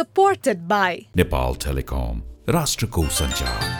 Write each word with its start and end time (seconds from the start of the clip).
supported 0.00 0.66
by 0.68 0.90
Nepal 1.16 1.54
telecom 1.64 2.22
राष्ट्रको 2.56 3.02
सञ्चार 3.20 3.79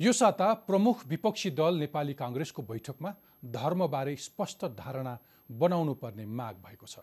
यो 0.00 0.12
साता 0.12 0.52
प्रमुख 0.68 1.06
विपक्षी 1.08 1.50
दल 1.50 1.76
नेपाली 1.78 2.14
काङ्ग्रेसको 2.14 2.62
बैठकमा 2.62 3.12
धर्मबारे 3.52 4.16
स्पष्ट 4.18 4.64
धारणा 4.76 5.18
बनाउनु 5.50 5.94
पर्ने 5.94 6.24
माग 6.28 6.56
भएको 6.64 6.86
छ। 6.86 6.98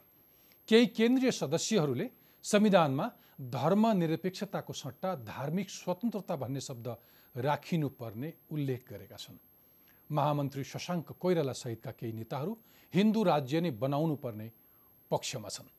केही 0.69 0.85
केन्द्रीय 0.93 1.31
सदस्यहरूले 1.31 2.09
संविधानमा 2.45 3.09
धर्मनिरपेक्षताको 3.49 4.73
सट्टा 4.73 5.15
धार्मिक 5.25 5.69
स्वतन्त्रता 5.69 6.35
भन्ने 6.35 6.61
शब्द 6.61 6.87
राखिनुपर्ने 7.35 8.33
उल्लेख 8.51 8.85
गरेका 8.89 9.17
छन्। 9.17 9.37
महामन्त्री 10.09 10.63
शशाङ्क 10.63 11.11
कोइराला 11.19 11.53
सहितका 11.53 11.91
केही 11.91 12.13
नेताहरू 12.13 12.57
हिन्दू 12.93 13.23
राज्य 13.23 13.61
नै 13.61 13.71
बनाउनु 13.81 14.15
पर्ने 14.21 14.51
पक्षमा 15.11 15.49
छन्। 15.49 15.73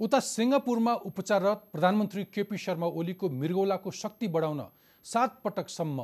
उता 0.00 0.20
सिङ्गापुरमा 0.20 0.94
उपचाररत 1.08 1.60
प्रधानमन्त्री 1.72 2.24
केपी 2.24 2.58
शर्मा 2.58 2.86
ओलीको 2.92 3.28
मृगौलाको 3.30 3.90
शक्ति 3.90 4.28
बढाउन 4.28 4.60
सात 5.04 5.40
पटकसम्म 5.44 6.02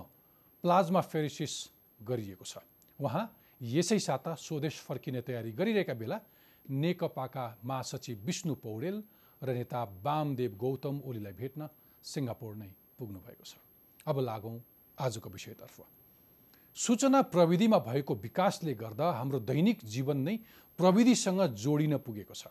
प्लाज्मा 0.64 1.00
फेरिसिस 1.02 1.55
गरिएको 2.00 2.44
छ। 2.44 2.58
उहाँ 2.98 3.25
यसै 3.61 3.98
साता 3.98 4.34
स्वदेश 4.36 4.80
फर्किने 4.80 5.20
तयारी 5.22 5.53
गरिरहेका 5.53 5.94
बेला 5.94 6.19
नेकपाका 6.66 7.44
महासचिव 7.64 8.16
विष्णु 8.27 8.55
पौडेल 8.56 9.03
र 9.42 9.48
नेता 9.53 9.83
वामदेव 10.03 10.53
गौतम 10.56 11.00
ओलीलाई 11.05 11.33
भेट्न 11.33 11.69
सिङ्गापुर 12.05 12.55
नै 12.56 12.70
पुग्नु 12.98 13.19
भएको 13.20 13.44
छ। 13.44 13.55
अब 14.06 14.16
लागौँ 14.20 14.56
आजको 14.98 15.28
विषयतर्फ। 15.31 15.77
सूचना 16.77 17.20
प्रविधिमा 17.33 17.78
भएको 17.78 18.14
विकासले 18.16 18.75
गर्दा 18.75 19.06
हाम्रो 19.12 19.38
दैनिक 19.41 19.84
जीवन 19.84 20.19
नै 20.19 20.36
प्रविधिसँग 20.78 21.41
जोडिन 21.55 21.97
पुगेको 21.98 22.34
छ। 22.34 22.49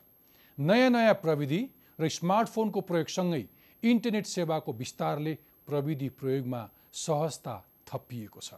नयाँ 0.58 0.90
नयाँ 0.90 1.14
प्रविधि 1.22 1.62
र 2.00 2.09
स्मार्टफोनको 2.09 2.81
प्रयोगसँगै 2.81 3.44
इन्टरनेट 3.84 4.25
सेवाको 4.25 4.74
विस्तारले 4.74 5.34
प्रविधि 5.68 6.09
प्रयोगमा 6.12 6.62
सहजता 6.96 7.56
थपिएको 7.88 8.40
छ। 8.40 8.53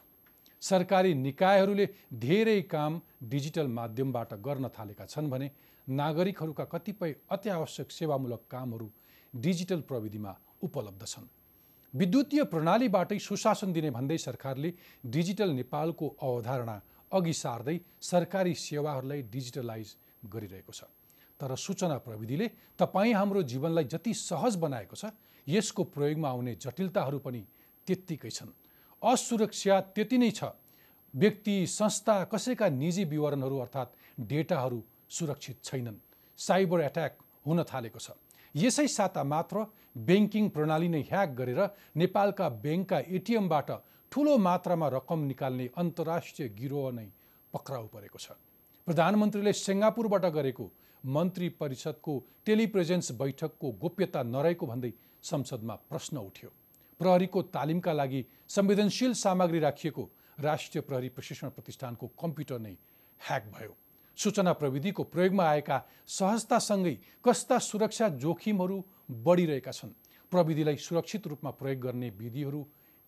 सरकारी 0.61 1.13
निकायहरूले 1.15 1.87
धेरै 2.15 2.61
काम 2.67 3.01
डिजिटल 3.23 3.67
माध्यमबाट 3.69 4.33
गर्न 4.41 4.67
थालेका 4.69 5.05
छन् 5.05 5.29
भने 5.29 5.49
नागरिकहरूका 5.87 6.63
कतिपय 6.65 7.15
अत्यावश्यक 7.31 7.91
सेवामूलक 7.91 8.41
कामहरू 8.51 8.89
डिजिटल 9.33 9.81
प्रविधिमा 9.81 10.35
उपलब्ध 10.63 11.05
छन्। 11.05 11.27
विद्युतीय 11.93 12.43
प्रणालीबाटै 12.43 13.19
सुशासन 13.19 13.73
दिने 13.73 13.89
भन्दै 13.91 14.17
सरकारले 14.17 14.73
डिजिटल 15.05 15.49
नेपालको 15.51 16.07
अवधारणा 16.21 16.79
अघि 17.11 17.33
सार्दै 17.33 17.77
सरकारी 18.01 18.53
सेवाहरूलाई 18.57 19.21
डिजिटलाइज 19.31 19.95
गरिरहेको 20.25 20.73
छ। 20.73 20.83
तर 21.39 21.55
सूचना 21.57 21.97
प्रविधिले 21.99 22.47
तपाईँ 22.79 23.13
हाम्रो 23.13 23.41
जीवनलाई 23.43 23.85
जति 23.85 24.13
सहज 24.15 24.55
बनाएको 24.57 24.95
छ 24.95 25.13
यसको 25.47 25.83
प्रयोगमा 25.95 26.29
आउने 26.29 26.53
जटिलताहरू 26.55 27.19
पनि 27.19 27.41
त्यत्तिकै 27.87 28.29
छन्। 28.29 28.51
असुरक्षा 29.01 29.79
त्यति 29.95 30.17
नै 30.17 30.31
छ। 30.31 30.43
व्यक्ति 31.13 31.55
संस्था 31.69 32.15
कसैका 32.31 32.67
निजी 32.69 33.03
विवरणहरू 33.05 33.57
अर्थात् 33.59 33.95
डेटाहरू 34.29 34.79
सुरक्षित 35.09 35.63
छैनन्। 35.63 35.97
साइबर 36.39 36.81
एट्याक 36.81 37.13
हुन 37.45 37.63
थालेको 37.63 37.99
छ। 37.99 38.11
यसै 38.55 38.87
साता 38.87 39.23
मात्र 39.23 39.65
ब्याङ्किङ 39.97 40.49
प्रणाली 40.49 40.87
नै 40.87 41.01
ह्याक 41.01 41.29
गरेर 41.35 41.61
नेपालका 41.95 42.47
ब्याङ्कका 42.63 42.99
एटिएमबाट 43.17 43.69
ठुलो 44.11 44.37
मात्रामा 44.37 44.87
रकम 44.87 45.19
निकाल्ने 45.31 45.65
अन्तर्राष्ट्रिय 45.77 46.47
गिरोह 46.59 46.91
नै 46.91 47.07
पक्राउ 47.53 47.87
परेको 47.87 48.19
छ। 48.19 48.27
प्रधानमन्त्रीले 48.87 49.53
सिङ्गापुरबाट 49.53 50.25
गरेको 50.37 50.65
मन्त्री 51.03 51.47
परिषदको 51.59 52.13
टेलिप्रेजेन्स 52.45 53.11
बैठकको 53.21 53.67
गोप्यता 53.81 54.23
नरहेको 54.25 54.65
भन्दै 54.67 54.91
संसदमा 55.27 55.75
प्रश्न 55.89 56.17
उठ्यो। 56.19 56.49
प्रहरीको 56.99 57.41
तालिमका 57.55 57.93
लागि 57.93 58.25
संवेदनशील 58.49 59.13
सामग्री 59.13 59.59
राखिएको 59.59 60.09
राष्ट्रिय 60.39 60.81
प्रहरी 60.81 61.09
प्रशिक्षण 61.09 61.49
प्रतिष्ठानको 61.49 62.07
कम्प्युटर 62.21 62.59
नै 62.59 62.75
ह्याक 63.21 63.45
भयो। 63.53 63.75
सूचना 64.17 64.53
प्रविधिको 64.53 65.03
प्रयोगमा 65.03 65.45
आएका 65.45 65.77
सहजतासँगै 66.07 66.93
कस्ता 67.25 67.57
सुरक्षा 67.59 68.09
जोखिमहरू 68.17 68.83
बढिरहेका 69.25 69.71
छन्। 69.71 69.89
प्रविधिलाई 70.31 70.75
सुरक्षित 70.77 71.27
रूपमा 71.27 71.51
प्रयोग 71.51 71.79
गर्ने 71.79 72.09
विधिहरू 72.09 72.61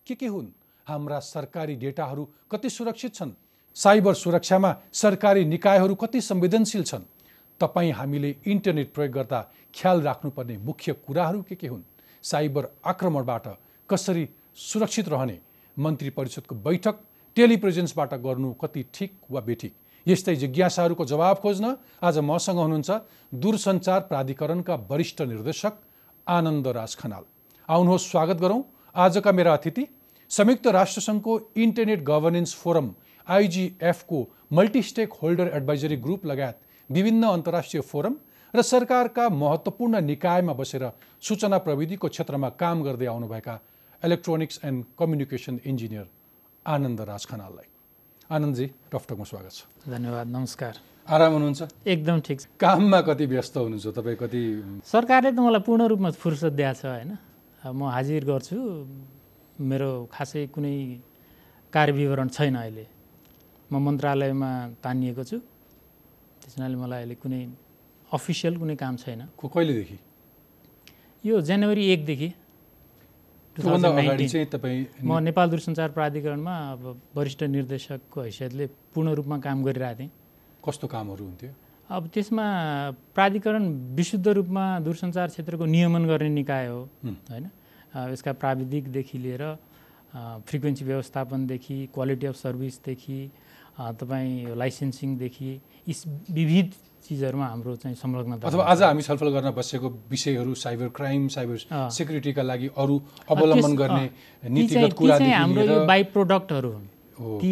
के 0.07 0.15
के 0.15 0.27
हुन्? 0.27 0.47
हाम्रा 0.87 1.19
सरकारी 1.19 1.75
डेटाहरू 1.75 2.23
कति 2.51 2.69
सुरक्षित 2.69 3.15
छन्? 3.15 3.31
साइबर 3.75 4.13
सुरक्षामा 4.13 4.75
सरकारी 4.93 5.45
निकायहरू 5.45 5.95
कति 5.95 6.21
संवेदनशील 6.21 6.83
छन्? 6.83 7.03
तपाईँ 7.61 7.91
हामीले 7.91 8.35
इन्टरनेट 8.47 8.93
प्रयोग 8.93 9.13
गर्दा 9.13 9.41
ख्याल 9.75 10.01
राख्नुपर्ने 10.01 10.57
मुख्य 10.57 10.93
कुराहरू 10.93 11.41
के 11.41 11.55
के 11.55 11.67
हुन्? 11.67 11.83
साइबर 12.23 12.65
आक्रमणबाट 12.85 13.47
कसरी 13.89 14.27
सुरक्षित 14.57 15.09
रहने 15.09 15.37
मन्त्री 15.77 16.09
परिषदको 16.09 16.55
बैठक 16.55 16.95
टेलिप्रेजेन्सबाट 17.37 18.13
गर्नु 18.23 18.51
कति 18.53 18.85
ठिक 18.93 19.11
वा 19.31 19.41
बेठिक? 19.41 19.73
यस्तै 20.05 20.35
जिज्ञासाहरूको 20.35 21.05
जवाब 21.05 21.37
खोज्न 21.37 21.75
आज 22.03 22.17
मसँग 22.23 22.57
हुनुहुन्छ 22.57 22.91
दूरसञ्चार 23.35 23.99
प्राधिकरणका 24.01 24.75
वरिष्ठ 24.89 25.21
निर्देशक 25.23 25.73
आनन्द 26.27 26.67
राज 26.69 26.95
खनाल। 26.95 27.23
आउनुहोस् 27.69 28.09
स्वागत 28.09 28.41
गरौँ। 28.41 28.61
आजका 28.95 29.31
मेरा 29.31 29.53
अतिथि 29.53 29.85
संयुक्त 30.31 30.67
राष्ट्रसङ्घको 30.69 31.39
इन्टरनेट 31.57 32.03
गभर्नेन्स 32.03 32.55
फोरम 32.55 32.93
आइजिएफको 33.27 34.19
मल्टिस्टेक 34.53 35.13
होल्डर 35.21 35.51
एडभाइजरी 35.55 35.95
ग्रुप 35.97 36.25
लगायत 36.25 36.57
विभिन्न 36.89 37.27
अन्तर्राष्ट्रिय 37.27 37.81
फोरम 37.81 38.15
र 38.53 38.61
सरकारका 38.63 39.29
महत्त्वपूर्ण 39.29 39.99
निकायमा 40.01 40.53
बसेर 40.53 40.83
सूचना 41.21 41.57
प्रविधिको 41.61 42.07
क्षेत्रमा 42.09 42.49
काम 42.57 42.81
गर्दै 42.83 43.05
आउनुभएका 43.05 43.55
electronics 44.03 44.59
and 44.65 44.85
communication 44.99 45.59
engineer 45.65 46.05
Anand 46.65 47.01
Raj 47.09 47.25
खनाललाई। 47.29 47.67
आनन्दजी 48.29 48.65
टफटकमा 48.89 49.25
स्वागत 49.29 49.53
छ। 49.53 49.59
धन्यवाद 49.85 50.27
नमस्कार। 50.27 50.73
आराम 51.07 51.31
हुनुहुन्छ? 51.33 51.61
एकदम 51.85 52.17
ठिक 52.25 52.37
छ। 52.41 52.45
काममा 52.57 52.99
कति 53.05 53.25
व्यस्त 53.25 53.57
हुनुहुन्छ? 53.57 53.87
तपाईँ 53.93 54.17
कति 54.17 54.41
सरकारले 54.81 55.29
त 55.29 55.39
मलाई 55.45 55.61
पूर्ण 55.61 55.81
रूपमा 55.85 56.09
फुर्सद 56.17 56.53
दिएको 56.57 56.73
छ 56.73 56.85
होइन? 56.89 57.11
म 57.61 57.79
हाजिर 57.85 58.25
गर्छु। 58.25 58.57
मेरो 59.61 60.09
खासै 60.09 60.47
कुनै 60.49 60.75
कार्यविवरण 61.69 62.27
छैन 62.33 62.55
अहिले। 62.57 62.85
म 63.69 63.73
मन्त्रालयमा 63.77 64.51
तानिएको 64.81 65.23
छु। 65.29 65.37
त्यस 66.41 66.53
हुनाले 66.57 66.77
मलाई 66.81 66.99
अहिले 67.05 67.15
कुनै 67.21 67.41
अफिसियल 68.13 68.57
कुनै 68.57 68.75
काम 68.75 68.95
छैन। 68.97 69.21
कहिलेदेखि? 69.37 69.97
यो 71.23 71.41
जनवरी 71.41 71.85
एकदेखि 71.93 72.29
म 75.03 75.19
नेपाल 75.19 75.49
दूरसञ्चार 75.49 75.89
प्राधिकरणमा 75.91 76.53
अब 76.71 76.81
वरिष्ठ 77.15 77.43
निर्देशकको 77.43 78.21
हैसियतले 78.21 78.65
पूर्ण 78.93 79.13
रूपमा 79.19 79.37
काम 79.43 79.63
गरिरहेको 79.63 79.99
थिएँ। 79.99 80.09
कस्तो 80.65 80.87
कामहरू 80.87 81.23
हुन्थ्यो? 81.25 81.51
अब 81.89 82.07
त्यसमा 82.13 82.45
प्राधिकरण 83.15 83.63
विशुद्ध 83.99 84.27
रूपमा 84.27 84.63
दूरसञ्चार 84.85 85.27
क्षेत्रको 85.27 85.65
नियमन 85.65 86.05
गर्ने 86.07 86.29
निकाय 86.29 86.67
हो 86.67 86.79
होइन? 87.29 87.45
यसका 88.13 88.31
प्राविधिकदेखि 88.41 89.17
लिएर 89.17 89.43
फ्रिक्वेन्सी 90.47 90.83
व्यवस्थापनदेखि 90.85 91.77
क्वालिटी 91.93 92.25
अफ 92.27 92.35
सर्भिसदेखि 92.35 93.19
तपाईँ 93.99 94.55
लाइसेन्सिङदेखि 94.55 95.51
यी 95.87 95.93
विविध 96.31 96.69
चिजहरूमा 96.99 97.45
हाम्रो 97.45 97.75
चाहिँ 97.75 97.95
संलग्नता 97.95 98.47
अथवा 98.47 98.63
आज 98.65 98.81
हामी 98.83 99.01
छलफल 99.01 99.29
गर्न 99.29 99.51
बसेको 99.51 99.87
विषयहरू 100.09 100.53
साइबर 100.55 100.87
क्राइम 100.91 101.27
साइबर। 101.29 101.89
सेक्युरिटीका 101.89 102.41
लागि 102.43 102.69
अरू 102.77 103.01
अवलम्बन 103.29 103.75
गर्ने 103.75 104.05
नीतिगत 104.43 104.93
कुरादेखि 104.93 105.31
हाम्रो 105.31 105.63
यो 105.63 105.85
बाई 105.85 106.03
प्रोडक्टहरू 106.13 106.71
हुन्। 106.71 106.87
ती 107.19 107.51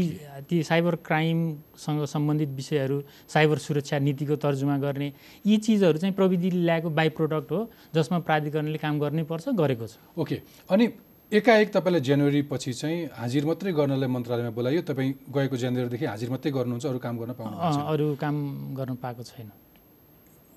ती 0.50 0.62
साइबर 0.64 0.96
क्राइमसँग 1.04 2.04
सम्बन्धित 2.08 2.50
विषयहरू 2.56 3.02
साइबर 3.28 3.58
सुरक्षा 3.58 4.00
नीतिको 4.00 4.36
तर्जुमा 4.40 4.78
गर्ने 4.78 5.12
यी 5.46 5.58
चिजहरू 5.58 5.98
चाहिँ 5.98 6.16
प्रविधिले 6.16 6.64
ल्याएको 6.64 6.90
बाई 6.90 7.10
प्रोडक्ट 7.12 7.52
हो 7.52 7.60
जसमा 7.96 8.20
प्राधिकरणले 8.24 8.78
काम 8.78 9.00
गर्नै 9.00 9.24
पर्छ 9.28 9.50
गरेको 9.60 9.88
छ। 9.88 10.00
ओके। 10.18 10.36
अनि 10.72 10.88
एकाएक 11.28 11.72
तपाईँलाई 11.76 12.02
जनवरी 12.08 12.42
पछि 12.48 12.72
चाहिँ 12.74 13.12
हाजिर 13.12 13.46
मात्रै 13.46 13.72
गर्नलाई 13.76 14.08
मन्त्रालयमा 14.08 14.52
बोलायो 14.56 14.82
तपाईँ 14.88 15.12
गएको 15.28 15.58
जनवरीदेखि 15.60 16.06
हाजिर 16.08 16.30
मात्रै 16.32 16.52
गर्नुहुन्छ 16.56 16.86
अरू 16.88 17.00
काम 17.04 17.16
गर्न 17.20 17.32
पाउनु 17.36 17.56
अरू 17.84 18.16
काम 18.16 18.36
गर्न 18.80 18.96
पाएको 18.96 19.24
छैन। 19.28 19.52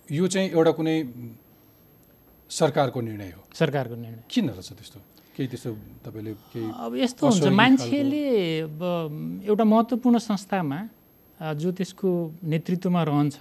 यो 0.08 0.26
चाहिँ 0.31 0.49
एउटा 0.55 0.72
कुनै 0.78 0.96
सरकारको 2.50 3.00
निर्णय 3.02 3.31
हो। 3.34 3.43
सरकारको 3.50 3.94
निर्णय। 3.99 4.22
किन 4.31 4.49
रहेछ 4.55 4.70
त्यस्तो? 4.78 4.99
केही 5.34 5.49
त्यस्तो 5.50 5.70
तपाईँले 6.06 6.32
केही 6.55 6.67
अब 6.70 6.94
यस्तो 7.02 7.26
हुन्छ। 7.26 7.50
मान्छेले 7.50 8.25
एउटा 9.43 9.64
महत्त्वपूर्ण 9.75 10.19
संस्थामा 10.23 10.78
जो 11.58 11.69
त्यसको 11.75 12.11
नेतृत्वमा 12.46 13.02
रहन्छ 13.11 13.38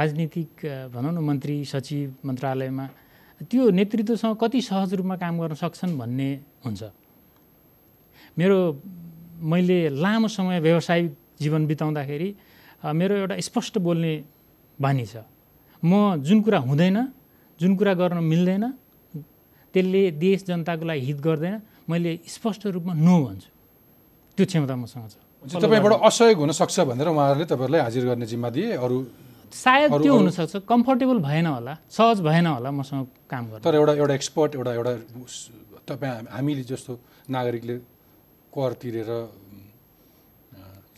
राजनीतिक 0.00 0.50
भनौँ 0.96 1.12
न 1.12 1.18
मन्त्री 1.28 1.56
सचिव 1.64 2.24
मन्त्रालयमा 2.24 2.86
त्यो 3.50 3.70
नेतृत्वसँग 3.70 4.36
कति 4.40 4.60
सहज 4.62 4.94
रूपमा 4.94 5.16
काम 5.16 5.34
गर्न 5.40 5.54
सक्छन् 5.54 5.98
भन्ने 5.98 6.28
हुन्छ। 6.64 6.82
मेरो 8.38 8.58
मैले 9.42 9.78
लामो 10.02 10.28
समय 10.28 10.60
व्यावसायिक 10.60 11.08
जीवन 11.40 11.66
बिताउँदाखेरि 11.66 12.28
मेरो 12.84 13.14
एउटा 13.16 13.34
स्पष्ट 13.40 13.78
बोल्ने 13.78 14.14
बानी 14.78 15.06
छ। 15.06 15.26
म 15.82 16.22
जुन 16.22 16.38
कुरा 16.42 16.58
हुँदैन 16.68 16.98
जुन 17.60 17.72
कुरा 17.76 17.92
गर्न 17.94 18.18
मिल्दैन 18.22 18.64
त्यसले 19.74 20.02
देश 20.20 20.44
जनताको 20.46 20.84
लागि 20.84 21.00
हित 21.00 21.18
गर्दैन 21.20 21.54
मैले 21.88 22.10
स्पष्ट 22.26 22.66
रूपमा 22.66 22.92
नो 22.94 23.14
भन्छु। 23.26 23.50
त्यो 24.38 24.44
क्षमता 24.46 24.74
मसँग 24.76 25.08
छ। 25.10 25.14
तपाईँबाट 25.58 25.92
असहयोग 26.06 26.38
हुनसक्छ 26.38 26.76
भनेर 26.86 27.08
उहाँहरूले 27.10 27.46
तपाईँहरूलाई 27.50 27.80
हाजिर 27.82 28.04
गर्ने 28.06 28.26
जिम्मा 28.26 28.48
दिए। 28.54 28.78
अरू 28.78 28.96
सायद 29.52 29.90
त्यो 30.02 30.12
हुनसक्छ। 30.16 30.56
कम्फर्टेबल 30.68 31.18
भएन 31.28 31.46
होला। 31.46 31.74
सहज 31.90 32.20
भएन 32.20 32.46
होला 32.46 32.70
मसँग 32.70 33.06
काम 33.30 33.44
गर्न। 33.50 33.62
तर 33.62 33.74
एउटा 33.74 33.92
एउटा 34.02 34.14
एक्सपर्ट 34.14 34.54
एउटा 34.54 34.72
एउटा 34.72 34.92
तपाईँ 35.88 36.26
हामीले 36.32 36.62
जस्तो 36.64 36.92
नागरिकले 37.30 37.76
कर 38.52 38.72
तिरेर 38.80 39.10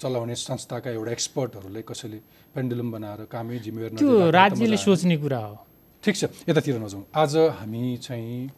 चलाउने 0.00 0.34
संस्थाका 0.34 0.90
एउटा 0.90 1.10
एक्सपर्टहरूलाई 1.12 1.82
कसैले 1.88 2.18
पेन्डुलम 2.54 2.88
बनाएर 2.92 3.20
कामै 3.30 3.58
जिम्मेवार 3.64 3.90
त्यो 3.98 4.30
राज्यले। 4.30 4.76
सोच्ने 4.76 5.16
कुरा 5.16 5.38
हो। 5.38 5.56
ठिक 6.04 6.14
छ 6.16 6.22
यतातिर 6.48 6.78
नजाउँ 6.78 7.04
आज 7.14 7.36
हामी 7.58 7.96
चाहिँ 8.02 8.50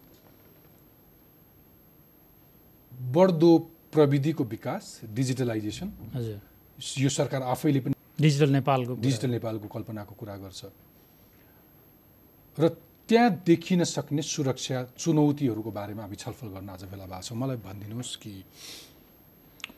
बढ्दो 3.15 3.53
प्रविधिको 3.93 4.45
विकास 4.45 4.85
डिजिटलाइजेसन। 5.15 5.89
हजुर। 6.15 6.41
यो 6.99 7.09
सरकार 7.09 7.43
आफैले 7.55 7.81
पनि 7.81 7.95
डिजिटल 8.19 8.51
नेपालको। 8.51 8.95
डिजिटल 8.97 9.31
नेपालको 9.31 9.69
कल्पनाको 9.69 10.15
कुरा 10.17 10.37
गर्छ। 10.37 10.63
र 12.59 12.69
त्यहाँ 13.09 13.31
देखिन 13.47 13.85
सक्ने 13.85 14.23
सुरक्षा 14.25 14.97
चुनौतीहरूको 14.97 15.71
बारेमा 15.71 16.03
हामी 16.03 16.17
छलफल 16.17 16.49
गर्न 16.57 16.69
आज 16.69 16.83
भेला 16.91 17.07
भएको 17.07 17.23
छौँ। 17.23 17.39
मलाई 17.39 17.57
भनिदिनुहोस् 17.63 18.17
कि 18.17 18.33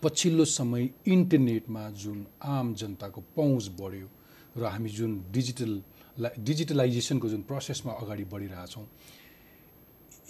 पछिल्लो 0.03 0.45
समय 0.45 0.89
इन्टरनेटमा 1.07 1.83
जुन 1.93 2.19
आम 2.41 2.75
जनताको 2.75 3.21
पहुँच 3.37 3.67
बढ्यो 3.75 4.09
र 4.57 4.63
हामी 4.65 4.91
जुन 4.91 5.13
डिजिटल 5.35 5.73
डिजिटलाइजेसनको 6.19 7.29
जुन 7.29 7.43
प्रोसेसमा 7.43 7.93
अगाडि 7.93 8.25
बढिरहेछौँ 8.25 8.87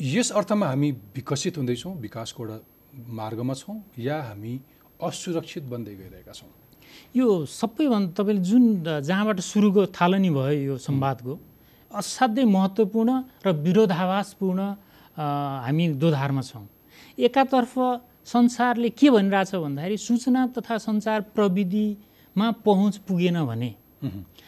यस 0.00 0.30
अर्थमा 0.32 0.66
हामी 0.66 0.90
विकसित 1.14 1.56
हुँदैछौँ 1.58 1.94
विकासको 2.00 2.44
एउटा 2.44 2.58
मार्गमा 3.12 3.54
छौँ 3.54 3.76
या 3.98 4.16
हामी 4.22 4.52
असुरक्षित 5.00 5.64
बन्दै 5.68 5.94
गइरहेका 5.94 6.32
छौँ। 6.32 6.50
यो 7.16 7.26
सबैभन्दा 7.46 8.12
तपाईँले 8.18 8.42
जुन 8.42 8.64
जहाँबाट 9.08 9.38
सुरुको 9.40 9.86
थालनी 9.96 10.30
भयो 10.30 10.60
यो 10.68 10.76
संवादको 10.78 11.32
असाध्यै 11.90 12.44
महत्त्वपूर्ण 12.44 13.10
र 13.46 13.48
विरोधाभासपूर्ण 13.66 14.60
अ, 15.18 15.24
हामी 15.66 15.84
दोधारमा 15.98 16.42
छौँ। 16.42 16.66
एकातर्फ 17.18 17.74
संसारले 18.26 18.88
के 18.94 19.10
भनिरहेछ 19.10 19.54
भन्दाखेरि 19.54 19.96
सूचना 19.98 20.46
तथा 20.54 20.76
सञ्चार 20.78 21.20
प्रविधिमा 21.34 22.50
पहुँच 22.66 22.96
पुगेन 23.08 23.36
भने 23.44 23.70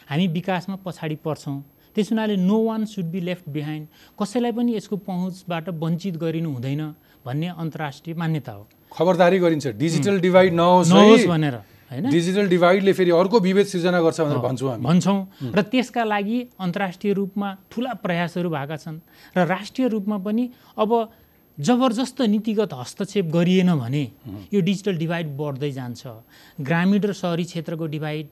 हामी 0.09 0.27
विकासमा 0.37 0.75
पछाडि 0.85 1.15
पर्छौँ। 1.25 1.59
त्यस 1.95 2.11
हुनाले 2.11 2.35
no 2.39 2.57
one 2.63 2.85
should 2.87 3.05
be 3.11 3.19
left 3.19 3.49
behind 3.51 3.87
कसैलाई 4.15 4.51
पनि 4.55 4.75
यसको 4.75 4.95
पहुँचबाट 5.03 5.69
वञ्चित 5.75 6.15
गरिनु 6.23 6.49
हुँदैन 6.55 6.81
भन्ने 7.25 7.47
अन्तर्राष्ट्रिय 7.51 8.15
मान्यता 8.15 8.51
हो। 8.51 8.63
खबरदारी 8.95 9.39
गरिन्छ। 9.39 9.67
डिजिटल 9.75 10.19
डिभाइड 10.21 10.53
नहोस् 10.53 10.89
नहोस्। 10.93 11.25
भनेर। 11.27 11.55
होइन? 11.91 12.09
डिजिटल 12.09 12.47
डिभाइडले 12.47 12.93
फेरि 12.93 13.11
अर्को 13.11 13.39
विभेद 13.39 13.65
सिर्जना 13.67 13.99
गर्छ 14.01 14.19
भनेर 14.21 14.37
भन्छौँ 14.39 14.69
हामी। 14.71 14.83
भन्छौँ। 14.83 15.19
र 15.51 15.61
त्यसका 15.61 16.03
लागि 16.03 16.39
अन्तर्राष्ट्रिय 16.59 17.13
रूपमा 17.13 17.49
ठुला 17.71 17.93
प्रयासहरू 17.99 18.49
भएका 18.49 18.77
छन्। 18.77 18.99
र 19.35 19.39
राष्ट्रिय 19.45 19.87
रूपमा 19.91 20.17
पनि 20.23 20.43
अब 20.77 20.91
जबरजस्त 21.57 22.21
नीतिगत 22.31 22.73
हस्तक्षेप 22.73 23.25
गरिएन 23.27 23.75
भने 23.75 24.03
यो 24.53 24.59
डिजिटल 24.61 24.97
डिभाइड 24.97 25.27
बढ्दै 25.37 25.71
जान्छ। 25.71 26.01
ग्रामीण 26.63 27.01
र 27.03 27.13
सहरी 27.13 27.43
क्षेत्रको 27.43 27.85
डिभाइड 27.91 28.27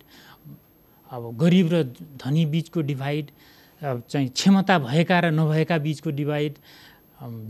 अब 1.11 1.23
गरिब 1.37 1.67
र 1.73 1.83
धनी 2.15 2.45
बिचको 2.45 2.81
डिभाइड 2.81 3.25
चाहिँ 3.81 4.27
क्षमता 4.29 4.77
भएका 4.79 5.19
र 5.19 5.25
नभएका 5.35 5.77
बिचको 5.77 6.09
डिभाइड 6.15 6.53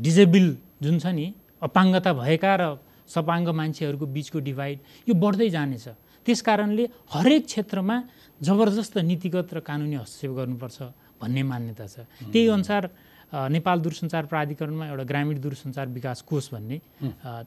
डिजेबल 0.02 0.46
जुन 0.82 1.00
छ 1.00 1.06
नि 1.14 1.34
अपाङ्गता 1.62 2.14
भएका 2.14 2.56
र 2.56 2.64
सपाङ्ग 3.10 3.48
मान्छेहरूको 3.50 4.06
बिचको 4.06 4.40
डिभाइड 4.40 4.78
यो 5.10 5.14
बढ्दै 5.14 5.50
जानेछ। 5.50 5.88
त्यस 6.26 6.42
कारणले 6.46 6.86
हरेक 7.16 7.44
क्षेत्रमा 7.46 7.96
जबरजस्त 8.42 8.98
नीतिगत 9.10 9.48
र 9.54 9.60
कानुनी 9.66 9.96
हस्तक्षेप 9.98 10.32
गर्नुपर्छ 10.38 10.78
भन्ने 11.22 11.44
मान्यता 11.44 11.86
छ। 11.90 12.06
त्यही 12.32 12.48
अनुसार 12.48 12.84
नेपाल 13.30 13.78
दूरसञ्चार 13.86 14.26
प्राधिकरणमा 14.26 14.86
एउटा 14.90 15.06
ग्रामीण 15.06 15.38
दूरसञ्चार 15.42 15.88
विकास 15.94 16.22
कोष 16.26 16.46
भन्ने 16.54 16.78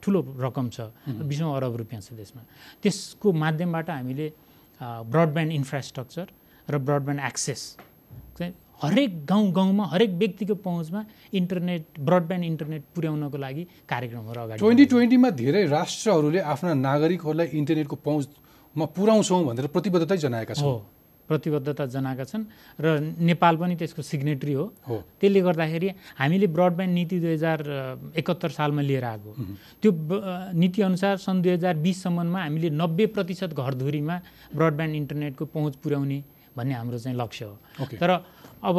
ठुलो 0.03 0.21
रकम 0.39 0.67
छ। 0.71 0.79
बिसौँ 1.09 1.51
अरब 1.59 1.75
रुपियाँ 1.83 2.03
छ 2.03 2.15
त्यसमा। 2.15 2.43
त्यसको 2.83 3.29
माध्यमबाट 3.33 3.91
हामीले 3.91 4.27
ब्रडब्यान्ड 4.81 5.53
इन्फ्रास्ट्रक्चर 5.53 6.27
र 6.71 6.75
ब्रडब्यान्ड 6.79 7.21
एक्सेस 7.23 7.61
चाहिँ 8.39 8.53
हरेक 8.83 9.13
गाउँ 9.27 9.51
गाउँमा 9.53 9.85
हरेक 9.93 10.11
व्यक्तिको 10.23 10.55
पहुँचमा 10.67 11.05
इन्टरनेट 11.41 11.83
ब्रडब्यान्ड 12.09 12.45
इन्टरनेट 12.47 12.83
पुर्याउनको 12.95 13.39
लागि 13.39 13.63
कार्यक्रमहरू 13.89 14.41
अगाडि 14.43 14.59
ट्वेन्टी 14.59 14.85
ट्वेन्टीमा 14.93 15.31
धेरै 15.43 15.63
राष्ट्रहरूले 15.77 16.41
आफ्ना 16.55 16.75
नागरिकहरूलाई 16.89 17.49
इन्टरनेटको 17.61 17.97
पहुँचमा 18.09 18.85
पुर्याउँछौँ 18.97 19.45
भनेर 19.47 19.67
प्रतिबद्धतै 19.77 20.17
जनाएका 20.25 20.55
हो 20.55 20.73
छन् 20.73 20.91
प्रतिबद्धता 21.29 21.85
जनाएका 21.87 22.25
छन् 22.25 22.45
र 22.83 22.87
नेपाल 23.23 23.57
पनि 23.57 23.75
त्यसको 23.81 24.03
सिग्नेटरी 24.03 24.53
हो। 24.53 24.65
हो। 24.89 24.97
त्यसले 25.21 25.41
गर्दाखेरि 25.41 25.89
हामीले 26.19 26.47
ब्रडब्यान्ड 26.51 26.95
नीति 26.95 27.17
दुई 27.21 27.33
हजार 27.33 27.59
एकहत्तर 28.19 28.51
सालमा 28.59 28.83
लिएर 28.83 29.05
आएको। 29.05 29.31
त्यो 29.81 29.91
नीतिअनुसार 30.53 31.17
सन् 31.17 31.43
दुई 31.43 31.53
हजार 31.53 31.75
बिससम्ममा 31.87 32.41
हामीले 32.43 32.71
नब्बे 32.83 33.07
प्रतिशत 33.17 33.55
घरधुरीमा 33.55 34.17
ब्रडब्यान्ड 34.53 34.95
इन्टरनेटको 34.97 35.45
पहुँच 35.47 35.75
पुर्याउने 35.83 36.19
भन्ने 36.57 36.75
हाम्रो 36.75 36.99
चाहिँ 36.99 37.17
लक्ष्य 37.19 37.45
हो। 37.45 37.59
ओके। 37.83 37.97
तर 37.97 38.11
अब 38.63 38.77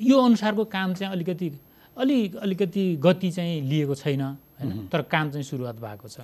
यो 0.00 0.16
अनुसारको 0.18 0.64
काम 0.64 0.94
चाहिँ 0.94 1.12
अलिकति 1.12 1.52
अलि 1.96 2.18
अलिकति 2.42 2.84
गति 3.00 3.30
चाहिँ 3.30 3.60
लिएको 3.62 3.94
छैन 3.94 4.22
होइन? 4.22 4.88
तर 4.92 5.02
काम 5.02 5.30
चाहिँ 5.30 5.44
सुरुवात 5.44 5.76
भएको 5.76 6.08
छ। 6.08 6.20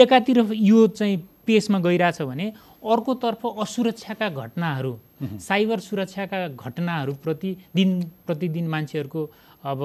एकातिर 0.00 0.38
यो 0.52 0.86
चाहिँ 0.88 1.16
पेसमा 1.46 1.78
गइरहेछ 1.80 2.22
भने 2.22 2.46
अर्कोतर्फ 2.84 3.46
असुरक्षाका 3.46 4.28
घटनाहरू 4.28 4.98
साइबर 5.40 5.80
सुरक्षाका 5.80 6.48
घटनाहरूप्रति 6.48 7.56
दिन 7.74 8.02
प्रतिदिन 8.26 8.68
मान्छेहरूको 8.68 9.22
अब 9.64 9.80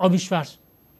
अविश्वास 0.00 0.58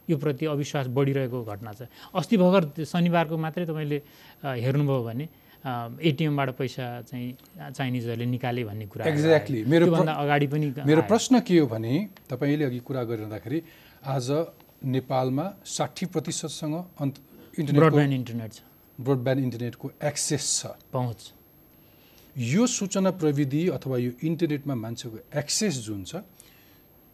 यो 0.09 0.17
प्रति 0.19 0.47
अविश्वास 0.47 0.87
बढिरहेको 0.87 1.43
घटना 1.45 1.73
छ। 1.73 1.87
अस्ति 2.15 2.37
भर्खर 2.37 2.85
शनिबारको 2.85 3.37
मात्रै 3.39 3.67
तपाईँले 3.67 4.03
हेर्नुभयो 4.43 5.03
भने 5.03 5.29
एटिएमबाट 5.63 6.49
पैसा 6.59 6.87
चाहिँ 7.07 7.29
चाइनिजहरूले 7.71 8.27
निकाले 8.27 8.63
भन्ने 8.65 8.87
कुरा 8.91 9.07
Exactly. 9.07 9.65
मेरो 9.65 9.87
अगाडि 9.95 10.47
पनि 10.47 10.67
मेरो। 10.87 11.03
प्रश्न 11.07 11.41
के 11.47 11.59
हो 11.59 11.67
भने 11.71 11.93
तपाईँले 12.31 12.65
अघि 12.65 12.81
कुरा 12.83 13.03
गरिरहँदाखेरि 13.07 13.59
आज 14.03 14.29
नेपालमा 14.83 15.47
साठी 15.63 16.07
प्रतिशतसँग 16.11 16.75
अन्त 16.99 17.15
इन्टरनेटको 17.59 17.79
ब्रोडब्यान्ड 17.79 18.15
इन्टरनेट 18.15 18.53
छ। 18.53 18.61
ब्रोडब्यान्ड 18.99 19.41
इन्टरनेटको 19.43 19.87
एक्सेस 20.03 20.45
छ। 20.59 20.67
पहुँच। 20.91 21.21
यो 22.37 22.67
सूचना 22.67 23.11
प्रविधि 23.23 23.63
अथवा 23.79 23.97
यो 23.99 24.11
इन्टरनेटमा 24.19 24.75
मान्छेको 24.75 25.19
एक्सेस 25.39 25.75
जुन 25.87 26.03
छ 26.11 26.27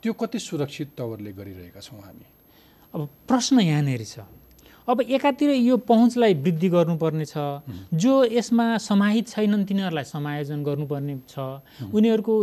त्यो 0.02 0.12
कति 0.14 0.38
सुरक्षित 0.38 0.88
तवरले 0.96 1.32
गरिरहेका 1.36 1.80
छौँ 1.84 2.00
हामी? 2.00 2.26
अब 2.94 3.00
प्रश्न 3.28 3.60
यहाँनिर 3.60 4.04
छ। 4.04 4.24
अब 4.88 5.00
एकातिर 5.00 5.50
यो 5.50 5.76
पहुँचलाई 5.84 6.34
वृद्धि 6.34 6.68
गर्नुपर्ने 6.68 7.24
छ। 7.24 7.36
जो 7.92 8.24
यसमा 8.24 8.66
समाहित 8.80 9.28
छैनन् 9.28 9.66
तिनीहरूलाई 9.68 10.04
समायोजन 10.04 10.64
गर्नुपर्ने 10.64 11.14
छ। 11.28 11.38
उनीहरूको 11.92 12.34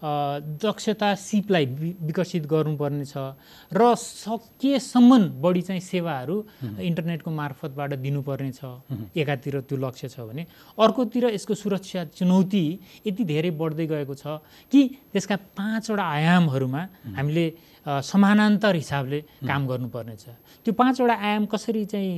दक्षता 0.00 1.14
सिपलाई 1.14 1.64
विकसित 2.00 2.46
गर्नुपर्ने 2.48 3.04
छ। 3.04 3.36
र 3.68 3.94
सकेसम्म 4.00 5.44
बढी 5.44 5.62
चाहिँ 5.62 5.80
सेवाहरू 5.84 6.36
इन्टरनेटको 6.80 7.30
मार्फतबाट 7.30 7.90
दिनुपर्ने 8.00 8.52
छ। 8.56 8.80
एकातिर 9.12 9.60
त्यो 9.68 9.76
लक्ष्य 9.76 10.08
छ 10.08 10.24
भने। 10.24 10.46
अर्कोतिर 10.80 11.36
यसको 11.36 11.54
सुरक्षा 11.54 12.04
चुनौती 12.16 12.64
यति 13.06 13.24
धेरै 13.28 13.50
बढ्दै 13.60 13.86
गएको 13.92 14.14
छ 14.16 14.40
कि 14.72 14.80
त्यसका 15.12 15.36
पाँचवटा 15.52 16.04
आयामहरूमा 16.16 16.82
हामीले 17.20 17.44
समानान्तर 17.86 18.74
हिसाबले 18.74 19.20
काम 19.48 19.66
गर्नुपर्ने 19.66 20.16
छ 20.20 20.36
त्यो 20.66 20.72
पाँचवटा 20.76 21.14
आयाम 21.16 21.44
कसरी 21.48 21.84
चाहिँ 21.92 22.12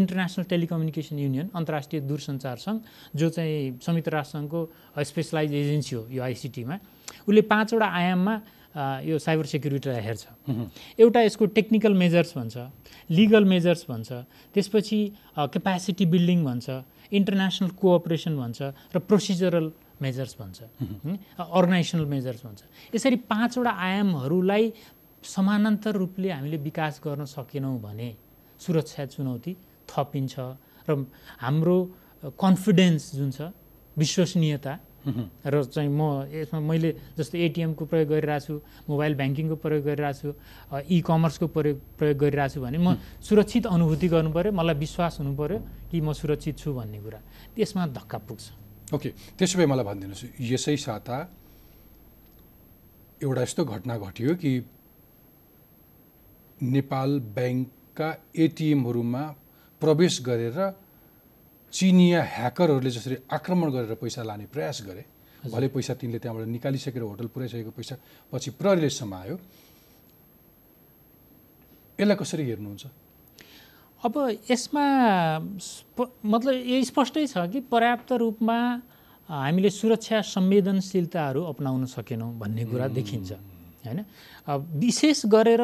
इन्टरनेसनल 0.00 0.44
टेलिकम्युनिकेसन 0.52 1.18
युनियन 1.18 1.46
अन्तर्राष्ट्रिय 1.52 2.00
दूरसञ्चार 2.08 2.56
सङ्घ 2.56 2.78
जो 3.20 3.28
चाहिँ 3.36 3.78
संयुक्त 3.84 4.08
राष्ट्रसङ्घको 4.08 4.60
स्पेसलाइज 5.04 5.54
एजेन्सी 5.54 5.96
हो 5.96 6.02
यो 6.16 6.22
आइसिटीमा 6.22 6.76
उसले 7.28 7.42
पाँचवटा 7.52 7.86
आयाममा 8.00 8.34
यो 9.04 9.18
साइबर 9.18 9.46
सेक्युरिटीलाई 9.52 10.00
हेर्छ। 10.04 10.24
एउटा 11.00 11.20
यसको 11.22 11.46
टेक्निकल 11.56 11.92
मेजर्स 11.96 12.36
भन्छ 12.36 12.56
लिगल 13.10 13.44
मेजर्स 13.52 13.84
भन्छ 13.88 14.12
त्यसपछि 14.54 15.00
क्यापेसिटी 15.36 16.06
बिल्डिङ 16.12 16.44
भन्छ 16.44 16.66
इन्टरनेसनल 17.12 17.70
कोअपरेसन 17.80 18.36
भन्छ 18.36 18.58
र 18.94 18.98
प्रोसिजरल 19.08 19.66
मेजर्स 20.02 20.32
भन्छ 20.40 20.58
अर्गनाइजेसनल 21.40 22.06
मेजर्स 22.06 22.40
भन्छ। 22.46 22.60
यसरी 22.94 23.16
पाँचवटा 23.26 23.72
आयामहरूलाई 23.72 24.64
समानान्तर 25.24 25.92
रूपले 25.96 26.28
हामीले 26.30 26.56
विकास 26.68 27.00
गर्न 27.04 27.24
सकेनौँ 27.24 27.78
भने 27.80 28.08
सुरक्षा 28.60 29.04
चुनौती 29.14 29.52
थपिन्छ 29.88 30.34
र 30.88 30.90
हाम्रो 31.42 31.78
कन्फिडेन्स 32.36 33.02
जुन 33.16 33.30
छ 33.30 33.40
विश्वसनीयता 33.96 34.74
र 35.06 35.54
चाहिँ 35.64 35.90
म 35.90 36.26
यसमा 36.26 36.60
मैले 36.60 36.90
जस्तो 37.18 37.38
एटिएमको 37.38 37.84
प्रयोग 37.86 38.08
गरिरहेको 38.10 38.42
छु 38.42 38.54
मोबाइल 38.90 39.14
ब्याङ्किङको 39.14 39.56
प्रयोग 39.62 39.84
गरिरहेको 39.86 40.18
छु 40.18 40.30
इ 40.82 40.98
कमर्सको 41.06 41.46
प्रयोग 41.54 41.78
प्रयोग 41.98 42.16
गरिरहेको 42.18 42.54
छु 42.54 42.60
भने 42.60 42.78
म 42.78 42.98
सुरक्षित 43.22 43.66
अनुभूति 43.66 44.08
गर्नु 44.10 44.30
पऱ्यो 44.34 44.50
मलाई 44.50 44.76
विश्वास 44.82 45.22
हुनु 45.22 45.32
पऱ्यो 45.38 45.58
कि 45.90 46.00
म 46.02 46.12
सुरक्षित 46.12 46.58
छु 46.58 46.74
भन्ने 46.74 46.98
कुरा। 47.02 47.20
त्यसमा 47.54 47.86
धक्का 47.94 48.18
पुग्छ। 48.18 48.65
ओके 48.94 49.08
त्यसो 49.38 49.58
भए 49.58 49.66
मलाई 49.66 49.84
भनिदिनुहोस् 49.84 50.24
यसै 50.40 50.76
साता 50.76 51.16
एउटा 53.22 53.42
यस्तो 53.42 53.64
घटना 53.64 53.94
घटियो 53.98 54.34
कि 54.38 54.52
नेपाल 56.62 57.10
ब्याङ्कका 57.36 58.08
एटिएमहरूमा 58.44 59.24
प्रवेश 59.82 60.14
गरेर 60.22 60.58
चिनिया 61.72 62.20
ह्याकरहरूले 62.36 62.90
जसरी 62.90 63.16
आक्रमण 63.28 63.68
गरेर 63.74 63.94
पैसा 63.98 64.22
लाने 64.22 64.46
प्रयास 64.54 64.78
गरे 64.86 65.04
भले 65.50 65.68
पैसा 65.68 65.94
तिनले 65.94 66.18
त्यहाँबाट 66.18 66.46
निकालिसकेर 66.48 67.02
होटल 67.02 67.26
पुऱ्याइसकेको 67.34 67.70
पैसा 67.70 67.94
पछि 68.32 68.50
प्रहरीले 68.58 68.90
समायो। 68.90 69.36
यसलाई 71.98 72.16
कसरी 72.16 72.44
हेर्नुहुन्छ? 72.50 72.84
अब 74.04 74.14
यसमा 74.50 74.84
मतलब 76.24 76.54
यो 76.66 76.82
स्पष्टै 76.84 77.26
छ 77.26 77.46
कि 77.52 77.60
पर्याप्त 77.72 78.12
रूपमा 78.12 78.58
हामीले 79.28 79.70
सुरक्षा 79.70 80.20
संवेदनशीलताहरू 80.22 81.42
अपनाउन 81.42 81.84
सकेनौँ 81.90 82.30
भन्ने 82.38 82.64
कुरा 82.70 82.88
देखिन्छ 82.98 83.32
होइन? 83.32 84.04
विशेष 84.84 85.24
गरेर 85.26 85.62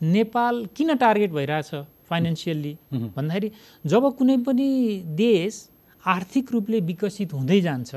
नेपाल 0.00 0.64
किन 0.76 0.94
टार्गेट 0.96 1.30
भइरहेछ 1.32 1.70
फाइनेन्सियल्ली? 2.08 2.72
भन्दाखेरि 3.16 3.50
जब 3.84 4.02
कुनै 4.18 4.36
पनि 4.46 4.68
देश 5.16 5.68
आर्थिक 6.02 6.52
रूपले 6.52 6.80
विकसित 6.80 7.32
हुँदै 7.32 7.60
जान्छ 7.60 7.94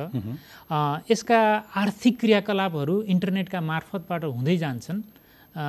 यसका 1.11 1.39
आर्थिक 1.81 2.19
क्रियाकलापहरू 2.19 3.01
इन्टरनेटका 3.15 3.59
मार्फतबाट 3.61 4.23
हुँदै 4.25 4.57
जान्छन् 4.57 5.01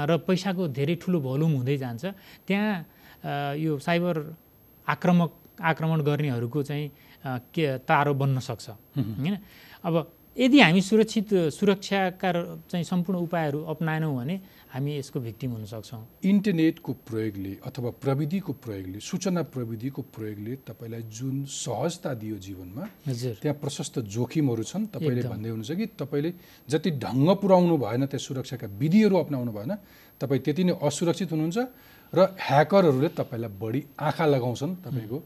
र 0.09 0.17
पैसाको 0.27 0.69
धेरै 0.77 0.95
ठुलो 1.03 1.21
भोल्युम 1.21 1.53
हुँदै 1.53 1.77
जान्छ 1.77 2.05
त्यहाँ 2.49 2.73
यो 3.25 3.79
साइबर 3.79 4.15
आक्रमक 4.87 5.31
आक्रमण 5.61 6.01
गर्नेहरूको 6.01 6.63
चाहिँ 6.63 6.87
के 7.53 7.65
तारो 7.85 8.15
बन्न 8.15 8.39
सक्छ। 8.41 8.69
होइन? 8.97 9.37
अब 9.85 9.95
यदि 10.37 10.61
हामी 10.61 10.81
सुरक्षित 10.81 11.29
सुरक्षाका 11.53 12.31
चाहिँ 12.71 12.85
सम्पूर्ण 12.85 13.19
उपायहरू 13.21 13.61
अप्नाएनौँ 13.61 14.15
भने 14.17 14.37
हामी 14.73 14.97
यसको 14.97 15.21
भिक्टिम 15.21 15.51
हुन 15.53 15.65
सक्छौँ। 15.67 16.01
इन्टरनेटको 16.25 16.93
प्रयोगले 17.05 17.53
अथवा 17.61 17.91
प्रविधिको 18.01 18.53
प्रयोगले 18.65 18.99
सूचना 19.03 19.43
प्रविधिको 19.53 20.03
प्रयोगले 20.15 20.55
तपाईँलाई 20.65 21.03
जुन 21.11 21.45
सहजता 21.45 22.15
दियो 22.15 22.37
जीवनमा 22.39 22.85
हजुर। 23.09 23.35
त्यहाँ 23.43 23.59
प्रशस्त 23.59 23.99
जोखिमहरू 24.07 24.63
छन् 24.63 24.87
तपाईँले। 24.95 25.23
भन्दै 25.29 25.51
हुनुहुन्छ 25.51 25.73
कि 25.77 25.87
तपाईँले 25.99 26.31
जति 26.71 26.91
ढङ्ग 27.05 27.29
पुऱ्याउनु 27.43 27.77
भएन 27.77 28.07
त्यस 28.07 28.23
सुरक्षाका 28.23 28.67
विधिहरू 28.81 29.17
अप्नाउनु 29.19 29.53
भएन 29.53 29.73
तपाईँ 30.17 30.41
त्यति 30.41 30.63
नै 30.65 30.73
असुरक्षित 30.79 31.29
हुनुहुन्छ। 31.35 31.59
र 32.13 32.19
ह्याकरहरूले 32.39 33.09
तपाईँलाई 33.15 33.53
बढी 33.61 33.81
आँखा 33.99 34.25
लगाउँछन् 34.27 34.75
तपाईँको। 34.85 35.19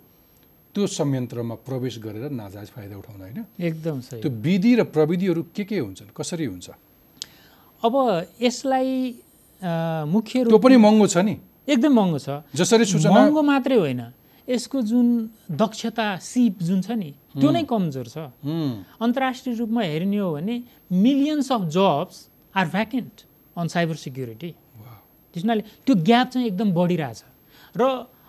त्यो 0.74 0.86
संयन्त्रमा 0.86 1.54
प्रवेश 1.64 1.98
गरेर 2.02 2.30
नाजायज 2.34 2.68
फाइदा 2.74 2.94
उठाउन 2.98 3.20
होइन 3.20 3.40
एकदम 3.56 4.00
सही। 4.00 4.20
त्यो 4.20 4.30
विधि 4.30 4.72
र 4.74 4.82
प्रविधिहरू 4.90 5.42
के 5.54 5.64
के 5.64 5.78
हुन्छन्? 5.78 6.10
कसरी 6.12 6.44
हुन्छ? 6.44 6.68
अब 7.82 7.94
यसलाई 8.42 8.90
मुख्य 10.10 10.44
त्यो 10.44 10.58
पनि 10.58 10.76
महँगो 10.76 11.06
छ 11.06 11.16
नि। 11.24 11.34
एकदम 11.64 11.92
महँगो 11.94 12.18
छ। 12.18 12.28
जसरी 12.52 12.84
सूचना 12.84 13.12
महँगो 13.12 13.42
मात्रै 13.42 13.78
होइन। 13.78 14.02
यसको 14.48 14.80
जुन 14.82 15.06
दक्षता 15.56 16.06
सिप 16.20 16.58
जुन 16.60 16.80
छ 16.82 16.90
नि 16.90 17.10
त्यो 17.38 17.50
नै 17.50 17.62
कमजोर 17.64 18.06
छ। 18.10 18.16
अन्तर्राष्ट्रिय 19.00 19.54
रूपमा 19.56 19.82
हेर्ने 19.82 20.18
हो 20.18 20.28
भने 20.36 20.56
millions 20.90 21.52
of 21.52 21.62
jobs 21.70 22.16
are 22.54 22.66
vacant 22.68 23.14
on 23.56 23.66
cyber 23.72 23.96
security 23.96 24.50
त्यस 25.34 25.42
हुनाले 25.42 25.62
त्यो 25.82 25.94
ग्याप 25.98 26.26
चाहिँ 26.30 26.46
एकदम 26.46 26.68
बढिरहेछ। 26.70 27.20
र 27.74 27.82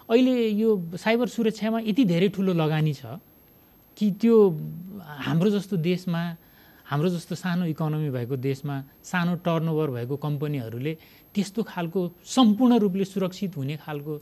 अहिले 0.10 0.34
यो 0.58 0.70
साइबर 0.98 1.28
सुरक्षामा 1.30 1.80
यति 1.86 2.04
धेरै 2.06 2.30
ठुलो 2.34 2.54
लगानी 2.54 2.94
छ 2.94 3.22
कि 3.98 4.06
त्यो 4.22 4.36
हाम्रो 5.26 5.50
जस्तो 5.50 5.78
देशमा 5.82 6.22
हाम्रो 6.86 7.10
जस्तो 7.10 7.36
सानो 7.36 7.66
इकोनोमी 7.66 8.10
भएको 8.14 8.36
देशमा 8.38 8.76
सानो 9.02 9.34
टर्नओभर 9.42 9.90
भएको 9.98 10.16
कम्पनीहरूले 10.18 10.94
त्यस्तो 11.34 11.64
खालको 11.66 12.02
सम्पूर्ण 12.22 12.74
रूपले 12.78 13.06
सुरक्षित 13.06 13.58
हुने 13.58 13.76
खालको 13.82 14.14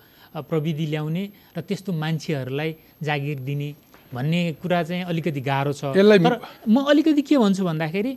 प्रविधि 0.47 0.85
ल्याउने 0.87 1.23
र 1.57 1.61
त्यस्तो 1.67 1.91
मान्छेहरूलाई 1.91 2.69
जागिर 3.03 3.39
दिने 3.43 3.69
भन्ने 4.13 4.41
कुरा 4.61 4.83
चाहिँ 4.83 5.03
अलिकति 5.11 5.41
गाह्रो 5.41 5.73
छ। 5.73 5.91
तर 5.91 6.39
म 6.67 6.87
अलिकति 6.87 7.21
के 7.27 7.37
भन्छु 7.37 7.63
भन्दाखेरि 7.65 8.13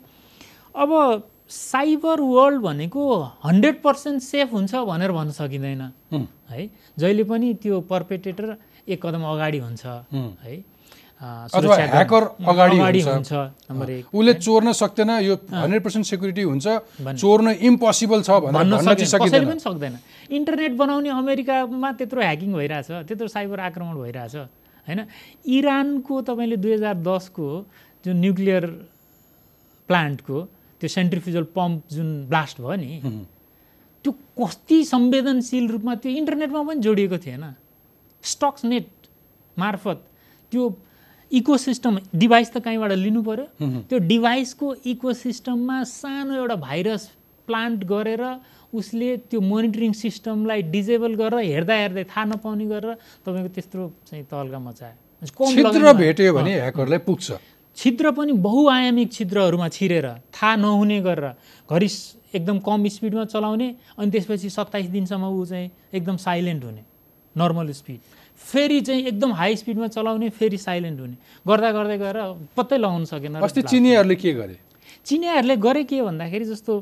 अब 0.76 0.90
साइबर 1.50 2.20
वर्ल्ड 2.20 2.60
भनेको 2.62 3.02
हन्ड्रेड 3.44 3.76
पर्सेन्ट 3.82 4.22
सेफ 4.22 4.52
हुन्छ 4.52 4.74
भनेर 4.74 5.12
भन्न 5.12 5.30
सकिँदैन। 5.30 5.82
हुँ, 6.12 6.26
जहिले 6.98 7.24
पनि 7.24 7.54
त्यो 7.62 7.80
पर्पेटेटर 7.86 8.56
एक 8.88 8.98
कदम 9.02 9.22
अगाडि 9.24 9.58
हुन्छ। 9.58 9.86
हुँ। 10.12 10.30
अथवा 11.16 11.76
ह्याकर 11.76 12.22
अगाडि 12.44 13.00
हुन्छ। 13.00 13.32
उसले 14.12 14.34
चोर्न 14.36 14.72
सक्दैन 14.72 15.10
यो 15.22 15.34
हन्ड्रेड 15.48 15.82
पर्सेन्ट 15.84 16.06
सेक्युरिटी 16.06 16.42
हुन्छ। 16.42 16.66
चोर्न 17.14 17.46
इम्पोसिबल 17.62 18.22
छ 18.22 18.30
भन्न 18.52 18.76
कसैले 18.82 19.46
पनि 19.46 19.60
सक्दैन। 19.60 19.94
इन्टरनेट 20.28 20.72
बनाउने 20.76 21.08
अमेरिकामा 21.08 21.92
त्यत्रो 21.92 22.20
ह्याकिङ 22.20 22.52
भइरहेछ 22.52 22.90
त्यत्रो 23.08 23.28
साइबर 23.28 23.60
आक्रमण 23.70 23.94
भइरहेछ 23.96 24.34
होइन? 24.86 25.00
इरानको 25.46 26.14
तपाईँले 26.22 26.56
दुई 26.58 26.72
हजार 26.74 26.94
दसको 27.00 27.48
जुन 28.04 28.16
न्युक्लियर 28.20 28.64
प्लान्टको 29.88 30.38
त्यो 30.80 30.88
सेन्ट्रिफ्युजल 30.88 31.44
पम्प 31.56 31.82
जुन 31.92 32.08
ब्लास्ट 32.28 32.60
भयो 32.60 32.76
नि 32.76 33.00
त्यो 34.04 34.12
कति 34.38 34.78
संवेदनशील 34.84 35.68
रूपमा 35.70 35.94
त्यो 36.02 36.12
इन्टरनेटमा 36.12 36.62
पनि 36.62 36.80
जोडिएको 36.80 37.18
थिएन। 37.24 37.44
स्टक्स 38.24 38.64
नेट 38.64 38.86
मार्फत 39.56 39.98
त्यो 40.52 40.62
इकोसिस्टम 41.30 41.98
डिभाइस 42.14 42.52
त 42.52 42.58
कहीँबाट 42.64 42.92
लिनु 42.92 43.22
पऱ्यो 43.22 43.46
त्यो 43.88 43.98
डिभाइसको 44.10 44.74
इकोसिस्टममा 44.92 45.82
सानो 45.84 46.34
एउटा 46.34 46.56
भाइरस 46.66 47.02
प्लान्ट 47.48 47.84
गरेर 47.84 48.22
उसले 48.74 49.16
त्यो 49.30 49.40
मोनिटरिङ 49.40 49.92
सिस्टमलाई 49.96 50.62
डिजेबल 50.74 51.14
गरेर 51.14 51.38
हेर्दा 51.50 51.74
हेर्दै 51.74 52.04
थाहा 52.04 52.24
नपाउने 52.30 52.66
गरेर 52.66 52.94
तपाईँको 53.26 53.50
त्यत्रो 53.56 53.84
चाहिँ 54.06 54.24
तहल्का 54.30 54.58
मचायो 54.58 55.92
भेट्यो 55.94 56.32
भने 56.34 56.52
ह्याकरलाई 56.54 56.98
पुग्छ। 57.06 57.26
छिद्र 57.76 58.10
पनि 58.16 58.32
बहुआयामिक 58.44 59.12
छिद्रहरूमा 59.12 59.68
छिरेर 59.68 60.06
थाहा 60.34 60.56
नहुने 60.56 61.00
गरेर 61.00 61.26
घरि 61.68 61.88
एकदम 62.34 62.58
कम 62.58 62.86
स्पिडमा 62.88 63.24
चलाउने 63.24 63.68
अनि 63.98 64.10
त्यसपछि 64.10 64.50
सत्ताइस 64.50 64.86
दिनसम्म 64.90 65.24
ऊ 65.28 65.44
चाहिँ 65.44 65.70
एकदम 65.94 66.16
साइलेन्ट 66.16 66.64
हुने 66.64 66.82
नर्मल 67.36 67.70
स्पिड। 67.72 68.00
फेरि 68.40 68.80
चाहिँ 68.80 69.02
एकदम 69.06 69.32
हाई 69.32 69.56
स्पिडमा 69.56 69.86
चलाउने 69.88 70.28
फेरि 70.30 70.58
साइलेन्ट 70.58 71.00
हुने। 71.00 71.16
गर्दा 71.48 71.70
गर्दै 71.72 71.98
गएर 71.98 72.18
पत्तै 72.56 72.78
लगाउन 72.78 73.04
सकेन 73.04 73.34
अस्ति 73.40 73.62
चिनियाहरूले 73.62 74.16
के 74.16 74.32
गरे? 74.32 74.56
चिनियाहरूले 75.06 75.56
गरे 75.56 75.84
के 75.84 76.02
भन्दाखेरि 76.02 76.44
जस्तो 76.44 76.74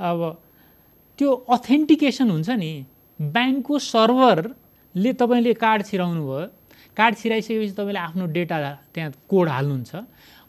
अब 0.00 0.20
त्यो 1.18 1.32
अथेन्टिकेसन 1.54 2.30
हुन्छ 2.30 2.50
नि 2.50 2.72
ब्याङ्कको 3.18 3.78
सर्भर 3.78 4.38
ले 4.94 5.12
तपाईँले 5.12 5.54
कार्ड 5.54 5.86
छिराउनु 5.86 6.22
भयो 6.26 6.46
कार्ड 6.96 7.16
छिराइसकेपछि 7.16 7.72
तपाईँले 7.72 8.00
आफ्नो 8.00 8.26
डेटा 8.36 8.56
त्यहाँ 8.94 9.12
कोड 9.30 9.48
हाल्नुहुन्छ। 9.48 9.94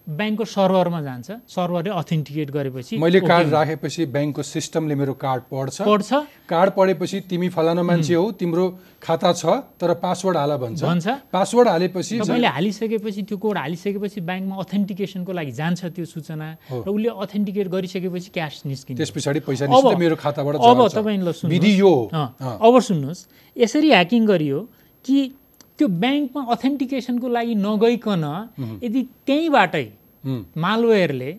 ब्याङ्कको 0.07 0.45
सर्भरमा 0.47 1.01
जान्छ। 1.03 1.27
सर्भरले 1.51 1.91
अथेन्टिकेट 1.91 2.49
गरेपछि 2.51 2.95
मैले 2.97 3.19
कार्ड 3.27 3.47
राखेपछि 3.51 4.05
ब्याङ्कको 4.07 4.41
सिस्टमले 4.41 4.95
मेरो 4.95 5.13
कार्ड 5.19 5.41
पढ्छ। 5.51 5.83
पढ्छ। 5.83 6.11
कार्ड 6.47 6.69
पढेपछि 6.79 7.17
तिमी 7.27 7.49
फलाना 7.51 7.83
मान्छे 7.83 8.15
हौ 8.15 8.31
तिम्रो 8.39 8.65
खाता 9.03 9.31
छ 9.35 9.43
तर 9.75 9.93
पासवर्ड 9.99 10.37
हाल 10.37 10.51
भन्छ। 10.63 10.79
भन्छ। 10.79 11.07
पासवर्ड 11.27 11.67
हालेपछि 11.67 12.13
तपाईँले 12.23 12.47
हालिसकेपछि 12.47 13.21
त्यो 13.27 13.37
कोड 13.37 13.57
हालिसकेपछि 13.57 14.19
ब्याङ्कमा 14.23 14.55
अथेन्टिकेसनको 14.63 15.31
लागि 15.35 15.51
जान्छ 15.51 15.81
त्यो 15.91 16.05
सूचना। 16.07 16.47
र 16.71 16.87
उसले 16.87 17.09
अथेन्टिकेट 17.11 17.67
गरिसकेपछि 17.67 18.29
क्यास 18.31 18.63
निस्किन्छ। 18.63 18.97
त्यस 18.97 19.11
पछाडि 19.11 19.39
पैसा 19.43 19.67
मेरो 19.67 20.15
खाताबाट 20.15 20.55
अब 20.55 20.87
झर्छ। 20.87 20.95
तपाईँ 20.95 21.19
ल 21.19 21.31
सुन्नुहोस्। 21.35 21.51
विधि 21.51 21.73
यो 21.79 21.93
अब 22.63 22.73
सुन्नुहोस्। 22.79 23.19
यसरी 23.57 23.89
ह्याकिङ 23.91 24.21
गरियो 24.23 24.59
कि 25.05 25.17
त्यो 25.77 25.87
ब्याङ्कमा 26.03 26.41
अथेन्टिकेसनको 26.53 27.27
लागि 27.37 27.53
नगइकन 27.67 28.25
यदि 28.83 29.01
त्यहीँबाटै 29.27 29.85
मालवेयरले। 30.63 31.31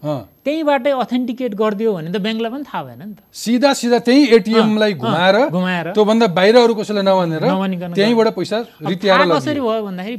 त्यहीँबाटै 0.44 0.92
अथेन्टिकेट 1.04 1.52
गरिदियो 1.60 1.90
भने 1.94 2.10
त 2.14 2.16
ब्याङ्कलाई 2.24 2.50
पनि 2.54 2.64
थाहा 2.70 2.82
भएन 2.86 3.02
नि 3.02 3.14
त। 3.18 3.20
सिधा 3.34 3.70
सिधा 3.80 3.98
त्यही 4.06 4.22
एटिएमलाई 4.38 4.92
घुमाएर 4.94 5.36
घुमाएर 5.50 5.86
त्योभन्दा 5.92 6.26
बाहिर 6.38 6.56
अरू 6.56 6.74
कसैलाई 6.78 7.04
नभनेर 7.04 7.42
त्यहीँबाट 7.98 8.28
पैसा 8.38 8.58
कसरी 8.88 9.60
भयो 9.60 9.82
भन्दाखेरि 9.88 10.18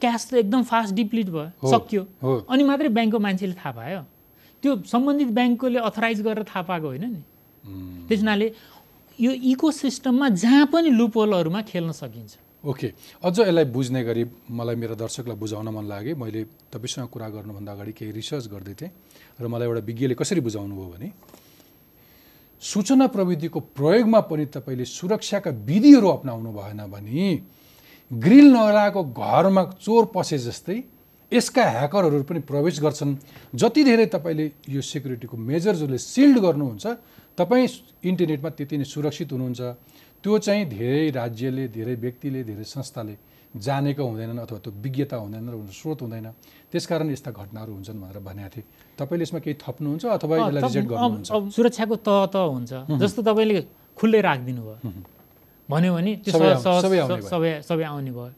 क्यास 0.00 0.22
त 0.30 0.34
एकदम 0.42 0.62
फास्ट 0.70 0.94
डिप्लिट 0.94 1.28
भयो 1.34 1.50
सक्यो। 1.74 2.02
अनि 2.48 2.62
मात्रै 2.64 2.88
ब्याङ्कको 2.96 3.18
मान्छेले 3.26 3.54
थाहा 3.60 3.72
पायो। 3.78 4.00
त्यो 4.62 4.70
सम्बन्धित 4.86 5.30
ब्याङ्कले 5.38 5.78
अथराइज 5.90 6.18
गरेर 6.22 6.44
थाहा 6.46 6.62
पाएको 6.70 6.86
होइन 6.86 7.04
नि। 7.10 7.20
त्यस 8.08 8.18
हुनाले 8.22 8.46
यो 9.18 9.30
इको 9.52 9.68
सिस्टममा 9.70 10.28
जहाँ 10.42 10.64
पनि 10.72 10.90
लुपहोलहरूमा 10.90 11.60
खेल्न 11.70 11.92
सकिन्छ। 11.92 12.32
ओके। 12.64 12.88
अझ 13.24 13.38
यसलाई 13.40 13.64
बुझ्ने 13.74 14.02
गरी 14.04 14.24
मलाई 14.50 14.76
मेरो 14.78 14.94
दर्शकलाई 14.94 15.36
बुझाउन 15.36 15.68
मन 15.74 15.84
लाग्यो। 15.88 16.16
मैले 16.16 16.42
तपाईँसँग 16.70 17.08
कुरा 17.10 17.28
गर्नुभन्दा 17.34 17.72
अगाडि 17.72 17.92
केही 17.92 18.12
रिसर्च 18.12 18.46
गर्दै 18.48 18.74
थिएँ 18.78 18.90
र 19.40 19.46
मलाई 19.50 19.66
एउटा 19.66 19.82
विज्ञले 19.82 20.14
कसरी 20.14 20.40
बुझाउनु 20.40 20.74
भयो 20.74 20.90
भने 20.94 21.08
सूचना 22.62 23.06
प्रविधिको 23.10 23.60
प्रयोगमा 23.74 24.20
पनि 24.30 24.44
तपाईँले 24.54 24.84
सुरक्षाका 24.86 25.50
विधिहरू 25.66 26.08
अप्नाउनु 26.08 26.50
भएन 26.54 26.80
भने 26.86 27.26
ग्रिल 28.10 28.46
नलाएको 28.54 29.02
घरमा 29.10 29.62
चोर 29.82 30.04
पसे 30.14 30.38
जस्तै 30.38 30.78
यसका 31.32 31.62
ह्याकरहरू 31.66 32.22
पनि 32.22 32.40
प्रवेश 32.46 32.78
गर्छन्। 32.78 33.16
जति 33.56 33.82
धेरै 33.84 34.06
तपाईँले 34.06 34.44
यो 34.68 34.80
सेक्युरिटीको 34.80 35.36
मेजर्सहरूले 35.36 35.98
सिल्ड 35.98 36.38
गर्नुहुन्छ 36.38 36.86
तपाईँ 37.34 37.66
इन्टरनेटमा 38.04 38.50
त्यति 38.54 38.76
नै 38.78 38.84
सुरक्षित 38.84 39.32
हुनुहुन्छ। 39.32 39.60
त्यो 40.22 40.38
चाहिँ 40.38 40.64
धेरै 40.70 41.10
राज्यले 41.10 41.64
धेरै 41.74 41.94
व्यक्तिले 42.04 42.40
धेरै 42.46 42.64
संस्थाले 42.64 43.14
जानेको 43.52 44.02
हुँदैनन् 44.08 44.38
अथवा 44.38 44.58
त्यो 44.64 44.72
विज्ञता 44.80 45.16
हुँदैन 45.18 45.48
र 45.50 45.56
स्रोत 45.76 46.00
हुँदैन। 46.02 46.26
त्यसकारण 46.72 47.08
यस्ता 47.10 47.30
घटनाहरू 47.36 47.72
हुन्छन् 47.76 48.00
भनेर 48.00 48.18
भनेको 48.24 48.48
थिएँ। 48.54 48.66
तपाईँले 48.96 49.24
यसमा 49.28 49.40
केही 49.44 49.56
थप्नुहुन्छ 49.60 50.04
अथवा 50.16 50.34
यसलाई 50.38 50.62
रिजेक्ट 50.62 50.88
गर्नुहुन्छ? 50.88 51.28
सुरक्षाको 51.52 51.96
तह 52.06 52.18
तह 52.32 52.44
हुन्छ। 52.54 52.72
जस्तो 53.02 53.20
तपाईँले 53.28 53.60
खुल्लै 53.98 54.20
राखिदिनु 54.24 54.62
भयो। 54.62 54.78
भन्यो 55.68 55.90
भने 55.92 56.12
त्यो 56.24 56.32
सबै 56.32 56.48
सबै 56.64 56.98
आउने 57.02 57.20
भयो। 57.20 57.28
सबै 57.28 57.50
सबै 57.68 57.84
आउने 57.92 58.12
भयो। 58.16 58.32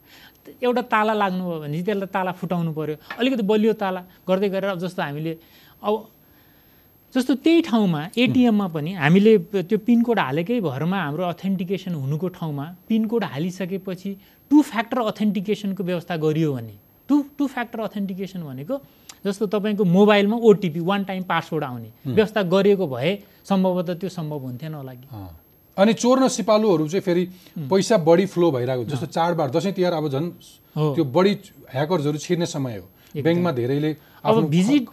एउटा 0.67 0.81
ताला 0.91 1.13
लाग्नु 1.15 1.43
भयो 1.47 1.59
भने 1.63 1.77
त्यसलाई 1.85 2.09
ताला 2.11 2.31
फुटाउनु 2.35 2.71
पर्यो। 2.75 2.95
अलिकति 3.15 3.43
बलियो 3.45 3.73
ताला 3.79 4.01
गर्दै 4.27 4.49
गरेर 4.51 4.69
अब 4.75 4.79
जस्तो 4.83 5.01
हामीले 5.05 5.33
अब 5.79 5.93
जस्तो 7.15 7.33
त्यही 7.43 7.61
ठाउँमा 7.61 8.01
एटिएममा 8.17 8.67
पनि 8.75 8.93
हामीले 8.93 9.37
त्यो 9.71 9.77
पिनकोड 9.87 10.19
हालेकै 10.19 10.59
भरमा 10.61 10.99
हाम्रो 11.03 11.23
अथेन्टिकेसन 11.25 11.93
हुनुको 11.95 12.27
ठाउँमा 12.37 12.65
पिनकोड 12.89 13.23
हालिसकेपछि 13.33 14.11
टु 14.51 14.61
फ्याक्टर 14.71 14.99
अथेन्टिकेसनको 15.11 15.83
व्यवस्था 15.83 16.15
गरियो 16.25 16.53
भने 16.53 16.75
टु 17.09 17.15
टु 17.37 17.47
फ्याक्टर 17.47 17.79
अथेन्टिकेसन 17.79 18.43
भनेको 18.43 18.81
जस्तो 19.25 19.45
तपाईँको 19.55 19.83
मोबाइलमा 19.95 20.37
ओटिपी 20.49 20.79
वान 20.91 21.03
टाइम 21.03 21.23
पासवर्ड 21.31 21.63
आउने 21.63 21.89
व्यवस्था 22.05 22.41
गरिएको 22.53 22.87
भए 22.87 23.17
सम्भवतः 23.49 23.93
त्यो 24.01 24.09
सम्भव 24.09 24.39
हुन्थेन 24.45 24.73
होला 24.73 24.93
कि। 24.93 25.07
अनि 25.77 25.93
चोर 25.93 26.23
र 26.23 26.27
सिपालुहरू 26.29 26.87
चाहिँ 26.87 27.01
फेरि 27.01 27.25
पैसा 27.71 27.97
बढी 28.05 28.25
फ्लो 28.33 28.51
भइरहेको। 28.51 28.83
जस्तो 28.91 29.05
चाडबाड 29.07 29.51
दसैँ 29.55 29.73
तिहार 29.73 29.93
अब 29.93 30.09
झन् 30.09 30.29
त्यो 30.75 31.03
बढी 31.15 31.33
ह्याकर्सहरू 31.73 32.17
छिर्ने 32.17 32.45
समय 32.45 32.77
हो। 32.77 32.87
ब्याङ्कमा 33.15 33.51
धेरैले 33.51 33.95
अब 34.25 34.45
भिजिट 34.49 34.89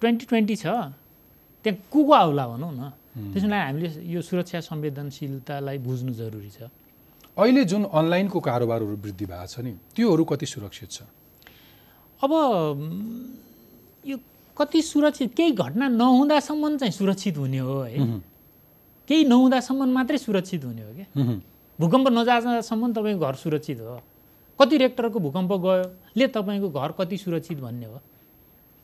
ट्वेन्टी 0.00 0.26
ट्वेन्टी 0.26 0.56
छ। 0.56 0.66
त्यहाँ 1.64 1.78
को 1.92 2.04
को 2.04 2.12
आउला 2.12 2.44
भनौँ 2.48 2.72
न। 2.72 2.82
त्यसो 3.32 3.48
लागि 3.48 3.62
हामीले 3.66 3.88
यो 4.06 4.20
सुरक्षा 4.22 4.60
संवेदनशीलतालाई 4.60 5.78
बुझ्नु 5.78 6.12
जरुरी 6.14 6.50
छ। 6.50 6.70
अहिले 7.36 7.64
जुन 7.64 7.84
अनलाइनको 7.90 8.38
कारोबारहरू 8.40 8.96
वृद्धि 8.96 9.26
भएको 9.26 9.46
छ 9.46 9.58
नि 9.60 9.72
त्योहरू 9.96 10.24
कति 10.24 10.46
सुरक्षित 10.46 10.90
छ? 10.90 10.98
अब 12.22 12.32
यो 14.04 14.16
कति 14.56 14.80
सुरक्षित 14.82 15.34
केही 15.34 15.52
घटना 15.52 15.88
नहुँदासम्म 15.88 16.76
चाहिँ 16.76 16.92
सुरक्षित 16.92 17.36
हुने 17.38 17.58
हो 17.58 17.80
है। 17.82 17.98
केही 19.08 19.24
नहुँदासम्म 19.24 19.88
मात्रै 19.88 20.18
सुरक्षित 20.18 20.64
हुने 20.64 20.82
हो 20.82 20.92
क्या? 20.94 21.06
भूकम्प 21.78 22.08
नजाँदासम्म 22.08 22.92
तपाईँको 22.92 23.20
घर 23.20 23.34
सुरक्षित 23.34 23.80
हो। 23.80 24.00
कति 24.58 24.76
रेक्टरको 24.76 25.18
भूकम्प 25.18 25.52
गयोले 25.64 26.26
तपाईँको 26.28 26.68
घर 26.68 26.92
कति 26.98 27.16
सुरक्षित 27.16 27.58
भन्ने 27.60 27.86
हो। 27.86 28.00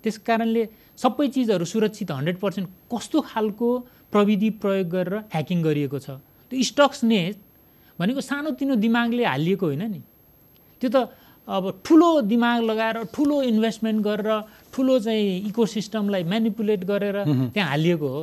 त्यस 0.06 0.18
कारणले 0.22 0.62
सबै 0.94 1.26
चिजहरू 1.34 1.64
सुरक्षित 1.66 2.10
हन्ड्रेड 2.14 2.38
पर्सेन्ट 2.38 2.68
कस्तो 2.94 3.18
खालको 3.26 3.68
प्रविधि 4.14 4.50
प्रयोग 4.62 4.86
गरेर 4.94 5.14
ह्याकिङ 5.34 5.58
गरिएको 5.66 5.98
छ? 5.98 6.08
त्यो 6.52 6.62
स्टक्स 6.70 7.04
नेट 7.10 7.36
भनेको 7.98 8.20
सानोतिनो 8.22 8.74
दिमागले 8.86 9.24
हालिएको 9.26 9.66
होइन 9.66 9.82
नि। 9.90 10.00
त्यो 10.80 10.90
त 10.94 10.96
अब 11.48 11.64
ठुलो 11.86 12.10
दिमाग 12.26 12.62
लगाएर 12.70 12.96
ठुलो 13.14 13.36
इन्भेस्टमेन्ट 13.50 13.98
गरेर 14.02 14.30
ठुलो 14.74 14.94
चाहिँ 14.98 15.26
इकोसिस्टमलाई 15.50 16.22
म्यानिपुलेट 16.22 16.82
गरेर 16.86 17.16
त्यहाँ 17.54 17.68
हालिएको 17.70 18.08
हो। 18.14 18.22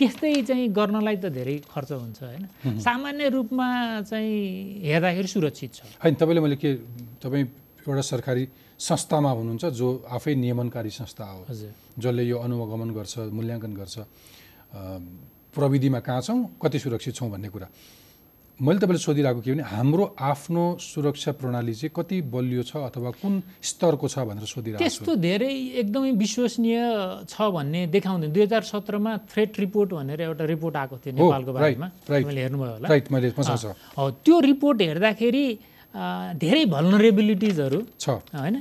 त्यस्तै 0.00 0.32
चाहिँ 0.48 0.68
गर्नलाई 0.72 1.16
त 1.16 1.32
धेरै 1.32 1.56
खर्च 1.64 1.90
हुन्छ 1.92 2.18
होइन। 2.22 2.44
सामान्य 2.80 3.28
रूपमा 3.36 3.68
चाहिँ 4.04 4.36
हेर्दाखेरि 4.84 5.28
सुरक्षित 5.28 5.70
छ। 5.76 5.80
होइन 5.96 6.14
तपाईँले 6.20 6.40
मैले 6.40 6.56
के 6.56 6.70
तपाईँ 7.20 7.44
एउटा 7.88 8.04
सरकारी 8.04 8.44
संस्थामा 8.78 9.30
हुनुहुन्छ 9.30 9.64
जो 9.72 9.88
आफै 10.06 10.34
नियमनकारी 10.34 10.90
संस्था 10.92 11.24
हो। 11.24 11.40
जसले 11.98 12.22
यो 12.28 12.36
अनुगमन 12.38 12.90
गर्छ 12.92 13.14
मूल्याङ्कन 13.32 13.72
गर्छ। 13.74 13.96
प्रविधिमा 15.56 16.00
कहाँ 16.04 16.20
छौँ 16.20 16.38
कति 16.62 16.78
सुरक्षित 16.78 17.14
छौँ 17.16 17.30
भन्ने 17.32 17.48
कुरा। 17.48 17.68
मैले 18.58 18.78
तपाईँले 18.82 18.98
सोधिरहेको 18.98 19.40
के 19.40 19.50
भने 19.54 19.62
हाम्रो 19.62 20.04
आफ्नो 20.18 20.62
सुरक्षा 20.82 21.32
प्रणाली 21.38 21.74
चाहिँ 21.78 21.94
कति 21.94 22.16
बलियो 22.26 22.62
छ 22.66 22.76
अथवा 22.90 23.10
कुन 23.22 23.42
स्तरको 23.62 24.06
छ 24.10 24.18
भनेर 24.26 24.44
सोधिरहेको 24.44 24.82
छु। 24.82 24.82
त्यस्तो 24.82 25.14
धेरै 25.14 25.54
एकदमै 25.78 26.10
विश्वसनीय 26.18 26.78
छ 27.30 27.34
भन्ने 27.54 27.86
देखाउँदैन। 27.86 28.30
दुई 28.34 28.42
हजार 28.42 28.62
सत्रमा 28.66 29.16
थ्रेट 29.30 29.62
रिपोर्ट 29.62 29.88
भनेर 29.94 30.20
एउटा 30.20 30.44
रिपोर्ट 30.44 30.74
आएको 30.76 30.96
थियो 30.98 31.12
नेपालको 31.14 31.52
बारेमा। 31.54 31.86
हेर्नुभयो 32.10 32.70
होला। 32.74 32.86
राइट 32.90 33.06
मैले 33.14 33.32
मसँग 33.38 33.58
छ। 33.62 33.66
हो 33.94 34.10
त्यो 34.26 34.36
रिपोर्ट 34.42 34.78
हेर्दाखेरि 34.82 35.46
धेरै 35.94 36.64
भल्नरेबिलिटिजहरू 36.68 37.80
छ। 37.98 38.08
होइन? 38.30 38.56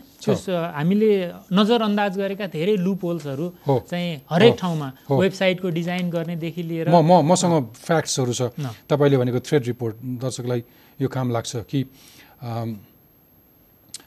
हामीले 0.73 1.09
नजरअन्दाज 1.51 2.13
गरेका 2.17 2.45
धेरै 2.47 2.75
लुप 2.79 3.01
होल्सहरू 3.03 3.47
चाहिँ 3.67 4.11
हरेक 4.31 4.53
ठाउँमा। 4.57 4.87
वेबसाइटको 5.11 5.67
डिजाइन 5.69 6.05
गर्नेदेखि 6.09 6.63
लिएर 6.63 6.87
म 6.89 7.21
मसँग 7.27 7.55
फ्याक्ट्सहरू 7.75 8.33
छ। 8.33 8.41
तपाईँले 8.89 9.17
भनेको 9.21 9.39
थ्रेड 9.43 9.63
रिपोर्ट 9.71 9.95
दर्शकलाई 10.23 10.61
यो 11.03 11.07
काम 11.07 11.27
लाग्छ 11.35 11.67
कि 11.69 11.79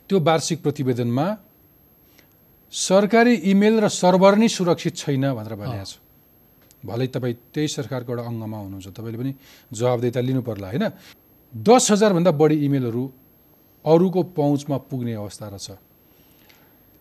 त्यो 0.09 0.17
वार्षिक 0.19 0.59
प्रतिवेदनमा 0.65 1.27
सरकारी 2.73 3.35
इमेल 3.53 3.75
र 3.85 3.87
सर्भर 3.93 4.33
नै 4.41 4.49
सुरक्षित 4.49 4.95
छैन 4.97 5.25
भनेर 5.37 5.55
भनेको 5.55 5.87
छ। 5.87 6.03
भलै 6.81 7.07
तपाईँ 7.13 7.37
त्यही 7.53 7.69
सरकारको 7.69 8.11
एउटा 8.11 8.25
अङ्गमा 8.25 8.59
हुनुहुन्छ। 8.65 8.89
तपाईँले 8.97 9.19
पनि 9.21 9.33
जवाबदेता 9.71 10.21
लिनु 10.25 10.43
पर्ला 10.43 10.67
होइन? 10.73 10.85
दस 11.55 11.91
हजारभन्दा 11.91 12.31
बढी 12.31 12.65
इमेलहरू 12.65 13.13
अरूको 13.85 14.23
पहुँचमा 14.23 14.77
पुग्ने 14.77 15.15
अवस्था 15.15 15.49
रहेछ। 15.49 15.71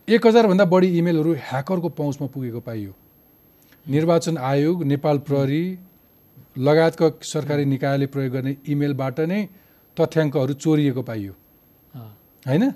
एक 0.07 0.27
हजारभन्दा 0.27 0.65
बढी 0.65 0.97
इमेलहरू 0.97 1.33
ह्याकरको 1.33 1.89
पहुँचमा 1.89 2.27
पुगेको 2.27 2.59
पाइयो। 2.59 2.93
निर्वाचन 3.85 4.37
आयोग 4.37 4.83
नेपाल 4.83 5.17
प्रहरी 5.17 5.63
लगायतका 6.57 7.09
सरकारी 7.23 7.65
निकायले 7.65 8.05
प्रयोग 8.05 8.33
गर्ने 8.33 8.55
इमेलबाट 8.67 9.19
नै 9.19 9.47
तथ्याङ्कहरू 9.97 10.53
चोरिएको 10.53 11.01
पाइयो। 11.01 11.33
होइन? 12.45 12.71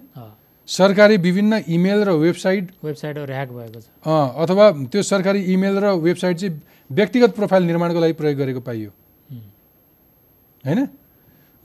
सरकारी 0.68 1.18
विभिन्न 1.18 1.54
इमेल 1.68 2.00
र 2.04 2.10
वेबसाइट 2.22 2.72
वेबसाइटहरू 2.84 3.34
ह्याक 3.34 3.50
भएको 3.50 3.80
छ। 3.82 3.86
अँ, 4.06 4.26
अथवा 4.38 4.72
त्यो 4.88 5.02
सरकारी 5.04 5.42
इमेल 5.54 5.76
र 5.78 5.86
वेबसाइट 6.00 6.38
चाहिँ 6.38 6.62
व्यक्तिगत 6.92 7.36
प्रोफाइल 7.36 7.64
निर्माणको 7.64 8.00
लागि 8.00 8.14
प्रयोग 8.14 8.38
गरेको 8.38 8.60
पाइयो। 8.60 8.90
होइन? 10.64 10.88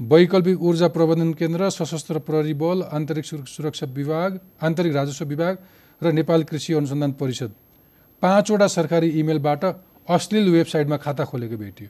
वैकल्पिक 0.00 0.62
ऊर्जा 0.62 0.88
प्रबन्धन 0.88 1.34
केन्द्र 1.34 1.70
सशस्त्र 1.70 2.18
प्रहरी 2.18 2.54
बल 2.54 2.82
आन्तरिक 2.82 3.24
सुर- 3.24 3.46
सुरक्षा 3.46 3.86
विभाग 3.86 4.40
आन्तरिक 4.62 4.94
राजस्व 4.94 5.24
विभाग 5.24 5.58
र 6.02 6.12
नेपाल 6.12 6.44
कृषि 6.44 6.72
अनुसन्धान 6.72 7.12
परिषद। 7.12 7.54
पाँचवटा 8.22 8.66
सरकारी 8.66 9.08
इमेलबाट 9.08 9.64
अश्लील 10.08 10.50
वेबसाइटमा 10.50 10.96
खाता 10.96 11.24
खोलेको 11.24 11.56
भेटियो। 11.56 11.88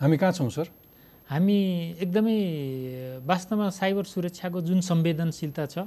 हामी 0.00 0.16
कहाँ 0.16 0.32
छौँ 0.32 0.50
सर? 0.50 0.64
हामी 1.28 1.90
एकदमै 2.00 2.40
वास्तवमा 3.24 3.70
साइबर 3.70 4.04
सुरक्षाको 4.04 4.60
जुन 4.60 4.80
संवेदनशीलता 4.80 5.66
छ 5.66 5.78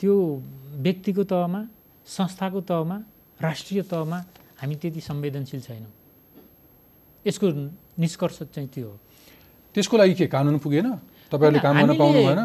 त्यो 0.00 0.42
व्यक्तिको 0.74 1.24
तहमा 1.24 1.68
संस्थाको 2.06 2.60
तहमा 2.60 3.02
राष्ट्रिय 3.40 3.82
तहमा 3.82 4.24
हामी 4.62 4.76
त्यति 4.76 5.00
संवेदनशील 5.00 5.60
छैनौँ। 5.60 5.92
यसको 7.26 7.70
निष्कर्ष 7.98 8.42
चाहिँ 8.42 8.68
त्यो 8.68 8.88
हो। 8.88 9.00
त्यसको 9.74 9.96
लागि 9.96 10.14
के 10.14 10.26
कानुन 10.30 10.58
पुगेन? 10.62 10.88
तपाईँहरूले 11.32 11.60
काम 11.60 11.74
गर्न 11.76 11.92
पाउनु 11.98 12.20
भएन 12.24 12.40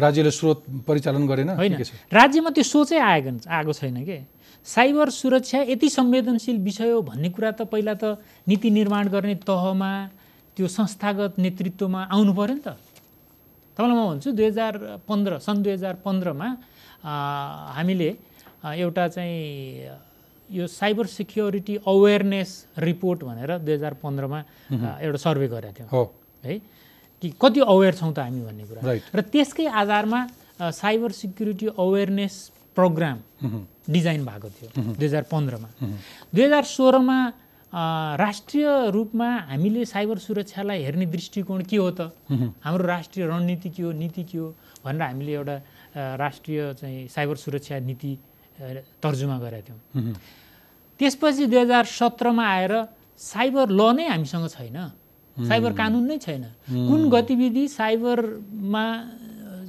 राज्यले 0.00 0.30
स्रोत 0.30 0.58
परिचालन 0.88 1.22
गरेन? 1.28 1.48
होइन 1.60 1.72
राज्यमा 2.12 2.50
त्यो 2.56 2.64
सोचै 2.64 2.98
आएको 2.98 3.30
आएको 3.44 3.72
छैन 3.72 4.00
के? 4.04 4.18
साइबर 4.66 5.08
सुरक्षा 5.10 5.58
यति 5.70 5.88
संवेदनशील 5.88 6.58
विषय 6.58 6.90
हो 6.90 7.02
भन्ने 7.02 7.28
कुरा 7.30 7.50
त 7.54 7.68
पहिला 7.70 7.94
त 7.94 8.18
नीति 8.48 8.70
निर्माण 8.70 9.08
गर्ने 9.14 9.34
तहमा 9.46 9.90
त्यो 10.56 10.66
संस्थागत 10.66 11.38
नेतृत्वमा 11.38 12.00
आउनु 12.10 12.32
पऱ्यो 12.34 12.54
नि 12.54 12.62
त। 12.66 12.74
तपाईँलाई 13.76 13.94
म 13.94 14.02
भन्छु 14.10 14.32
दुई 14.32 14.46
हजार 14.46 15.04
पन्ध्र 15.06 15.38
सन् 15.38 15.62
दुई 15.62 15.72
हजार 15.72 15.94
पन्ध्रमा 16.00 16.48
हामीले 17.76 18.10
एउटा 18.64 19.04
चाहिँ 19.14 19.36
यो 20.50 20.66
साइबर 20.66 21.06
सिक्योरिटी 21.06 21.74
अवेरनेस 21.86 22.50
रिपोर्ट 22.78 23.24
भनेर 23.24 23.50
दुई 23.58 23.74
हजार 23.74 23.94
पन्ध्रमा 24.02 24.38
एउटा 25.02 25.18
सर्वे 25.18 25.48
गरेका 25.48 25.72
थियौँ। 25.74 25.88
हो। 25.90 26.02
है 26.44 26.58
कि 27.22 27.28
कति 27.42 27.60
अवेर 27.60 27.94
छौँ 27.94 28.12
त 28.14 28.18
हामी 28.18 28.40
भन्ने 28.46 28.64
कुरा. 28.64 28.80
र 29.14 29.20
त्यसकै 29.32 29.66
आधारमा 29.66 30.20
cyber 30.60 31.10
security 31.12 31.66
awareness 31.78 32.34
programme 32.76 33.18
design 33.90 34.24
भएको 34.24 34.48
थियो 34.50 34.68
दुई 34.94 35.06
हजार 35.06 35.24
पन्ध्रमा। 35.32 35.68
दुई 36.34 36.44
हजार 36.44 36.64
सोह्रमा 36.64 37.18
राष्ट्रिय 37.72 38.66
रूपमा 38.94 39.28
हामीले 39.50 39.84
साइबर 39.84 40.18
सुरक्षालाई 40.18 40.82
हेर्ने 40.82 41.06
दृष्टिकोण 41.06 41.62
के 41.66 41.76
हो 41.76 41.90
त? 41.90 42.12
हाम्रो 42.64 42.84
राष्ट्रिय 42.86 43.26
रणनीति 43.26 43.70
के 43.70 43.82
हो 43.82 43.92
नीति 43.92 44.22
के 44.24 44.38
हो 44.38 44.54
भनेर 44.84 45.02
हामीले 45.02 45.32
एउटा 45.32 45.56
राष्ट्रिय 46.16 46.74
चाहिँ 46.80 47.08
साइबर 47.08 47.36
सुरक्षा 47.36 47.78
नीति 47.80 48.12
तर्जुमा 49.02 49.36
गरेका 49.38 49.64
थियौँ। 49.68 50.14
त्यसपछि 51.00 51.46
दुई 51.46 51.60
हजार 51.60 51.84
सत्रमा 51.84 52.44
आएर 52.44 52.72
साइबर 53.20 53.66
ल 53.70 53.80
नै 53.96 54.06
हामीसँग 54.08 54.48
छैन। 54.48 54.78
साइबर 55.36 55.72
कानुन 55.76 56.04
नै 56.08 56.18
छैन। 56.18 56.44
कुन 56.68 57.00
गतिविधि 57.12 57.64
साइबरमा 57.68 58.84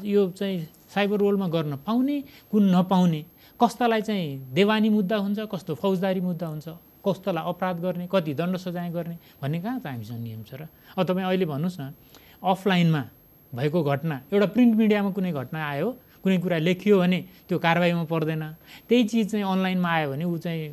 यो 0.08 0.22
चाहिँ 0.40 0.58
साइबर 0.88 1.18
रोलमा 1.20 1.48
गर्न 1.52 1.74
पाउने 1.84 2.18
कुन 2.52 2.64
नपाउने 2.76 3.22
कस्तालाई 3.60 4.02
चाहिँ 4.08 4.54
देवानी 4.56 4.90
मुद्दा 4.90 5.18
हुन्छ 5.18 5.40
कस्तो 5.52 5.76
फौजदारी 5.76 6.22
मुद्दा 6.22 6.48
हुन्छ 6.48 6.68
कस्तोलाई 7.04 7.44
अपराध 7.44 7.78
गर्ने 7.84 8.08
कति 8.08 8.34
दण्ड 8.40 8.56
सजाय 8.58 8.90
गर्ने 8.96 9.18
भन्ने 9.42 9.60
कहाँ 9.60 9.80
त 9.84 9.86
हामीसँग 9.88 10.22
नियम 10.24 10.44
छ 10.48 10.54
र? 10.56 10.68
अब 10.96 11.04
तपाईँ 11.04 11.26
अहिले 11.28 11.46
भन्नुहोस् 11.46 11.80
न 11.80 11.92
अफलाइनमा 12.44 13.04
भएको 13.52 13.80
घटना 13.84 14.16
एउटा 14.32 14.48
प्रिन्ट 14.56 14.74
मिडियामा 14.76 15.12
कुनै 15.12 15.32
घटना 15.32 15.60
आयो 15.60 15.88
कुनै 16.24 16.38
कुरा 16.38 16.58
लेखियो 16.58 16.96
भने 17.00 17.20
त्यो 17.48 17.58
कारवाहीमा 17.60 18.04
पर्दैन। 18.12 18.44
त्यही 18.90 19.04
चिज 19.04 19.32
चाहिँ 19.32 19.46
अनलाइनमा 19.46 19.90
आयो 19.90 20.08
भने 20.12 20.26
ऊ 20.26 20.38
चाहिँ 20.38 20.64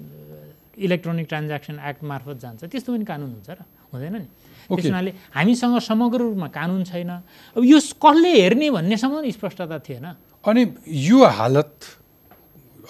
इलेक्ट्रोनिक 0.79 1.27
ट्रान्ज्याक्सन 1.29 1.77
एक्ट 1.79 2.03
मार्फत 2.05 2.37
जान्छ। 2.43 2.61
त्यस्तो 2.65 2.91
पनि 2.93 3.05
कानुन 3.05 3.31
हुन्छ 3.39 3.51
र 3.51 3.61
हुँदैन 3.93 4.17
नि. 4.17 4.29
त्यस 4.65 4.87
हुनाले 4.91 5.11
हामीसँग 5.37 5.79
समग्र 5.79 6.21
रूपमा 6.25 6.49
कानुन 6.49 6.83
छैन। 6.89 7.11
अब 7.57 7.63
यो 7.63 7.79
कसले 7.79 8.31
हेर्ने 8.43 8.71
भन्नेसम्म 8.71 9.31
स्पष्टता 9.31 9.79
थिएन। 9.87 10.07
अनि 10.45 10.63
यो 10.89 11.19
हालत 11.25 11.73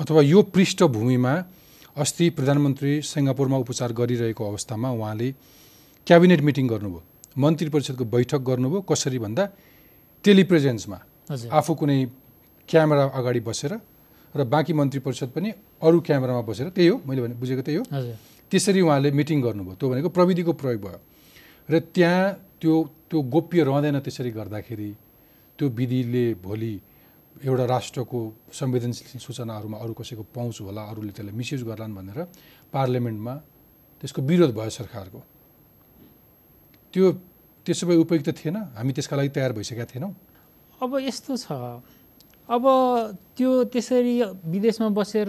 अथवा 0.00 0.20
यो 0.22 0.42
पृष्ठभूमिमा 0.54 1.32
अस्ति 1.94 2.24
प्रधानमन्त्री 2.34 2.92
सिङ्गापुरमा 3.02 3.56
उपचार 3.62 3.92
गरिरहेको 3.92 4.42
अवस्थामा 4.42 4.88
उहाँले 4.90 5.28
क्याबिनेट 6.06 6.40
मिटिङ 6.40 6.66
गर्नुभयो। 6.68 7.02
मन्त्री 7.38 7.68
परिषदको 7.68 8.04
बैठक 8.04 8.40
गर्नुभयो। 8.48 8.80
कसरी 8.90 9.18
भन्दा 9.18 9.44
टेलिप्रेजेन्समा। 10.24 10.98
आफू 11.52 11.72
कुनै 11.74 11.98
क्यामेरा 12.68 13.05
अगाडि 13.14 13.40
बसेर 13.40 13.72
र 14.35 14.44
बाँकी 14.44 14.72
मन्त्री 14.72 15.00
परिषद 15.00 15.31
पनि 15.31 15.50
अरू 15.83 16.00
क्यामेरामा 16.00 16.42
बसेर 16.42 16.68
त्यही 16.74 16.88
हो 16.88 16.96
मैले 17.07 17.20
भने 17.22 17.35
बुझेको 17.38 17.62
त्यही 17.62 17.79
हो। 17.79 17.85
त्यसरी 18.50 18.81
उहाँले 18.81 19.11
मिटिङ 19.11 19.38
गर्नुभयो 19.42 19.74
त्यो 19.79 19.88
भनेको 19.90 20.09
प्रविधिको 20.09 20.53
प्रयोग 20.53 20.81
भयो। 20.83 21.00
र 21.68 21.79
त्यहाँ 21.94 22.59
त्यो 22.61 22.74
त्यो 23.11 23.18
गोप्य 23.31 23.62
रहँदैन 23.64 23.98
त्यसरी 24.00 24.31
गर्दाखेरि 24.31 24.90
त्यो 25.59 25.66
विधिले 25.68 26.27
भोलि 26.42 26.74
एउटा 27.46 27.64
राष्ट्रको 27.66 28.18
संवेदनशील 28.53 29.18
सूचनाहरूमा 29.20 29.79
अरू 29.79 29.92
कसैको 29.94 30.22
पहुँच 30.35 30.61
होला 30.61 30.83
अरूले 30.90 31.12
त्यसलाई 31.14 31.35
मिसयुज 31.35 31.62
गर्लान् 31.62 31.94
भनेर 31.94 32.18
पार्लियामेन्टमा 32.72 33.35
त्यसको 34.03 34.20
विरोध 34.22 34.50
भयो 34.55 34.70
सरकारको। 34.70 35.20
त्यो 36.94 37.05
त्यसो 37.66 37.87
भए 37.87 37.96
उपयुक्त 37.96 38.29
थिएन? 38.38 38.57
हामी 38.77 38.92
त्यसका 38.92 39.14
लागि 39.16 39.31
तयार 39.35 39.53
भइसकेका 39.53 39.85
थिएनौँ? 39.92 40.12
अब 40.83 40.90
यस्तो 41.00 41.37
छ। 41.37 41.46
अब 42.48 42.64
त्यो 43.37 43.50
त्यसरी 43.72 44.14
विदेशमा 44.52 44.88
बसेर 44.92 45.28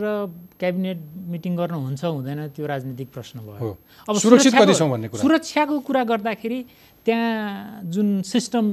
क्याबिनेट 0.60 1.00
मिटिङ 1.32 1.56
गर्न 1.56 1.74
हुन्छ 1.74 2.04
हुँदैन 2.06 2.40
त्यो 2.52 2.66
राजनीतिक 2.68 3.08
प्रश्न 3.14 3.40
भयो। 3.40 3.72
अब 4.10 4.16
सुरक्षित 4.20 4.54
भन्ने 4.54 5.08
कुरा। 5.08 5.22
सुरक्षाको 5.22 5.80
कुरा 5.80 6.04
गर्दाखेरि 6.12 6.60
त्यहाँ 7.06 7.82
जुन 7.88 8.22
सिस्टम 8.28 8.66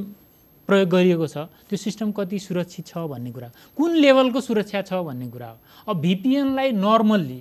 प्रयोग 0.69 0.89
गरिएको 0.91 1.27
छ 1.27 1.37
त्यो 1.71 1.77
सिस्टम 1.77 2.11
कति 2.19 2.39
सुरक्षित 2.39 2.87
छ 2.87 3.07
भन्ने 3.07 3.31
कुरा। 3.31 3.49
कुन 3.79 3.91
लेभलको 4.03 4.41
सुरक्षा 4.41 4.83
छ 4.91 4.93
भन्ने 5.07 5.29
कुरा 5.31 5.49
हो। 5.49 5.57
अब 5.89 6.01
भिपिएनलाई 6.03 6.71
नर्मल्ली 6.83 7.41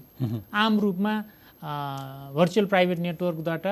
आम 0.53 0.79
रूपमा 0.79 1.13
भर्चुअल 2.37 2.65
प्राइभेट 2.65 2.99
नेटवर्कबाट 2.99 3.65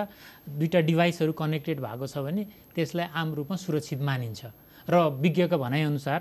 दुईवटा 0.50 0.80
डिभाइसहरू 0.82 1.32
कनेक्टेड 1.34 1.78
भएको 1.82 2.08
छ 2.08 2.18
भने 2.26 2.44
त्यसलाई 2.74 3.08
आम 3.13 3.34
रूपमा 3.34 3.56
सुरक्षित 3.58 4.02
मानिन्छ। 4.02 4.42
र 4.89 4.95
विज्ञका 5.21 5.58
भनाइअनुसार 5.58 6.19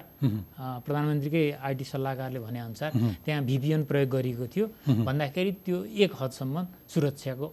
प्रधानमन्त्रीकै 0.84 1.44
आइटी 1.58 1.84
सल्लाहकारले 1.84 2.40
भनेअनुसार 2.40 2.90
त्यहाँ 3.24 3.42
भिपिएन 3.44 3.84
प्रयोग 3.88 4.08
गरिएको 4.10 4.46
थियो। 4.46 4.66
भन्दाखेरि 5.08 5.52
त्यो 5.64 5.76
एक 6.04 6.12
हदसम्म 6.20 6.56
सुरक्षाको 6.92 7.46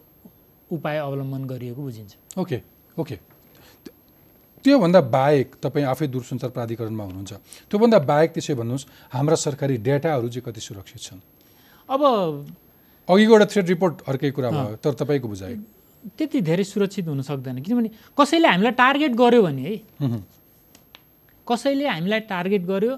उपाय 0.70 0.98
अवलम्बन 0.98 1.42
गरिएको 1.48 1.82
बुझिन्छ। 1.82 2.12
Okay 2.38 2.58
okay. 2.98 3.16
त्योभन्दा 4.66 5.02
बाहेक 5.14 5.48
तपाईँ 5.62 5.86
आफै 5.86 6.08
दूरसञ्चार 6.10 6.50
प्राधिकरणमा 6.50 7.04
हुनुहुन्छ। 7.04 7.34
त्योभन्दा 7.70 8.00
बाहेक 8.12 8.30
त्यसै 8.34 8.54
भन्नुहोस् 8.60 8.86
हाम्रा 9.14 9.36
सरकारी 9.38 9.78
डेटाहरू 9.78 10.28
चाहिँ 10.28 10.46
कति 10.46 10.62
सुरक्षित 10.62 11.02
छन्? 11.02 11.20
अब 11.90 12.02
अघिको 13.08 13.34
एउटा 13.34 13.46
थ्रेड 13.46 13.68
रिपोर्ट 13.70 13.96
अर्कै 14.10 14.32
कुरा 14.34 14.50
भयो 14.52 14.76
तर 14.82 14.94
तपाईँको 15.00 15.28
बुझाइ। 15.28 15.56
त्यति 16.18 16.42
धेरै 16.42 16.64
सुरक्षित 16.66 17.08
हुन 17.08 17.22
सक्दैन। 17.22 17.62
किनभने 17.62 17.90
कसैले 18.18 18.48
हामीलाई 18.48 18.74
टार्गेट 18.74 19.14
गर्यो 19.14 19.42
भने 19.42 19.62
है 19.62 19.78
कसैले 21.48 21.88
हामीलाई 21.88 22.20
टार्गेट 22.32 22.64
गर्यो 22.72 22.94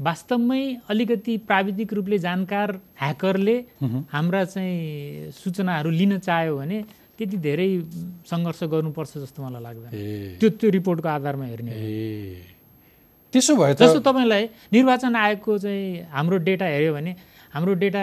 वास्तवमै 0.00 0.62
अलिकति 0.90 1.36
प्राविधिक 1.48 1.92
रूपले 1.94 2.18
जानकार 2.18 2.68
ह्याकरले 3.00 3.56
हाम्रा 4.12 4.44
चाहिँ 4.44 5.30
सूचनाहरू 5.30 5.90
लिन 5.90 6.18
चाह्यो 6.18 6.56
भने 6.58 6.78
त्यति 7.18 7.36
धेरै 7.46 7.68
सङ्घर्ष 8.30 8.62
गर्नुपर्छ 8.72 9.12
जस्तो 9.18 9.38
मलाई 9.42 9.62
लाग्दैन। 9.62 9.90
त्यो 10.40 10.48
त्यो 10.58 10.70
रिपोर्टको 10.78 11.08
आधारमा 11.08 11.44
हेर्ने 11.44 11.72
त्यसो 13.32 13.56
भए 13.56 13.74
जस्तो 13.78 14.00
तपाईँलाई 14.08 14.44
निर्वाचन 14.72 15.16
आयोगको 15.16 15.58
चाहिँ 15.58 16.10
हाम्रो 16.10 16.36
डेटा 16.48 16.66
हेऱ्यो 16.74 16.92
भने 16.94 17.12
हाम्रो 17.54 17.72
डेटा 17.84 18.02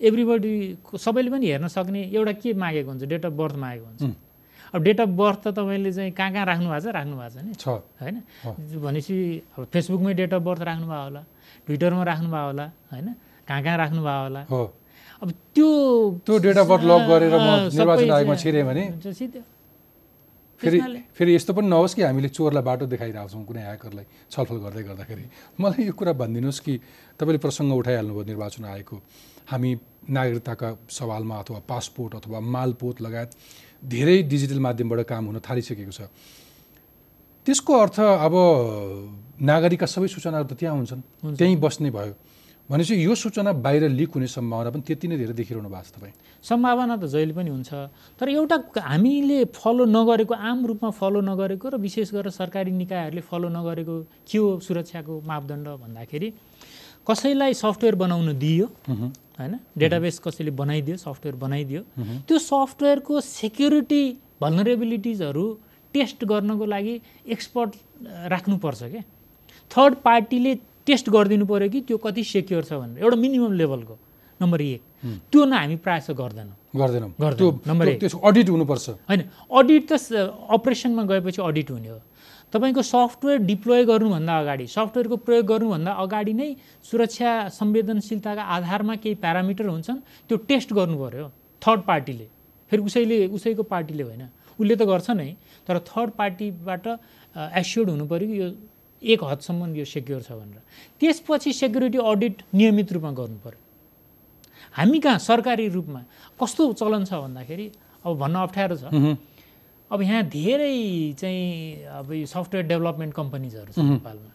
एभ्रिबडी 0.00 0.52
सबैले 0.98 1.30
पनि 1.30 1.46
हेर्न 1.50 1.66
सक्ने 1.76 2.02
एउटा 2.12 2.32
के 2.42 2.52
मागेको 2.62 2.88
हुन्छ 2.90 3.02
डेट 3.08 3.24
अफ 3.26 3.32
बर्थ 3.40 3.56
मागेको 3.64 3.86
हुन्छ। 3.86 4.02
अब 4.74 4.82
डेट 4.82 5.00
अफ 5.00 5.08
बर्थ 5.20 5.40
त 5.44 5.48
तपाईँले 5.52 5.92
चाहिँ 5.92 6.10
कहाँ 6.16 6.32
कहाँ 6.32 6.46
राख्नु 6.46 6.68
भएको 6.68 6.80
छ? 6.80 6.94
राख्नु 6.96 7.14
भएको 7.16 7.30
छ 7.30 7.44
नि। 7.44 7.52
छ। 7.54 7.68
होइन? 8.00 8.16
भनेपछि 8.80 9.16
अब 9.58 9.64
फेसबुकमै 9.72 10.12
डेट 10.14 10.32
अफ 10.34 10.42
बर्थ 10.42 10.62
राख्नुभयो 10.64 11.02
होला 11.02 11.22
ट्विटरमा 11.66 12.02
राख्नुभयो 12.02 12.46
होला 12.46 12.66
होइन? 12.92 13.08
कहाँ 13.48 13.62
कहाँ 13.62 13.76
राख्नुभयो 13.78 14.22
होला? 14.22 14.42
हो। 14.48 14.62
अब 15.22 15.28
त्यो 15.54 15.68
त्यो 16.26 16.38
डेट 16.38 16.56
अफ 16.58 16.66
बर्थ 16.66 16.84
लक 16.88 17.02
गरेर 17.08 17.34
म 17.36 17.48
निर्वाचन 17.68 18.10
आयोगमा 18.10 18.36
छिरेँ 18.42 18.64
भने। 18.64 18.84
फेरि 20.62 20.78
फेरि 21.18 21.34
यस्तो 21.34 21.52
पनि 21.58 21.66
नहोस् 21.68 21.94
कि 21.94 22.02
हामीले 22.02 22.28
चोरलाई 22.30 22.62
बाटो 22.62 22.86
देखाइरहेको 22.86 23.28
छौँ 23.28 23.44
कुनै 23.44 23.62
ह्याकरलाई 23.66 24.06
छलफल 24.30 24.58
गर्दै 24.62 24.82
गर्दाखेरि। 24.88 25.24
मलाई 25.58 25.82
यो 25.90 25.92
कुरा 25.92 26.12
भनिदिनुहोस् 26.14 26.60
कि 26.62 26.74
तपाईँले 27.18 27.38
प्रसङ्ग 27.42 27.70
उठाइहाल्नुभयो 27.82 28.24
निर्वाचन 28.30 28.64
आयोगको। 28.64 28.96
हामी 29.50 29.70
नागरिकताका 30.08 30.68
सवालमा 30.90 31.36
अथवा 31.42 31.60
पासपोर्ट 31.68 32.12
अथवा 32.14 32.38
मालपोत 32.54 32.96
लगायत 33.02 33.30
धेरै 33.84 34.16
डिजिटल 34.32 34.58
माध्यमबाट 34.58 35.00
काम 35.06 35.24
हुन 35.26 35.38
थालिसकेको 35.42 35.92
छ। 35.92 36.00
त्यसको 37.46 37.72
अर्थ 37.74 37.98
अब 38.26 38.34
नागरिकका 39.42 39.86
सबै 39.86 40.08
सूचनाहरू 40.14 40.46
त 40.46 40.54
त्यहाँ 40.58 40.76
हुन्छन् 40.76 41.02
त्यहीँ 41.38 41.56
बस्ने 41.58 41.90
भयो। 41.90 42.14
भनेपछि 42.70 42.94
यो 42.94 43.14
सूचना 43.14 43.52
बाहिर 43.58 43.90
लिक 43.90 44.10
हुने 44.14 44.26
सम्भावना 44.30 44.70
पनि 44.70 44.82
त्यति 44.86 45.06
नै 45.10 45.16
धेरै 45.18 45.34
देखिरहनु 45.34 45.68
भएको 45.68 45.82
छ 45.82 45.90
तपाईँ। 45.98 46.14
सम्भावना 46.46 46.94
त 46.96 47.04
जहिले 47.10 47.34
पनि 47.34 47.50
हुन्छ 47.50 47.70
तर 48.18 48.26
एउटा 48.30 48.56
हामीले 48.78 49.38
फलो 49.50 49.84
नगरेको 49.90 50.34
आम 50.34 50.58
रूपमा 50.66 50.90
फलो 50.94 51.20
नगरेको 51.20 51.66
र 51.68 51.76
विशेष 51.82 52.14
गरेर 52.14 52.30
सरकारी 52.30 52.70
निकायहरूले 52.70 53.22
फलो 53.26 53.48
नगरेको 53.50 53.94
के 54.30 54.38
हो 54.38 54.48
सुरक्षाको 54.62 55.14
मापदण्ड 55.26 55.66
भन्दाखेरि 55.82 56.28
कसैलाई 57.02 57.54
सफ्टवेयर 57.54 57.94
बनाउन 57.98 58.38
दिइयो 58.38 58.66
होइन? 59.38 59.54
डेटाबेस 59.78 60.18
कसैले 60.24 60.50
बनाइदियो 60.52 60.96
सफ्टवेयर 60.96 61.36
बनाइदियो। 61.36 61.80
त्यो 62.28 62.38
सफ्टवेयरको 62.38 63.20
सेक्युरिटी 63.20 64.02
भल्नरेबिलिटिजहरू 64.42 65.46
टेस्ट 65.94 66.24
गर्नको 66.24 66.64
लागि 66.66 66.94
एक्सपर्ट 67.28 67.70
राख्नुपर्छ 68.32 68.82
क्या 68.84 69.02
थर्ड 69.70 69.94
पार्टीले 70.04 70.54
टेस्ट 70.86 71.10
गरिदिनु 71.10 71.46
पऱ्यो 71.46 71.68
कि 71.70 71.80
त्यो 71.88 71.96
कति 71.98 72.22
सेक्योर 72.24 72.62
छ 72.64 72.72
भनेर। 72.72 73.02
एउटा 73.02 73.16
मिनिमम 73.16 73.52
लेभलको 73.52 73.98
नम्बर 74.40 74.60
एक। 74.60 74.82
त्यो 75.30 75.44
न 75.44 75.52
हामी 75.52 75.76
प्रायः 75.78 76.00
जस्तो 76.00 76.14
गर्दैनौँ। 76.14 76.56
गर्दैनौँ। 76.76 77.10
नम्बर 77.66 77.88
एक। 77.88 78.00
त्यसको 78.00 78.18
अडिट 78.18 78.48
हुनुपर्छ। 78.50 78.88
होइन 79.08 79.20
अडिट 79.50 79.82
त 79.86 79.92
अपरेसनमा 80.50 81.02
गएपछि 81.06 81.42
अडिट 81.42 81.70
हुने 81.70 81.88
हो। 81.88 81.98
तपाईँको 82.52 82.82
सफ्टवेयर 82.84 83.38
डिप्लोय 83.48 83.84
गर्नुभन्दा 83.84 84.38
अगाडि 84.38 84.66
सफ्टवेयरको 84.68 85.16
प्रयोग 85.26 85.46
गर्नुभन्दा 85.46 85.92
अगाडि 86.04 86.32
नै 86.32 86.48
सुरक्षा 86.84 87.30
संवेदनशीलताका 87.48 88.42
आधारमा 88.56 88.94
केही 89.02 89.14
प्यारामिटर 89.24 89.66
हुन्छन् 89.66 90.00
त्यो 90.28 90.36
टेस्ट 90.48 90.72
गर्नु 90.72 90.96
पऱ्यो 91.00 91.26
थर्ड 91.62 91.80
पार्टीले। 91.88 92.26
फेरि 92.72 92.82
उसैले 92.82 93.16
उसैको 93.36 93.62
पार्टीले 93.72 94.02
होइन 94.02 94.22
उसले 94.58 94.74
त 94.76 94.82
गर्छ 94.84 95.10
नै 95.16 95.30
तर 95.66 95.78
थर्ड 95.88 96.10
पार्टीबाट 96.20 96.86
एस्योर्ड 97.60 97.88
हुनु 97.90 98.04
पऱ्यो 98.06 98.28
कि 98.28 98.40
यो 98.40 98.48
एक 99.02 99.20
हदसम्म 99.24 99.74
यो 99.76 99.84
सेक्योर 99.88 100.20
छ 100.22 100.30
भनेर। 100.36 100.60
त्यसपछि 101.00 101.52
सेक्युरिटी 101.52 101.98
अडिट 101.98 102.36
नियमित 102.54 102.92
रूपमा 102.92 103.12
गर्नु 103.16 103.38
पऱ्यो 103.44 103.60
हामी 104.76 104.98
कहाँ 105.00 105.18
सरकारी 105.18 105.68
रूपमा 105.68 106.00
कस्तो 106.40 106.72
चलन 106.80 107.04
छ 107.04 107.12
भन्दाखेरि 107.24 107.66
अब 108.04 108.12
भन्न 108.18 108.36
अप्ठ्यारो 108.46 108.76
छ। 108.76 108.84
अब 109.92 110.02
यहाँ 110.02 110.22
धेरै 110.32 111.12
चाहिँ 111.20 111.84
अब 111.84 112.12
यो 112.12 112.26
सफ्टवेयर 112.26 112.66
डेभलपमेन्ट 112.66 113.12
कम्पनीजहरू 113.14 113.72
छ 113.72 113.78
नेपालमा 113.78 114.30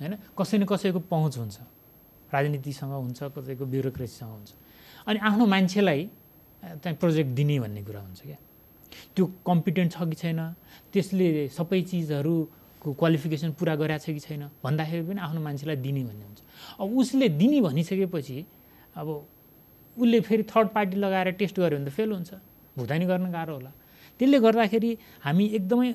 होइन? 0.00 0.14
कसै 0.36 0.58
न 0.58 0.64
कसैको 0.68 1.00
पहुँच 1.08 1.38
हुन्छ 1.38 1.56
राजनीतिसँग 2.32 2.92
हुन्छ 2.92 3.20
कसैको 3.32 3.64
ब्युरोक्रेसीसँग 3.72 4.30
हुन्छ। 4.30 4.50
अनि 5.08 5.18
आफ्नो 5.18 5.44
मान्छेलाई 5.46 6.00
चाहिँ 6.84 6.96
प्रोजेक्ट 7.00 7.30
दिने 7.32 7.58
भन्ने 7.60 7.82
कुरा 7.84 8.00
हुन्छ 8.00 8.20
क्या। 8.22 8.38
त्यो 9.16 9.24
कम्पिटेन्ट 9.48 9.92
छ 9.92 9.98
कि 10.04 10.16
छैन? 10.20 10.40
त्यसले 10.92 11.48
सबै 11.56 11.80
चिजहरूको 11.88 12.88
क्वालिफिकेसन 12.92 13.50
पुरा 13.56 13.74
गरेको 13.80 14.04
छ 14.04 14.12
कि 14.12 14.20
छैन? 14.20 14.42
भन्दाखेरि 14.60 15.02
पनि 15.08 15.20
आफ्नो 15.24 15.40
मान्छेलाई 15.40 15.76
दिने 15.80 16.02
भन्ने 16.04 16.24
हुन्छ। 16.28 16.40
अब 16.80 16.86
उसले 17.00 17.28
दिने 17.40 17.60
भनिसकेपछि 17.64 18.38
अब 19.00 19.08
उसले 19.96 20.20
फेरि 20.20 20.42
थर्ड 20.52 20.68
पार्टी 20.76 20.96
लगाएर 21.00 21.30
टेस्ट 21.40 21.56
गर्यो 21.60 21.78
भने 21.78 21.88
त 21.88 21.92
फेल 21.96 22.12
हुन्छ। 22.12 22.30
भुक्तानी 22.76 23.04
गर्न 23.08 23.32
गाह्रो 23.32 23.54
होला। 23.56 23.72
त्यसले 24.20 24.38
गर्दाखेरि 24.46 24.90
हामी 25.24 25.44
एकदमै 25.58 25.90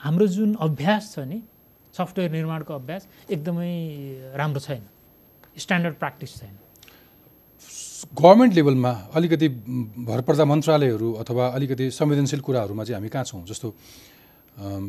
हाम्रो 0.00 0.26
जुन 0.36 0.50
अभ्यास 0.60 1.02
छ 1.14 1.18
नि 1.30 1.38
सफ्टवेयर 1.94 2.30
निर्माणको 2.30 2.72
अभ्यास 2.74 3.02
एकदमै 3.30 3.72
राम्रो 4.36 4.60
छैन। 4.60 4.82
स्ट्यान्डर्ड 5.56 5.94
प्र्याक्टिस 5.96 6.32
छैन। 6.38 6.54
गभर्मेन्ट 8.20 8.52
लेभलमा 8.54 8.92
अलिकति 9.16 9.48
भरपर्दा 10.08 10.44
मन्त्रालयहरू 10.44 11.08
अथवा 11.22 11.44
अलिकति 11.56 11.90
संवेदनशील 11.90 12.40
कुराहरूमा 12.46 12.84
चाहिँ 12.84 12.96
हामी 13.00 13.08
कहाँ 13.08 13.24
छौँ? 13.24 13.42
जस्तो 13.44 13.68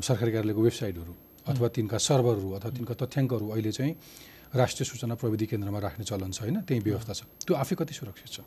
सरकारी 0.03 0.31
कार्यालयको 0.31 0.61
वेबसाइटहरू 0.61 1.13
अथवा 1.47 1.67
तिनका 1.75 1.97
सर्भरहरू 1.97 2.49
अथवा 2.59 2.71
तिनका 2.77 2.93
तथ्याङ्कहरू 3.01 3.45
अहिले 3.55 3.71
चाहिँ 3.71 3.93
राष्ट्रिय 4.55 4.85
सूचना 4.85 5.15
प्रविधि 5.15 5.45
केन्द्रमा 5.47 5.79
राख्ने 5.79 6.03
चलन 6.03 6.31
छ 6.31 6.39
होइन? 6.43 6.61
त्यही 6.67 6.79
व्यवस्था 6.83 7.13
छ। 7.13 7.21
त्यो 7.47 7.55
आफै 7.55 7.75
कति 7.79 7.93
सुरक्षित 7.95 8.27
छ? 8.27 8.39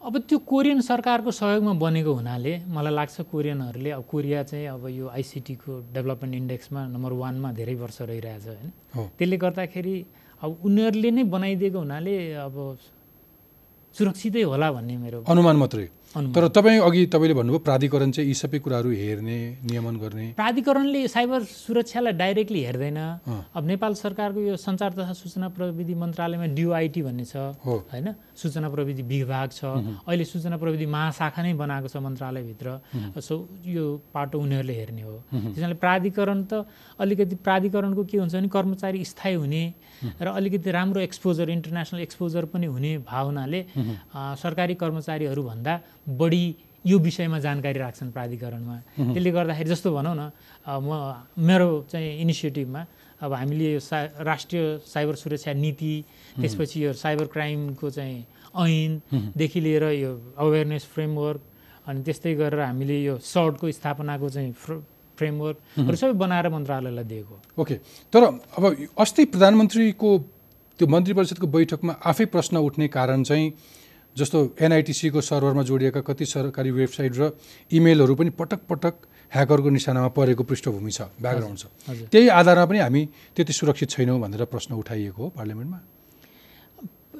अब 0.00 0.16
त्यो 0.28 0.38
कोरियन 0.48 0.80
सरकारको 0.80 1.30
सहयोगमा 1.30 1.72
बनेको 1.76 2.12
हुनाले 2.14 2.52
मलाई 2.72 2.94
लाग्छ 2.96 3.20
कोरियनहरूले 3.28 3.90
अब 4.00 4.04
कोरिया 4.08 4.42
चाहिँ 4.48 4.66
अब 4.66 4.88
यो 4.88 5.06
आइसिटीको 5.12 5.72
डेभलपमेन्ट 5.92 6.34
इन्डेक्समा 6.34 6.80
नम्बर 6.96 7.12
वानमा 7.20 7.48
धेरै 7.52 7.74
वर्ष 7.84 8.00
रहिरहेछ 8.08 8.46
होइन। 8.48 8.70
त्यसले 8.96 9.36
गर्दाखेरि 9.44 9.96
अब 10.40 10.50
उनीहरूले 10.64 11.10
नै 11.10 11.22
बनाइदिएको 11.36 11.78
हुनाले 11.84 12.14
अब 12.32 12.56
सुरक्षितै 13.94 14.42
होला 14.48 14.68
भन्ने 14.72 14.96
मेरो 15.04 15.18
अनुमान 15.28 15.56
मात्रै 15.60 15.86
तर 16.10 16.46
तपाईँ 16.50 16.80
अघि 16.82 17.06
तपाईँले 17.06 17.34
भन्नुभयो 17.34 17.58
प्राधिकरण 17.62 18.10
चाहिँ 18.10 18.28
यी 18.28 18.34
सबै 18.34 18.58
कुराहरू 18.58 18.90
हेर्ने 18.90 19.38
नियमन 19.62 19.96
गर्ने। 20.02 20.26
प्राधिकरणले 20.34 21.06
साइबर 21.06 21.40
सुरक्षालाई 21.46 22.12
डाइरेक्टली 22.18 22.60
हेर्दैन। 22.66 22.98
अब 23.54 23.62
नेपाल 23.66 23.94
सरकारको 23.94 24.40
यो 24.42 24.56
सञ्चार 24.58 24.90
तथा 24.98 25.12
सूचना 25.14 25.48
प्रविधि 25.54 25.94
मन्त्रालयमा 25.94 26.46
डिओआइटी 26.58 27.02
भन्ने 27.06 27.24
छ 27.24 27.54
होइन? 27.62 28.14
सूचना 28.34 28.68
प्रविधि 28.74 29.02
विभाग 29.06 29.48
छ। 29.54 29.62
अहिले 30.02 30.24
सूचना 30.26 30.56
प्रविधि 30.58 30.86
महाशाखा 30.90 31.42
नै 31.46 31.54
बनाएको 31.54 31.88
छ 31.88 31.96
मन्त्रालयभित्र। 32.02 32.66
सो 33.22 33.34
यो 33.70 33.86
पाटो 34.10 34.38
उनीहरूले 34.42 34.74
हेर्ने 34.74 35.02
हो। 35.06 35.14
त्यसैले 35.30 35.78
प्राधिकरण 35.78 36.42
त 36.50 36.66
अलिकति 36.98 37.36
प्राधिकरणको 37.38 38.02
के 38.10 38.18
हुन्छ 38.18 38.34
भने 38.34 38.48
कर्मचारी 38.50 39.04
स्थायी 39.06 39.34
हुने 39.38 39.62
र 40.20 40.26
अलिकति 40.28 40.70
राम्रो 40.70 41.00
एक्सपोजर 41.00 41.50
इन्टरनेसनल 41.50 42.00
एक्सपोजर 42.00 42.44
पनि 42.52 42.66
हुने 42.66 42.92
भावनाले 43.04 43.60
सरकारी 44.42 44.74
कर्मचारीहरूभन्दा 44.82 45.80
बढी 46.20 46.44
यो 46.84 46.98
विषयमा 46.98 47.38
जानकारी 47.44 47.78
राख्छन् 47.78 48.10
प्राधिकरणमा। 48.12 48.76
त्यसले 48.96 49.30
गर्दाखेरि 49.30 49.68
जस्तो 49.70 49.88
भनौँ 49.92 50.14
न 50.16 50.30
म 50.64 50.90
मेरो 51.36 51.68
चाहिँ 51.92 52.20
इनिसिएटिभमा 52.20 52.82
अब 53.20 53.32
हामीले 53.32 53.72
यो 53.72 53.80
सा 53.80 54.24
राष्ट्रिय 54.24 54.64
साइबर 54.88 55.14
सुरक्षा 55.20 55.52
नीति 55.52 55.94
त्यसपछि 56.40 56.84
यो 56.84 56.92
साइबर 56.96 57.26
क्राइमको 57.36 57.90
चाहिँ 57.90 58.24
ऐनदेखि 58.56 59.60
लिएर 59.60 59.84
यो 59.92 60.12
अवेरनेस 60.40 60.84
फ्रेमवर्क 60.94 61.40
अनि 61.86 62.02
त्यस्तै 62.02 62.34
गरेर 62.40 62.60
हामीले 62.60 62.96
यो 63.04 63.18
सर्टको 63.20 63.70
स्थापनाको 63.76 64.28
चाहिँ 64.28 64.52
फ्रेमवर्कहरू 65.20 65.96
सबै 65.96 66.12
बनाएर 66.24 66.48
मन्त्रालयलाई 66.50 67.04
दिएको। 67.04 67.34
ओके 67.60 67.74
तर 68.12 68.22
अब 68.56 68.64
अस्ति 68.98 69.24
प्रधानमन्त्रीको 69.34 70.10
त्यो 70.80 70.86
मन्त्री 70.88 71.14
परिषदको 71.14 71.46
बैठकमा 71.48 71.92
आफै 72.08 72.24
प्रश्न 72.32 72.56
उठ्ने 72.64 72.88
कारण 72.88 73.22
चाहिँ 73.22 73.52
जस्तो 74.16 74.38
एनआइटिसीको 74.58 75.20
सर्भरमा 75.22 75.62
जोडिएका 75.62 76.00
कति 76.02 76.24
सरकारी 76.26 76.70
वेबसाइट 76.72 77.12
र 77.16 77.30
इमेलहरू 77.70 78.14
पनि 78.16 78.30
पटक 78.34 78.60
पटक 78.66 78.94
ह्याकरको 79.32 79.70
निशानामा 79.70 80.08
परेको 80.16 80.42
पृष्ठभूमि 80.42 80.90
छ 80.90 81.00
ब्याकग्राउन्ड 81.22 81.58
छ। 81.58 81.64
त्यही 82.10 82.28
आधारमा 82.34 82.64
पनि 82.66 82.78
हामी 82.78 83.02
त्यति 83.36 83.52
सुरक्षित 83.52 83.90
छैनौँ 83.90 84.18
भनेर 84.20 84.44
प्रश्न 84.50 84.74
उठाइएको 84.74 85.22
हो 85.22 85.28
पार्लियामेन्टमा। 85.30 85.78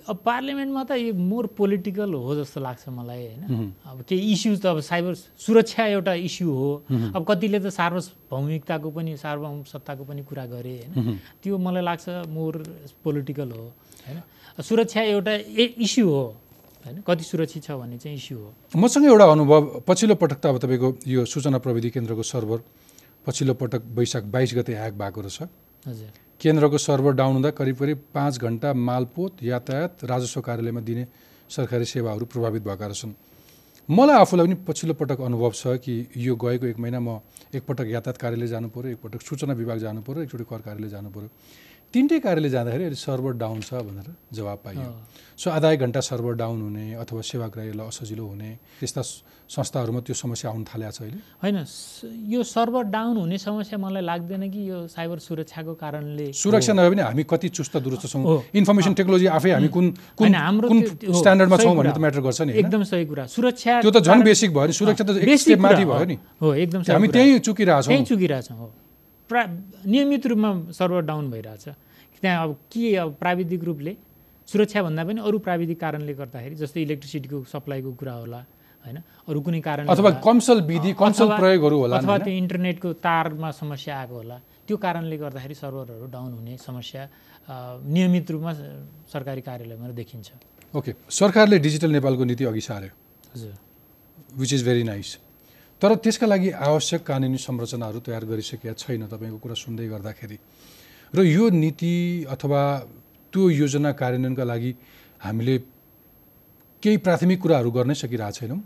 अब 0.09 0.17
पार्लियामेन्टमा 0.25 0.83
त 0.85 0.91
यो 0.97 1.15
मोर 1.15 1.47
पोलिटिकल 1.57 2.15
हो 2.15 2.35
जस्तो 2.37 2.61
लाग्छ 2.61 2.89
मलाई 2.89 3.23
होइन? 3.27 3.73
अब 3.85 4.03
केही 4.09 4.33
इस्युज 4.33 4.61
त 4.63 4.67
अब 4.67 4.81
साइबर 4.81 5.15
सुरक्षा 5.15 5.87
एउटा 5.87 6.15
इस्यु 6.25 6.49
हो। 6.51 6.71
अब 7.17 7.23
कतिले 7.29 7.59
त 7.61 7.69
सार्वभौमिकताको 7.69 8.89
पनि 8.91 9.17
सार्वभौम 9.17 9.63
सत्ताको 9.69 10.05
पनि 10.05 10.23
कुरा 10.25 10.45
गरे 10.47 10.75
होइन? 10.97 11.19
त्यो 11.43 11.59
मलाई 11.59 11.83
लाग्छ 11.83 12.09
मोर 12.29 12.53
पोलिटिकल 13.05 13.51
हो 13.51 13.65
होइन? 14.07 14.19
सुरक्षा 14.59 15.01
एउटा 15.17 15.33
ए 15.33 15.65
इस्यु 15.79 16.07
हो 16.09 16.25
होइन? 16.85 17.03
कति 17.07 17.25
सुरक्षित 17.25 17.63
छ 17.65 17.71
भन्ने 17.77 17.99
चाहिँ 17.99 18.17
इस्यु 18.17 18.39
हो। 18.39 18.49
मसँग 18.77 19.05
एउटा 19.07 19.25
अनुभव 19.33 19.83
पछिल्लो 19.89 20.15
पटक 20.17 20.39
त 20.41 20.47
अब 20.47 20.59
तपाईँको 20.59 20.89
यो 21.07 21.25
सूचना 21.25 21.59
प्रविधि 21.59 21.91
केन्द्रको 21.91 22.23
सर्भर 22.23 22.59
पछिल्लो 23.27 23.55
पटक 23.55 23.83
वैशाख 23.97 24.25
बाइस 24.33 24.55
गते 24.55 24.73
ह्याक 24.75 24.95
भएको 24.97 25.21
रहेछ। 25.21 25.39
हजुर। 25.89 26.13
केन्द्रको 26.41 26.79
सर्भर 26.79 27.13
डाउन 27.13 27.33
हुँदा 27.35 27.51
करिब 27.53 27.77
करिब 27.77 28.05
पाँच 28.15 28.39
घन्टा 28.41 28.73
मालपोत 28.73 29.43
यातायात 29.45 30.05
राजस्व 30.05 30.41
कार्यालयमा 30.41 30.81
दिने 30.81 31.07
सरकारी 31.51 31.85
सेवाहरू 31.85 32.25
प्रभावित 32.27 32.63
भएका 32.65 32.87
रहेछन्। 32.87 33.13
मलाई 33.89 34.17
आफूलाई 34.17 34.47
पनि 34.47 34.55
पछिल्लो 34.65 34.95
पटक 34.97 35.21
अनुभव 35.21 35.53
छ 35.53 35.77
कि 35.85 35.95
यो 36.17 36.37
गएको 36.37 36.67
एक 36.67 36.79
महिना 36.81 37.01
म 37.01 37.21
एकपटक 37.53 37.87
यातायात 37.87 38.17
कार्यालय 38.17 38.47
जानु 38.47 38.69
पऱ्यो 38.73 38.91
एकपटक 38.91 39.21
सूचना 39.21 39.53
विभाग 39.53 39.79
जानु 39.79 40.01
पऱ्यो 40.01 40.23
एकचोटि 40.23 40.45
कर 40.49 40.61
कार्यालय 40.65 40.89
जानु 40.89 41.11
पऱ्यो 41.11 41.29
तिनटै 41.95 42.19
कार्यालय 42.25 42.51
जाँदाखेरि 42.51 42.85
अहिले 42.85 42.97
सर्भर 42.97 43.33
डाउन 43.37 43.61
छ 43.61 43.85
भनेर 43.85 44.09
जवाब 44.33 44.59
पाइयो। 44.65 44.89
सो 45.37 45.51
आधा 45.51 45.71
एक 45.73 45.81
घन्टा 45.81 46.01
सर्भर 46.01 46.33
डाउन 46.41 46.61
हुने 46.63 46.87
अथवा 46.95 47.21
सेवाग्राहीलाई 47.21 47.87
असजिलो 47.87 48.27
हुने 48.27 48.51
त्यस्ता 48.81 49.03
संस्थाहरूमा 49.51 50.01
त्यो 50.07 50.15
समस्या 50.15 50.51
आउन 50.51 50.63
थालेको 50.63 50.93
छ 50.95 51.03
अहिले 51.03 51.19
होइन 51.43 51.57
यो 52.31 52.41
सर्भर 52.47 52.83
डाउन 52.95 53.17
हुने 53.19 53.39
समस्या 53.39 53.79
मलाई 53.83 54.03
लाग्दैन 54.07 54.43
कि 54.47 54.61
यो 54.71 54.79
साइबर 54.95 55.19
सुरक्षाको 55.19 55.75
कारणले 55.75 56.27
सुरक्षा 56.39 56.73
नभए 56.79 56.91
पनि 56.91 57.03
हामी 57.03 57.23
कति 57.27 57.49
चुस्त 57.59 57.77
दुरुस्त 57.83 58.07
छौँ। 58.15 58.23
इन्फर्मेसन 58.55 58.95
टेक्नोलोजी 58.95 59.27
आफै 59.27 59.51
हामी 59.51 59.69
कुन 59.75 59.87
कुन 60.15 60.35
हाम्रो 60.35 60.69
स्ट्यान्डर्डमा 61.19 61.57
छौँ 61.59 61.75
भन्ने 61.77 61.91
त। 61.91 61.99
म्याटर 61.99 62.21
गर्छ 62.23 62.41
नि? 62.47 62.53
एकदम 62.63 62.83
सही 62.87 63.05
कुरा 63.11 63.27
सुरक्षा 63.27 63.81
त्यो 63.83 63.91
त 63.91 63.99
झन् 64.07 64.23
बेसिक 64.23 64.51
भयो 64.55 64.67
नि 64.71 64.75
सुरक्षा 64.79 65.05
त 65.05 65.11
बेसिक 65.19 65.59
माथि 65.59 65.85
भयो। 65.85 66.05
नि 66.07 66.17
हो 66.39 66.55
एकदम 66.55 66.81
हामी। 66.87 67.09
त्यहीँ 67.11 67.39
चुकिरहेछौँ 67.43 67.91
त्यहीँ 67.91 68.07
चुकिरहेछौँ 68.07 68.59
हो 68.59 68.67
प्रा 69.31 69.43
नियमित 69.83 70.27
रूपमा 70.31 70.51
सर्भर 70.79 71.03
डाउन 71.11 71.31
भइरहेछ 71.31 71.67
त्यहाँ 72.23 72.39
अब 72.47 72.55
के 72.71 72.95
अब 73.03 73.11
प्राविधिक 73.19 73.65
रूपले 73.65 73.93
सुरक्षाभन्दा 74.49 75.03
पनि 75.11 75.21
अरू 75.27 75.39
प्राविधिक 75.43 75.79
कारणले 75.81 76.15
गर्दाखेरि 76.15 76.55
जस्तै 76.55 76.81
इलेक्ट्रिसिटीको 76.83 77.39
सप्लाईको 77.51 77.91
कुरा 77.99 78.15
होला 78.15 78.41
होइन? 78.85 78.99
अरू 79.29 79.41
कुनै 79.41 79.61
कारण 79.61 79.89
अथवा 79.93 80.11
कमसल 80.27 80.59
विधि 80.71 80.93
कमसल 80.99 81.29
प्रयोगहरू 81.37 81.77
होला 81.81 81.97
अथवा 81.99 82.17
त्यो 82.25 82.35
इन्टरनेटको 82.43 82.89
तारमा 83.05 83.51
समस्या 83.61 83.93
आएको 84.01 84.15
होला। 84.15 84.37
त्यो 84.67 84.77
कारणले 84.77 85.17
गर्दाखेरि 85.17 85.55
सर्भरहरू 85.55 86.07
डाउन 86.11 86.33
हुने 86.33 86.57
समस्या 86.59 87.03
नियमित 87.95 88.31
रूपमा 88.31 88.53
सरकारी 89.13 89.41
कार्यालयमा 89.43 89.89
देखिन्छ। 90.01 90.29
ओके। 90.75 90.91
सरकारले 91.11 91.59
डिजिटल 91.59 91.91
नेपालको 91.91 92.25
नीति 92.25 92.45
अघि 92.45 92.61
सार्यो 92.61 92.93
हजुर। 93.35 93.55
विच 94.39 94.53
इज 94.55 94.63
भेरी 94.65 94.85
नाइस 94.87 95.19
तर 95.83 95.95
त्यसका 96.05 96.27
लागि 96.27 96.51
आवश्यक 96.51 97.03
कानुनी 97.03 97.39
संरचनाहरू 97.41 98.01
तयार 98.07 98.25
गरिसकेका 98.31 98.73
छैन 98.79 99.03
तपाईँको 99.11 99.39
कुरा 99.43 99.55
सुन्दै 99.59 99.87
गर्दाखेरि। 99.89 100.39
र 101.15 101.19
यो 101.27 101.45
नीति 101.51 101.95
अथवा 102.31 102.63
त्यो 103.33 103.43
योजना 103.51 103.91
कार्यान्वयनका 103.99 104.45
लागि 104.45 104.71
हामीले 105.25 105.59
केही 106.83 106.97
प्राथमिक 106.97 107.39
कुराहरू 107.43 107.71
गर्नै 107.71 107.95
सकिरहेको 107.95 108.37
छैनौँ। 108.39 108.61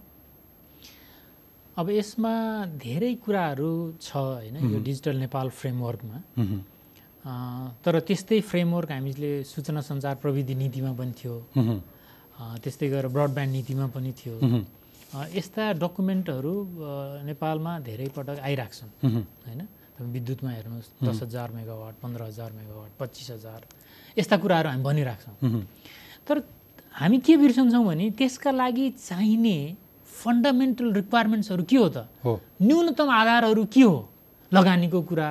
अब 1.75 1.91
यसमा 1.91 2.35
धेरै 2.79 3.15
कुराहरू 3.19 3.99
छ 3.99 4.15
होइन? 4.15 4.57
यो 4.73 4.79
डिजिटल 4.79 5.17
नेपाल 5.27 5.49
फ्रेमवर्कमा। 5.59 6.19
तर 7.83 7.95
त्यस्तै 8.07 8.41
फ्रेमवर्क 8.47 8.91
हामीले 8.95 9.33
सूचना 9.43 9.81
सञ्चार 9.83 10.15
प्रविधि 10.23 10.55
नीतिमा 10.55 10.93
पनि 10.95 11.13
थियो। 11.19 11.35
त्यस्तै 12.63 12.87
गरेर 12.95 13.11
ब्रडब्यान्ड 13.11 13.53
नीतिमा 13.59 13.87
पनि 13.91 14.13
थियो। 14.15 14.35
यस्ता 15.35 15.65
डकुमेन्टहरू 15.83 16.55
नेपालमा 17.27 17.73
धेरै 17.89 18.09
पटक 18.15 18.39
आइरहेको 18.39 18.75
छन्। 18.79 18.91
होइन? 19.47 19.61
तपाईँ 19.95 20.13
विद्युतमा 20.15 20.51
हेर्नुहोस् 20.51 20.89
दस 21.07 21.19
हजार 21.27 21.49
मेगावाट 21.59 21.95
पन्ध्र 22.03 22.23
हजार 22.31 22.51
मेगावाट 22.55 22.91
पच्चिस 22.99 23.31
हजार 23.31 23.61
यस्ता 24.19 24.37
कुराहरू 24.43 24.69
हामी 24.71 24.83
भनिरहेको 24.83 25.23
छौँ। 25.43 25.63
तर 26.27 26.37
हामी 26.99 27.19
के 27.19 27.35
बिर्सन्छौँ 27.43 27.85
भने 27.87 28.11
त्यसका 28.19 28.51
लागि 28.63 28.87
चाहिने 28.99 29.59
फन्डामेन्टल 30.25 30.93
रिक्वायरमेन्ट्सहरू 31.01 31.63
के 31.69 31.77
हो 31.77 31.89
त? 31.89 32.09
न्यूनतम 32.63 33.09
आधारहरू 33.21 33.65
के 33.69 33.83
हो? 33.83 33.97
लगानीको 34.53 35.01
कुरा 35.09 35.29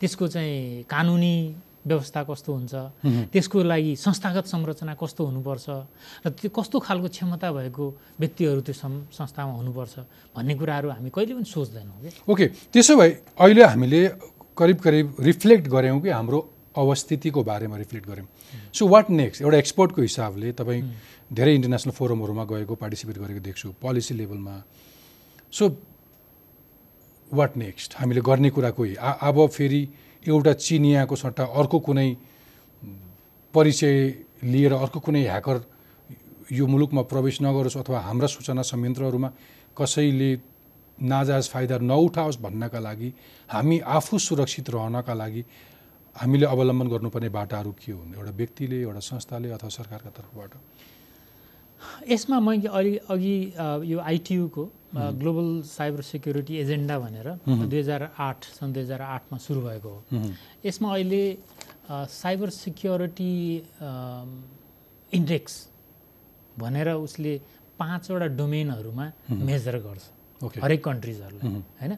त्यसको 0.00 0.24
चाहिँ 0.28 0.84
कानुनी 0.84 1.36
व्यवस्था 1.84 2.22
कस्तो 2.24 2.50
हुन्छ? 2.52 2.74
त्यसको 3.32 3.62
लागि 3.62 3.92
संस्थागत 3.96 4.46
संरचना 4.48 4.94
कस्तो 4.96 5.22
हुनुपर्छ? 5.24 5.66
र 6.24 6.28
त्यो 6.32 6.48
कस्तो 6.48 6.76
खालको 6.80 7.08
क्षमता 7.12 7.48
भएको 7.52 7.84
व्यक्तिहरू 8.20 8.60
त्यो 8.64 8.74
संस्थामा 9.12 9.52
हुनुपर्छ 9.52 9.94
भन्ने 10.36 10.54
कुराहरू 10.60 10.88
हामी 10.96 11.10
कहिले 11.12 11.34
पनि 11.36 11.44
सोच्दैनौँ 11.44 11.98
कि? 12.00 12.10
ओके 12.24 12.46
त्यसो 12.72 12.96
भए 12.96 13.10
अहिले 13.36 13.62
हामीले 13.64 14.00
करिब 14.56 14.78
करिब 14.80 15.06
रिफ्लेक्ट 15.20 15.68
गऱ्यौँ 15.68 16.00
कि 16.00 16.08
हाम्रो 16.08 16.38
अवस्थितिको 16.74 17.40
बारेमा 17.44 17.76
रिफ्लेक्ट 17.76 18.06
गऱ्यौँ। 18.08 18.28
सो 18.72 18.88
वाट 18.88 19.10
नेक्स्ट 19.10 19.42
एउटा 19.42 19.58
एक्सपर्टको 19.58 20.00
हिसाबले 20.02 20.52
तपाईँ 20.58 20.82
धेरै 21.30 21.54
इन्टरनेसनल 21.54 21.92
फोरमहरूमा 21.92 22.44
गएको 22.44 22.74
पार्टिसिपेट 22.74 23.16
गरेको 23.18 23.40
देख्छु 23.40 23.68
पोलिसी 23.80 24.14
लेभलमा 24.14 24.54
सो 25.52 25.64
वाट 27.30 27.56
नेक्स्ट 27.56 27.94
हामीले 27.98 28.20
गर्ने 28.20 28.50
कुरा 28.50 28.70
कोही? 28.70 28.94
अब 28.96 29.36
फेरि 29.48 29.82
एउटा 30.26 30.52
चिनियाको 30.52 31.16
सट्टा 31.16 31.44
अर्को 31.60 31.78
कुनै 31.80 32.08
परिचय 33.54 33.94
लिएर 34.44 34.72
अर्को 34.72 35.00
कुनै 35.00 35.22
ह्याकर 35.22 35.56
यो 36.52 36.66
मुलुकमा 36.66 37.02
प्रवेश 37.08 37.42
नगरोस् 37.42 37.76
अथवा 37.76 37.98
हाम्रा 38.00 38.26
सूचना 38.28 38.62
संयन्त्रहरूमा 38.62 39.28
कसैले 39.76 40.30
नाजायज 41.02 41.48
फाइदा 41.50 41.78
नउठाओस् 41.82 42.38
भन्नका 42.38 42.78
लागि 42.78 43.12
हामी 43.48 43.78
आफू 43.96 44.18
सुरक्षित 44.18 44.70
रहनका 44.70 45.14
लागि 45.14 45.44
हामीले 46.16 46.46
अवलम्बन 46.46 46.88
गर्नुपर्ने 46.88 47.28
बाटाहरू 47.28 47.72
के 47.72 47.92
हुन्? 47.92 48.14
एउटा 48.14 48.30
व्यक्तिले 48.30 48.80
एउटा 48.82 49.00
संस्थाले 49.00 49.48
अथवा 49.50 49.68
सरकारका 49.68 50.10
तर्फबाट? 50.10 50.52
यसमा 52.08 52.40
मैले 52.40 52.68
अलि 52.68 52.92
अघि 53.10 53.36
यो 53.92 53.98
आइटियुको 54.00 54.64
ग्लोबल 54.94 55.48
साइबर 55.66 56.00
सेक्युरिटी 56.02 56.54
एजेन्डा 56.62 56.98
भनेर 56.98 57.28
दुई 57.70 57.78
हजार 57.78 58.02
आठ 58.18 58.40
सन् 58.56 58.72
दुई 58.74 58.82
हजार 58.82 59.00
आठमा 59.02 59.38
सुरु 59.38 59.60
भएको 59.60 59.88
हो। 59.88 60.00
यसमा 60.64 60.88
अहिले 60.94 61.22
साइबर 61.90 62.48
सिक्योरिटी 62.62 63.32
इन्डेक्स 65.12 65.54
भनेर 66.58 66.88
उसले 67.06 67.32
पाँचवटा 67.78 68.26
डोमेनहरूमा 68.38 69.06
मेजर 69.48 69.76
गर्छ। 69.86 70.04
हरेक 70.62 70.80
कन्ट्रिजहरूलाई 70.84 71.50
होइन? 71.80 71.92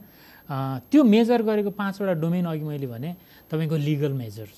त्यो 0.90 1.00
मेजर 1.04 1.42
गरेको 1.42 1.70
पाँचवटा 1.76 2.12
डोमेन 2.22 2.46
अघि 2.46 2.64
मैले 2.64 2.86
भने 2.86 3.10
तपाईँको 3.50 3.76
लिगल 3.76 4.12
मेजर्स। 4.12 4.56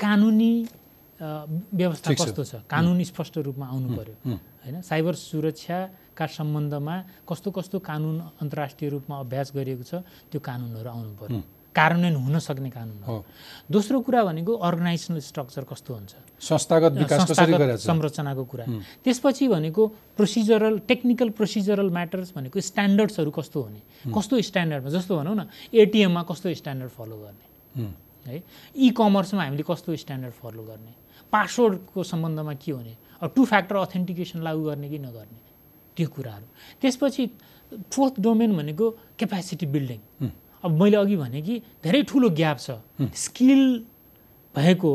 कानुनी 0.00 0.52
व्यवस्था। 1.20 2.12
कस्तो 2.12 2.44
छ? 2.44 2.54
कानुन 2.68 3.02
स्पष्ट 3.04 3.38
रूपमा 3.46 3.66
आउनु 3.66 3.88
पर्यो। 3.96 4.16
होइन? 4.64 4.80
साइबर 4.82 5.14
सुरक्षाका 5.14 6.26
सम्बन्धमा 6.26 6.94
कस्तो 7.28 7.50
कस्तो 7.50 7.78
कानुन 7.80 8.16
अन्तर्राष्ट्रिय 8.42 8.90
रूपमा 8.90 9.14
अभ्यास 9.24 9.52
गरिएको 9.56 9.84
छ 9.84 9.94
त्यो 10.30 10.40
कानुनहरू 10.40 10.88
आउनु 10.88 11.14
पर्यो। 11.20 11.40
कार्यान्वयन 11.76 12.16
हुन 12.16 12.38
सक्ने 12.40 12.70
कानुन 12.72 13.04
हो। 13.04 13.24
दोस्रो 13.68 14.00
कुरा 14.00 14.24
भनेको 14.24 14.52
अर्गनाइजेसनल 14.64 15.20
स्ट्रक्चर 15.20 15.64
कस्तो 15.68 15.90
हुन्छ? 15.92 16.12
संस्थागत 16.40 16.92
विकास 17.04 17.20
संरचनाको 17.84 18.44
कुरा। 18.48 18.64
त्यसपछि 19.04 19.44
भनेको 19.48 19.82
प्रोसिजरल 20.16 20.74
टेक्निकल 20.88 21.28
प्रोसिजरल 21.36 21.88
म्याटर्स 21.92 22.32
भनेको 22.32 22.60
स्ट्यान्डर्ड्सहरू 22.60 23.30
कस्तो 23.30 23.60
हुने? 23.60 23.80
कस्तो 24.08 24.40
स्ट्यान्डर्डमा 24.40 24.88
जस्तो 24.88 25.12
भनौँ 25.16 25.36
न 25.36 25.48
एटिएममा 25.68 26.22
कस्तो 26.24 26.54
स्ट्यान्डर्ड 26.64 26.90
फलो 26.96 27.16
गर्ने? 27.20 27.44
हुँ, 27.76 27.92
है? 28.24 28.42
इ 28.72 28.90
कमर्समा 28.96 29.42
हामीले 29.44 29.64
कस्तो 29.68 29.96
स्ट्यान्डर्ड 29.96 30.32
फलो 30.32 30.64
गर्ने? 30.64 30.92
पासवर्डको 31.32 32.02
सम्बन्धमा 32.02 32.54
के 32.54 32.72
हुने? 32.72 32.94
अब 33.22 33.32
टु 33.36 33.44
फ्याक्टर 33.44 33.76
अथेन्टिकेसन 33.76 34.42
लागू 34.42 34.62
गर्ने 34.64 34.88
कि 34.88 34.98
नगर्ने? 34.98 35.40
त्यो 35.96 36.08
कुराहरू। 36.08 36.46
त्यसपछि 36.80 37.24
फोर्थ 37.92 38.14
डोमेन 38.20 38.56
भनेको 38.56 38.90
क्यापेसिटी 39.18 39.66
बिल्डिङ 39.66 40.00
अब 40.64 40.70
मैले 40.82 40.96
अघि 40.96 41.16
भने 41.16 41.40
कि 41.42 41.54
धेरै 41.82 42.02
ठुलो 42.10 42.28
ग्याप 42.30 42.58
छ। 42.58 42.70
स्किल 43.14 43.62
भएको 44.54 44.92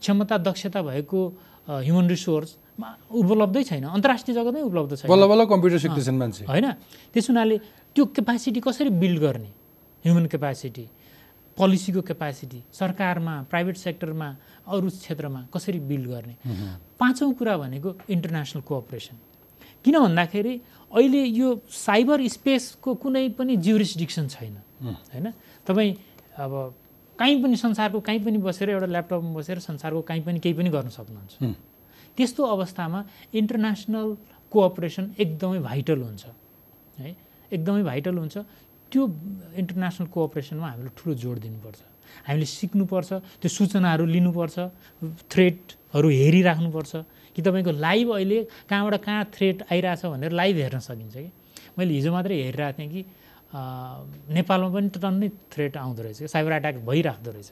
क्षमता 0.00 0.36
दक्षता 0.38 0.82
भएको 0.82 1.20
ह्युमन 1.68 2.06
रिसोर्समा 2.08 2.88
उपलब्धै 3.10 3.62
छैन। 3.64 3.84
अन्तर्राष्ट्रिय 3.88 4.34
जगतमै 4.36 4.62
उपलब्ध 4.62 4.90
छैन। 4.96 5.08
बल्ल 5.10 5.24
बल्ल 5.26 5.44
कम्प्युटर 5.50 5.78
सिक्दैछन् 5.78 6.18
मान्छे। 6.18 6.44
होइन? 6.46 6.66
त्यस 7.12 7.26
हुनाले 7.30 7.56
त्यो 7.94 8.04
क्यापासिटी 8.14 8.60
कसरी 8.60 8.90
बिल्ड 9.02 9.18
गर्ने? 9.20 9.50
ह्युमन 10.04 10.26
क्यापासिटी 10.30 10.84
पोलिसीको 11.58 12.00
क्यापासिटी 12.02 12.62
सरकारमा 12.72 13.34
प्राइभेट 13.50 13.76
सेक्टरमा 13.76 14.28
अरू 14.68 14.88
क्षेत्रमा 14.90 15.40
कसरी 15.54 15.78
बिल्ड 15.88 16.06
गर्ने? 16.08 16.34
पाँचौँ 17.00 17.32
कुरा 17.34 17.56
भनेको 17.56 17.94
इन्टरनेसनल 18.12 18.62
कोअपरेसन 18.68 19.16
किन 19.84 19.98
भन्दाखेरि 19.98 20.54
अहिले 20.90 21.22
यो 21.24 21.48
साइबर 21.70 22.26
स्पेसको 22.28 22.94
कुनै 23.02 23.28
पनि 23.38 23.56
ज्युरिस्डिक्सन 23.56 24.28
छैन 24.28 24.56
होइन? 24.84 25.26
तपाईँ 25.66 25.94
अब 26.38 26.52
कहीँ 27.18 27.42
पनि 27.42 27.56
संसारको 27.56 28.00
कहीँ 28.00 28.20
पनि 28.24 28.38
बसेर 28.38 28.70
एउटा 28.70 28.86
ल्यापटपमा 28.86 29.32
बसेर 29.34 29.58
संसारको 29.58 30.00
कहीँ 30.08 30.22
पनि 30.22 30.38
केही 30.40 30.54
पनि 30.54 30.70
गर्न 30.70 30.88
सक्नुहुन्छ। 30.92 31.34
त्यस्तो 32.16 32.42
अवस्थामा 32.44 33.04
इन्टरनेसनल 33.34 34.16
कोअपरेसन 34.52 35.04
एकदमै 35.18 35.58
भाइटल 35.60 36.00
हुन्छ 36.02 36.24
है? 36.98 37.16
एकदमै 37.52 37.82
भाइटल 37.82 38.16
हुन्छ। 38.18 38.36
त्यो 38.92 39.02
इन्टरनेसनल 39.60 40.06
कोअपरेसनमा 40.14 40.68
हामीले 40.70 40.90
ठुलो 40.98 41.14
जोड 41.22 41.36
दिनुपर्छ। 41.46 41.80
हामीले 42.26 42.46
सिक्नुपर्छ 42.46 43.10
त्यो 43.42 43.48
सूचनाहरू 43.50 44.04
लिनुपर्छ 44.06 44.56
थ्रेटहरू 45.32 46.08
हेरिराख्नुपर्छ 46.08 46.92
कि 47.34 47.40
तपाईँको 47.42 47.72
लाइभ 47.86 48.08
अहिले 48.14 48.38
कहाँबाट 48.70 48.94
कहाँ 49.04 49.24
थ्रेट 49.34 49.56
आइरहेछ 49.72 50.02
भनेर 50.06 50.32
लाइभ 50.32 50.56
हेर्न 50.56 50.80
सकिन्छ 50.80 51.14
कि? 51.16 51.30
मैले 51.78 51.92
हिजो 51.98 52.10
मात्रै 52.12 52.34
हेरिरहेको 52.42 52.78
थिएँ 52.78 52.90
कि 52.94 53.02
नेपालमा 54.32 54.68
पनि 54.74 54.88
टन्नै 54.94 55.28
थ्रेट 55.52 55.76
आउँदो 55.76 56.02
रहेछ 56.02 56.30
साइबर 56.32 56.52
एट्याक 56.52 56.76
भइराख्दो 56.88 57.30
रहेछ। 57.30 57.50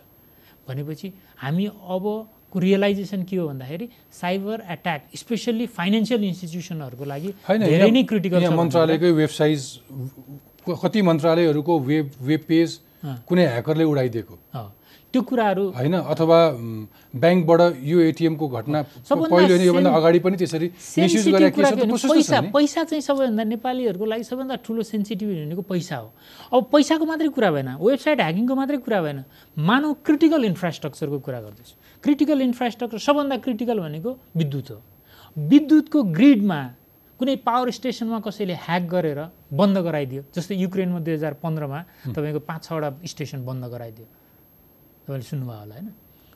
भनेपछि 0.68 1.12
हामी 1.42 1.66
अबको 1.66 2.58
रियलाइजेसन 2.66 3.22
के 3.28 3.36
हो 3.36 3.48
भन्दाखेरि 3.48 3.86
साइबर 4.20 4.56
एट्याक 4.74 5.00
स्पेसल्ली 5.22 5.66
फाइनेन्सियल 5.78 6.24
इन्स्टिट्युसनहरूको 6.24 7.04
लागि 7.12 7.30
धेरै 7.68 7.90
नै 7.90 8.02
क्रिटिकल 8.10 8.48
मन्त्रालयकै 8.62 9.10
वेबसाइट 9.22 9.60
कति 10.82 11.00
मन्त्रालयहरूको 11.10 11.74
वेब 11.90 12.10
वेब 12.28 12.42
पेज। 12.48 12.68
कुनै 13.28 13.44
ह्याकरले 13.46 13.84
उडाइदिएको। 13.84 14.34
त्यो 15.14 15.22
कुराहरू 15.22 15.64
होइन 15.78 15.94
अथवा 15.94 16.38
ब्याङ्कबाट 17.22 17.60
यो 17.86 17.98
एटिएमको 18.10 18.46
घटना 18.58 18.78
पहिलो 19.06 19.54
योभन्दा 19.62 19.90
अगाडि 19.94 20.18
पनि 20.26 20.36
त्यसरी 20.42 20.68
पैसा 20.74 22.40
पैसा 22.50 22.82
चाहिँ 22.90 23.02
सबैभन्दा 23.08 23.44
नेपालीहरूको 23.54 24.04
लागि 24.10 24.24
सबैभन्दा 24.26 24.56
ठुलो 24.66 24.82
सेन्सिटिभ 24.82 25.28
भनेको 25.30 25.62
पैसा 25.70 25.96
हो। 25.96 26.08
अब 26.50 26.62
पैसाको 26.74 27.04
मात्रै 27.06 27.28
कुरा 27.30 27.50
भएन 27.54 27.68
वेबसाइट 27.78 28.20
ह्याकिङको 28.20 28.54
मात्रै 28.58 28.78
कुरा 28.82 29.00
भएन। 29.06 29.18
मानव 29.54 29.92
क्रिटिकल 30.02 30.44
इन्फ्रास्ट्रक्चरको 30.50 31.18
कुरा 31.22 31.40
गर्दैछु। 31.46 31.74
क्रिटिकल 32.02 32.40
इन्फ्रास्ट्रक्चर 32.50 32.98
सबभन्दा 32.98 33.36
क्रिटिकल 33.46 33.78
भनेको 33.86 34.10
विद्युत 34.34 34.70
हो। 34.70 34.78
विद्युतको 35.36 36.02
ग्रिडमा 36.10 36.60
कुनै 37.20 37.36
पावर 37.46 37.70
स्टेसनमा 37.70 38.18
कसैले 38.26 38.54
ह्याक 38.66 38.82
गरेर 38.90 39.20
बन्द 39.54 39.76
गराइदियो 39.86 40.22
जस्तै 40.34 40.54
युक्रेनमा 40.58 40.98
दुई 41.06 41.14
हजार 41.14 41.34
पन्ध्रमा 41.38 41.78
तपाईँको 42.10 42.40
पाँच 42.50 42.60
छवटा 42.66 42.88
स्टेसन 43.06 43.46
बन्द 43.46 43.64
गराइदियो। 43.70 44.06
तपाईँले 45.04 45.26
सुन्नुभयो 45.28 45.58
होला 45.60 45.74
होइन? 45.74 45.88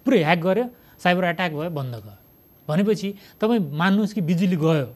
पुरै 0.05 0.19
ह्याक 0.23 0.39
गर्यो 0.39 0.67
साइबर 1.03 1.25
एट्याक 1.25 1.53
भयो 1.53 1.71
बन्द 1.71 1.95
गयो 2.05 2.17
भनेपछि 2.69 3.09
तपाईँ 3.41 3.61
मान्नुहोस् 3.73 4.15
कि 4.15 4.21
बिजुली 4.21 4.57
गयो। 4.57 4.89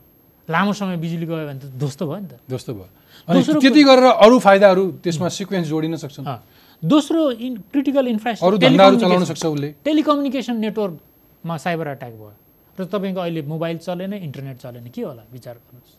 लामो 0.49 0.73
समय 0.73 0.97
बिजुली 0.97 1.27
गयो 1.27 1.47
भने 1.49 1.61
त 1.61 1.65
ध्वस्त 1.81 2.03
भयो 2.03 2.19
नि 2.21 2.29
त। 2.29 2.35
जस्तो 2.51 2.73
भयो। 2.75 2.89
अनि 3.29 3.41
त्यति 3.63 3.83
गरेर 3.85 4.07
अरू 4.19 4.39
फाइदाहरू 4.39 4.85
त्यसमा 5.01 5.29
सिक्वेन्स 5.29 5.67
जोडिन 5.69 5.97
सक्छन्। 5.97 6.27
अँ। 6.27 6.39
दोस्रो 6.83 7.31
इन 7.39 7.53
क्रिटिकल 7.73 8.07
इन्फ्रास्ट्रक्चर 8.09 8.99
चलाउन 8.99 9.25
सक्छ 9.25 9.45
उसले। 9.47 9.69
टेलिकम्युनिकेसन 9.85 10.57
नेटवर्कमा 10.57 11.57
साइबर 11.57 11.87
एट्याक 11.97 12.13
भयो। 12.13 12.35
र 12.79 12.85
तपाईँको 12.85 13.21
अहिले 13.21 13.43
मोबाइल 13.47 13.77
चलेन 13.79 14.13
इन्टरनेट 14.13 14.57
चलेन 14.59 14.87
के 14.91 15.03
होला? 15.03 15.23
विचार 15.33 15.55
गर्नुहोस्। 15.55 15.97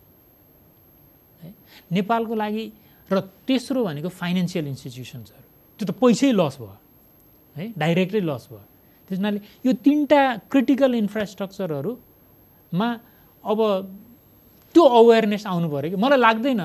है? 1.43 1.49
नेपालको 1.91 2.33
लागि 2.35 2.65
र 3.09 3.19
तेस्रो 3.47 3.79
भनेको 3.83 4.09
फाइनेन्सियल 4.09 4.65
इन्स्टिट्युसन्सहरू 4.67 5.47
त्यो 5.79 5.85
त 5.87 5.91
पैसै 5.95 6.31
लस 6.35 6.57
भयो। 6.59 6.82
है 7.57 7.65
डाइरेक्टली 7.77 8.21
लस 8.21 8.43
भयो। 8.51 8.63
त्यस 9.09 9.17
हुनाले 9.19 9.39
यो 9.65 9.71
तिनवटा 9.85 10.21
क्रिटिकल 10.51 10.91
इन्फ्रास्ट्रक्चरहरूमा 10.95 12.89
अब 13.43 13.59
त्यो 14.75 14.83
अवेरनेस 14.83 15.43
आउनु 15.47 15.67
पऱ्यो 15.69 15.89
कि। 15.93 15.97
मलाई 16.01 16.19
लाग्दैन 16.19 16.61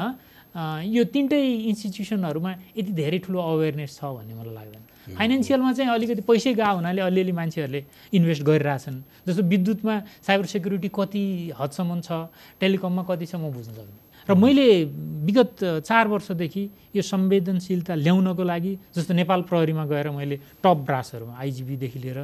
यो 0.90 1.02
तिनटै 1.12 1.40
इन्स्टिट्युसनहरूमा 1.70 2.52
यति 2.78 2.92
धेरै 3.00 3.18
ठुलो 3.26 3.38
अवेरनेस 3.38 3.90
छ 3.98 4.00
भन्ने 4.16 4.34
मलाई 4.34 4.54
लाग्दैन। 4.54 4.82
फाइनेन्सियलमा 5.08 5.72
चाहिँ 5.72 5.90
अलिकति 5.92 6.22
पैसै 6.24 6.52
गएको 6.56 6.74
हुनाले 6.80 7.00
अलिअलि 7.00 7.32
मान्छेहरूले 7.32 7.80
इन्भेस्ट 8.12 8.42
गरिरहेछन्। 8.48 8.96
जस्तो 9.28 9.42
विद्युतमा 9.44 9.94
साइबर 10.26 10.46
सेक्युरिटी 10.54 10.88
कति 10.88 11.24
हदसम्म 11.60 12.00
छ 12.00 12.10
टेलिकममा 12.60 13.02
कति 13.08 13.26
छ 13.26 13.34
म 13.36 13.52
बुझ्न 13.52 13.72
सक्दिनँ। 13.72 14.07
र 14.28 14.34
मैले 14.34 14.84
विगत 15.24 15.84
चार 15.88 16.08
वर्षदेखि 16.08 16.64
यो 16.96 17.02
संवेदनशीलता 17.02 17.94
ल्याउनको 17.94 18.44
लागि 18.44 18.72
जस्तो 18.96 19.14
नेपाल 19.14 19.40
प्रहरीमा 19.48 19.84
गएर 19.88 20.08
मैले 20.12 20.36
टप 20.64 20.78
ब्रासहरूमा 20.84 21.34
आइजिबीदेखि 21.40 21.98
लिएर 21.98 22.18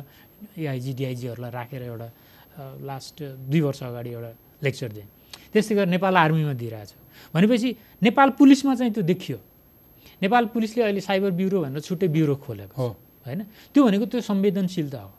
एआइजी 0.59 0.93
डिआइजीहरूलाई 0.93 1.51
राखेर 1.51 1.83
एउटा 1.83 2.09
लास्ट 2.85 3.17
दुई 3.49 3.61
वर्ष 3.61 3.83
अगाडि 3.83 4.11
एउटा 4.11 4.31
लेक्चर 4.63 4.89
दिएँ। 4.93 5.09
त्यस्तै 5.53 5.75
गरेर 5.75 5.89
नेपाल 5.97 6.17
आर्मीमा 6.17 6.53
दिइरहेको 6.53 6.87
छु 6.93 6.97
भनेपछि 7.35 7.69
नेपाल 8.03 8.29
पुलिसमा 8.39 8.75
चाहिँ 8.75 8.93
त्यो 8.93 9.03
देखियो। 9.03 9.39
नेपाल 10.23 10.45
पुलिसले 10.55 10.83
अहिले 10.85 11.01
साइबर 11.01 11.31
ब्युरो 11.41 11.61
भनेर 11.63 11.81
छुट्टै 11.81 12.09
ब्युरो 12.09 12.35
खोलेको 12.45 12.77
हो। 12.77 12.89
होइन? 13.27 13.41
त्यो 13.73 13.81
भनेको 13.85 14.05
त्यो 14.07 14.21
संवेदनशीलता 14.21 15.01
हो। 15.01 15.11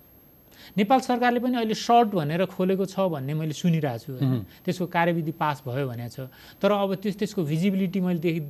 नेपाल 0.73 0.99
सरकारले 0.99 1.39
पनि 1.39 1.55
अहिले 1.61 1.75
सर्ट 1.77 2.09
भनेर 2.17 2.45
खोलेको 2.49 2.85
छ 2.85 2.95
भन्ने 3.13 3.33
मैले 3.33 3.53
सुनिरहेको 3.53 4.17
छु 4.17 4.43
त्यसको 4.65 4.85
कार्यविधि 4.89 5.33
पास 5.37 5.63
भयो 5.67 5.85
भनेको 5.87 6.09
छ। 6.09 6.29
तर 6.61 6.71
अब 6.71 6.95
त्यस 7.03 7.15
त्यसको 7.21 7.43
भिजिबिलिटी 7.45 7.99
मैले 8.01 8.19
देखि 8.19 8.41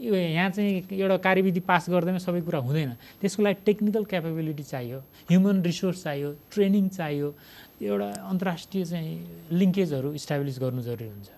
यहाँ 0.00 0.50
चाहिँ 0.50 0.86
एउटा 0.90 1.16
कार्यविधि 1.26 1.60
पास 1.70 1.90
गर्दैमा 1.90 2.18
सबै 2.18 2.40
कुरा 2.40 2.58
हुँदैन। 2.66 2.90
त्यसको 3.20 3.40
लागि 3.42 3.60
टेक्निकल 3.68 4.04
क्यापेबिलिटी 4.10 4.64
चाहियो 4.64 4.98
ह्युमन 5.30 5.62
रिसोर्स 5.62 6.02
चाहियो 6.04 6.28
ट्रेनिङ 6.52 6.88
चाहियो 6.88 7.28
एउटा 7.80 8.08
अन्तर्राष्ट्रिय 8.28 8.84
चाहिँ 8.84 9.12
लिङ्केजहरू 9.60 10.12
इस्टाब्लिस 10.20 10.56
गर्नु 10.60 10.82
जरुरी 10.82 11.08
हुन्छ। 11.08 11.28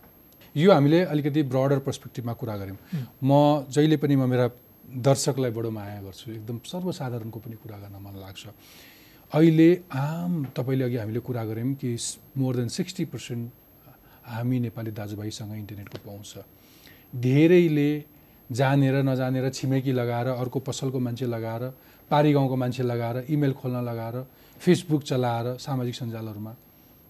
यो 0.57 0.69
हामीले 0.73 1.01
अलिकति 1.13 1.43
ब्रडर 1.49 1.79
पर्सपेक्टिभमा 1.87 2.33
कुरा 2.41 2.57
गऱ्यौँ। 2.57 2.79
म 3.25 3.67
जहिले 3.71 3.97
पनि 3.97 4.15
म 4.17 4.29
मेरा 4.29 4.47
दर्शकलाई 4.85 5.51
बडो 5.57 5.71
माया 5.73 6.01
गर्छु। 6.05 6.27
एकदम 6.37 6.57
सर्वसाधारणको 6.69 7.39
पनि 7.41 7.57
कुरा 7.63 7.77
गर्न 7.83 7.97
मन 7.97 8.15
लाग्छ। 8.21 8.43
अहिले 9.33 9.69
आम 9.97 10.45
तपाईँले 10.57 10.85
अघि 10.85 10.97
हामीले 10.97 11.21
कुरा 11.25 11.45
गऱ्यौँ 11.45 11.75
कि 11.81 11.97
मोर 12.37 12.57
देन 12.57 12.69
सिक्सटी 12.69 13.05
पर्सेन्ट 13.09 13.51
हामी 14.29 14.59
नेपाली 14.61 14.91
दाजुभाइसँग 14.93 15.53
इन्टरनेटको 15.57 15.99
पहुँच 16.05 16.27
छ 16.27 16.45
धेरैले 17.17 17.91
जानेर 18.51 18.97
नजानेर 19.03 19.49
छिमेकी 19.51 19.93
लगाएर 19.93 20.27
अर्को 20.37 20.59
पसलको 20.69 20.99
मान्छे 21.01 21.27
लगाएर 21.27 21.63
पारी 22.11 22.33
गाउँको 22.33 22.57
मान्छे 22.57 22.83
लगाएर 22.83 23.25
इमेल 23.33 23.53
खोल्न 23.57 23.81
लगाएर 23.89 24.17
फेसबुक 24.61 25.03
चलाएर 25.03 25.57
सामाजिक 25.59 25.95
सञ्जालहरूमा 25.95 26.53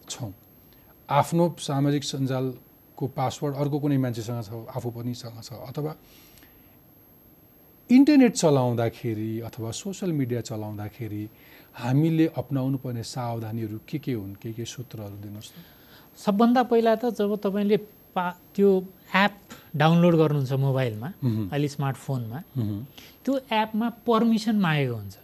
छौँ। 0.09 0.33
आफ्नो 1.11 1.45
सामाजिक 1.59 2.05
सञ्जालको 2.05 3.07
पासवर्ड 3.19 3.55
अर्को 3.57 3.79
कुनै 3.83 3.99
मान्छेसँग 3.99 4.43
छ 4.47 4.51
आफू 4.71 4.91
पनि 4.95 5.15
सँग 5.15 5.43
छ 5.43 5.59
अथवा 5.69 5.97
इन्टरनेट 7.91 8.33
चलाउँदाखेरि 8.33 9.31
अथवा 9.41 9.71
सोसियल 9.75 10.13
मिडिया 10.13 10.41
चलाउँदाखेरि 10.41 11.25
हामीले 11.75 12.27
अप्नाउनु 12.37 12.79
पर्ने 12.85 13.03
सावधानीहरू 13.03 13.79
के 13.89 13.99
के 13.99 14.13
हुन्? 14.13 14.35
के 14.43 14.53
के 14.53 14.65
सूत्रहरू 14.65 15.17
दिनुहोस् 15.25 15.51
सबभन्दा 16.21 16.63
पहिला 16.69 16.95
त 17.01 17.17
जब 17.17 17.37
तपाईँले 17.41 17.77
पा 18.13 18.25
त्यो 18.55 18.69
एप 19.17 19.35
डाउनलोड 19.77 20.15
गर्नुहुन्छ 20.21 20.53
मोबाइलमा 20.53 21.09
अहिले 21.49 21.69
स्मार्टफोनमा 21.69 22.39
त्यो 23.25 23.33
एपमा 23.53 23.89
पर्मिसन 24.05 24.57
मागेको 24.61 24.95
हुन्छ। 24.95 25.17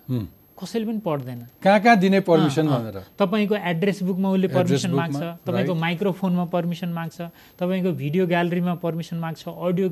कसैले 0.59 0.84
पनि 0.86 1.01
पढ्दैन। 1.05 1.40
कहाँ 1.62 1.80
कहाँ 1.80 1.96
दिने 2.03 2.20
पर्मिसन। 2.26 2.66
भनेर? 2.66 2.99
तपाईँको 3.20 3.55
एड्रेस 3.55 4.03
बुकमा 4.03 4.28
उसले 4.32 4.49
पर्मिसन 4.49 4.90
माग्छ 4.90 5.20
तपाईँको. 5.46 5.74
माइक्रोफोनमा 5.74 6.44
पर्मिसन 6.51 6.90
माग्छ 6.99 7.18
तपाईँको 7.61 7.92
भिडियो 7.92 8.26
ग्यालरीमा 8.26 8.74
पर्मिसन 8.82 9.16
माग्छ 9.22 9.42
अडियो 9.49 9.88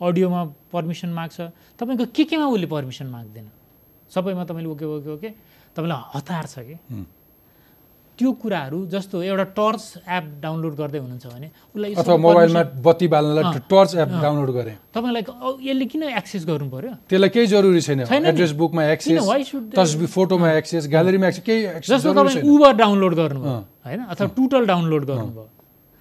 अडियोमा 0.00 0.42
पर्मिसन 0.72 1.10
माग्छ। 1.18 1.38
तपाईँको 1.76 2.04
के 2.16 2.24
केमा 2.30 2.46
उसले 2.46 2.66
पर्मिसन 2.66 3.06
माग्दैन? 3.12 3.46
सबैमा 4.08 4.44
तपाईँले 4.48 4.70
ओके 4.70 4.84
ओके 4.86 5.10
ओके। 5.10 5.30
तपाईँलाई 5.76 6.00
हतार 6.16 6.44
छ 6.46 6.56
कि। 6.64 6.76
त्यो 8.16 8.32
कुराहरू 8.32 8.78
जस्तो 8.88 9.16
एउटा 9.28 9.44
टर्च 9.52 10.08
एप 10.08 10.24
डाउनलोड 10.40 10.74
गर्दै 10.80 10.98
हुनुहुन्छ 11.04 11.26
भने 11.36 11.48
उसलाई 11.76 11.92
अथवा 12.00 12.16
मोबाइलमा 12.16 12.62
बत्ती 12.80 13.06
बाल्नलाई 13.12 13.60
टर्च 13.68 13.90
एप। 14.00 14.10
डाउनलोड 14.24 14.50
गरेँ। 14.56 14.76
तपाईँलाई 14.88 15.22
यसले 15.68 15.84
किन 15.84 16.02
एक्सेस 16.16 16.42
गर्नु 16.48 16.68
पर्यो? 16.72 16.92
त्यसलाई 17.12 17.28
केही 17.28 17.46
जरुरी 17.52 17.80
छैन। 17.84 18.00
एड्रेस 18.08 18.52
बुकमा 18.56 18.82
एक्सेस 18.96 19.20
तस्बिर 19.76 20.08
फोटोमा 20.16 20.48
एक्सेस 20.64 20.88
ग्यालेरीमा 20.88 21.26
एक्सेस 21.28 21.44
केही 21.44 21.60
जस्तो 21.84 22.12
तपाईँ 22.16 22.40
उबर 22.40 22.72
डाउनलोड 22.80 23.14
गर्नुभयो। 23.20 23.56
होइन? 23.84 24.00
अथवा 24.08 24.26
टुटल 24.32 24.62
डाउनलोड 24.64 25.04
गर्नुभयो 25.04 25.48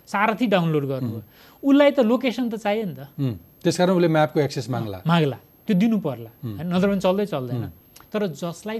सारथी 0.08 0.48
डाउनलोड 0.56 0.86
गर्नुभयो 0.88 1.22
उसलाई 1.68 1.92
त 1.92 2.00
लोकेसन 2.00 2.48
त 2.48 2.56
चाहियो 2.64 2.86
नि 2.88 2.96
त। 2.96 3.12
त्यसकारण 3.60 3.92
उसले 3.92 4.08
म्यापको 4.08 4.40
एक्सेस 4.40 4.72
माग्ला। 4.72 5.04
माग्ला। 5.04 5.38
त्यो 5.68 5.76
दिनु 5.84 5.98
पर्ला। 6.00 6.32
होइन? 6.32 6.64
नत्र 6.72 6.88
भने 6.88 7.02
चल्दै 7.04 7.26
चल्दैन। 7.28 7.64
तर 8.08 8.22
जसलाई 8.40 8.80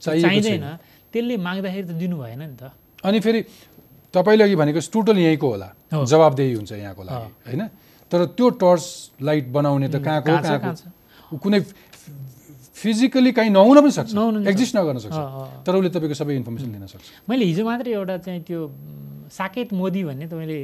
चाहिँदैन। 0.00 0.66
त्यसले 1.12 1.36
माग्दाखेरि 1.36 1.86
त 1.88 1.92
दिनु 1.98 2.16
भएन 2.16 2.42
नि 2.42 2.56
त। 2.56 2.72
अनि 3.04 3.18
फेरि 3.20 3.40
तपाईँले 4.14 4.42
अघि 4.44 4.56
भनेको 4.56 4.80
टोटल 4.80 5.16
यहीँको 5.18 5.48
होला। 5.48 5.68
जवाबदेही 5.92 6.52
हुन्छ 6.54 6.72
यहाँको 6.72 7.02
लागि 7.02 7.28
होइन? 7.48 7.62
तर 8.10 8.18
त्यो 8.36 8.46
टर्च 8.56 8.84
लाइट 9.20 9.46
बनाउने 9.52 9.88
त 9.88 9.96
कहाँको 10.00 10.32
कहाँको 10.42 11.36
कुनै 11.38 11.60
फिजिकली 12.78 13.32
कहीँ 13.34 13.50
नहुन 13.50 13.76
पनि 13.82 13.90
सक्छ। 13.90 14.10
एक्जिस्ट 14.48 14.72
नगर्न 14.76 14.98
सक्छ। 15.02 15.18
तर 15.66 15.72
उसले 15.76 15.90
तपाईँको 15.90 16.14
सबै 16.14 16.34
इन्फर्मेसन 16.40 16.68
लिन 16.72 16.86
सक्छ। 16.86 17.26
मैले 17.28 17.44
हिजो 17.50 17.62
मात्रै 17.66 17.92
एउटा 17.92 18.16
चाहिँ 18.22 18.42
त्यो 18.48 18.60
साकेत 19.34 19.72
मोदी 19.74 20.04
भन्ने 20.08 20.26
तपाईँले 20.30 20.60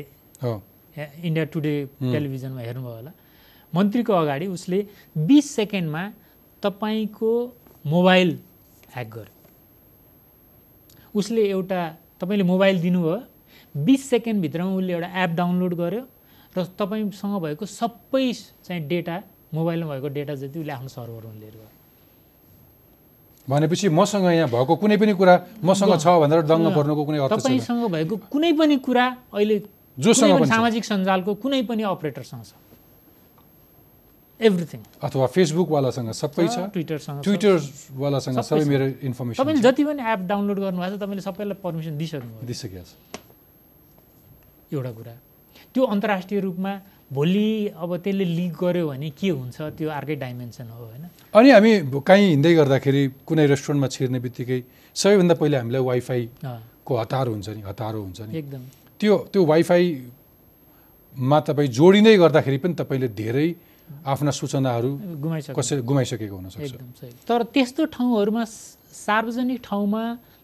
इन्डिया 1.26 1.44
टुडे 1.52 1.74
टेलिभिजनमा 2.00 2.60
हेर्नुभयो 2.60 2.94
होला। 2.96 3.12
मन्त्रीको 3.72 4.12
अगाडि 4.14 4.46
उसले 4.46 4.78
बिस 5.26 5.44
सेकेन्डमा 5.50 6.02
तपाईँको 6.62 7.32
मोबाइल 7.84 8.30
ह्याक 8.94 9.08
गर्यो 9.14 9.34
उसले 11.14 11.42
एउटा 11.50 11.80
तपाईँले 12.20 12.44
मोबाइल 12.44 12.80
दिनुभयो 12.80 13.18
बिस 13.84 14.08
सेकेन्डभित्रमा 14.10 14.72
उसले 14.74 14.92
एउटा 14.92 15.08
एप 15.22 15.30
डाउनलोड 15.40 15.74
गर्यो 15.74 16.02
र 16.56 16.64
तपाईँसँग 16.78 17.34
भएको 17.42 17.64
सबै 17.66 18.26
चाहिँ 18.64 18.82
डेटा 18.88 19.16
मोबाइलमा 19.54 19.86
भएको 19.92 20.08
डेटा 20.18 20.34
जति 20.34 20.58
उसले 20.60 20.72
आफ्नो 20.72 20.88
सर्भरमा 20.88 21.34
लिएर 21.40 21.54
गयो। 21.54 21.70
भनेपछि 23.48 23.88
मसँग 23.88 24.24
यहाँ 24.24 24.48
भएको 24.48 24.74
कुनै 24.82 24.96
पनि 24.96 25.12
कुरा 25.14 25.34
मसँग 25.64 25.92
छ 26.00 26.06
भनेर 26.22 26.40
दङ्ग 26.50 26.66
पर्नुको 26.74 27.02
कुनै 27.04 27.18
तपाईँसँग 27.34 27.84
भएको 27.90 28.16
कुनै 28.32 28.52
पनि 28.58 28.76
कुरा 28.86 29.06
अहिले 29.34 29.56
जोसँग। 29.98 30.44
सामाजिक 30.46 30.84
सञ्जालको 30.84 31.34
कुनै 31.42 31.62
पनि 31.68 31.82
अपरेटरसँग 31.82 32.42
छ। 32.42 32.52
एभ्रिथिङ 34.40 34.80
अथवा 35.02 35.26
फेसबुकवालासँग 35.34 36.10
सबै 36.10 36.46
छ। 36.50 36.56
ट्विटरसँग। 36.74 37.22
ट्विटरवालासँग 37.22 38.38
सबै। 38.42 38.64
मेरो 38.66 38.86
इन्फर्मेसन 39.06 39.38
तपाईँले 39.38 39.62
जति 39.62 39.82
पनि 39.84 40.02
एप 40.02 40.20
डाउनलोड 40.26 40.58
गर्नुभएको 40.58 40.96
छ 40.96 41.00
तपाईँले 41.00 41.22
सबैलाई 41.22 41.56
पर्मिसन 41.62 41.94
दिइसक्नुभयो। 41.98 42.46
दिइसकेको 42.46 42.82
छ। 42.82 42.92
एउटा 44.74 44.90
कुरा। 44.90 45.14
त्यो 45.74 45.82
अन्तर्राष्ट्रिय 45.94 46.40
रूपमा 46.40 46.72
भोलि 47.14 47.78
अब 47.78 47.90
त्यसले 48.02 48.24
लिक 48.24 48.52
गर्यो 48.58 48.84
भने 48.88 49.10
के 49.14 49.28
हुन्छ 49.28 49.58
त्यो 49.78 49.88
अर्कै 49.90 50.16
डाइमेन्सन 50.18 50.66
हो 50.66 50.82
होइन? 50.82 51.04
अनि 51.34 51.48
हामी 51.50 51.72
काहीँ 52.02 52.26
हिँड्दै 52.34 52.52
गर्दाखेरि 52.54 53.02
कुनै 53.28 53.46
रेस्टुरेन्टमा 53.46 53.88
छिर्ने 53.94 54.18
बित्तिकै 54.18 54.58
सबैभन्दा 54.96 55.34
पहिले 55.34 55.56
हामीलाई 55.62 55.82
वाइफाईको 55.90 56.92
हतारो 56.96 57.30
हुन्छ 57.32 57.48
नि 57.54 57.62
हतारो 57.70 57.98
हुन्छ 58.02 58.20
नि। 58.20 58.32
एकदम। 58.34 58.62
त्यो 58.98 59.14
त्यो 59.30 59.40
वाइफाईमा 59.46 61.38
तपाईँ 61.46 61.68
जोडिँदै 61.70 62.16
गर्दाखेरि 62.18 62.58
पनि 62.58 62.74
तपाईँले 62.74 63.08
धेरै 63.14 63.48
आफ्ना 64.04 64.30
सूचनाहरू 64.30 64.90
गुमाइसक्यो। 65.24 65.54
कसै 65.56 65.74
गुमाइसकेको 65.84 66.34
हुनसक्छ 66.36 66.64
एकदम 66.64 66.90
सही। 67.00 67.12
तर 67.28 67.40
त्यस्तो 67.54 67.82
ठाउँहरूमा 67.96 68.44
सार्वजनिक 68.44 69.58
ठाउँमा 69.64 70.02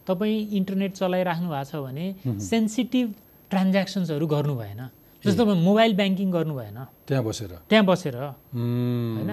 तपाईँ 0.08 0.38
इन्टरनेट 0.58 0.92
चलाइराख्नु 1.00 1.48
भएको 1.48 1.68
छ 1.70 1.74
भने 1.84 2.06
सेन्सिटिभ 2.50 3.08
ट्रान्ज्याक्सन्सहरू 3.50 4.26
गर्नु 4.26 4.54
भएन। 4.56 4.80
जस्तो 5.24 5.42
मोबाइल 5.44 5.92
ब्याङ्किङ 6.00 6.28
गर्नु 6.32 6.54
भएन। 6.56 6.78
त्यहाँ 7.08 7.24
बसेर? 7.24 7.52
त्यहाँ 7.68 7.84
बसेर। 7.84 8.16
होइन? 8.16 9.30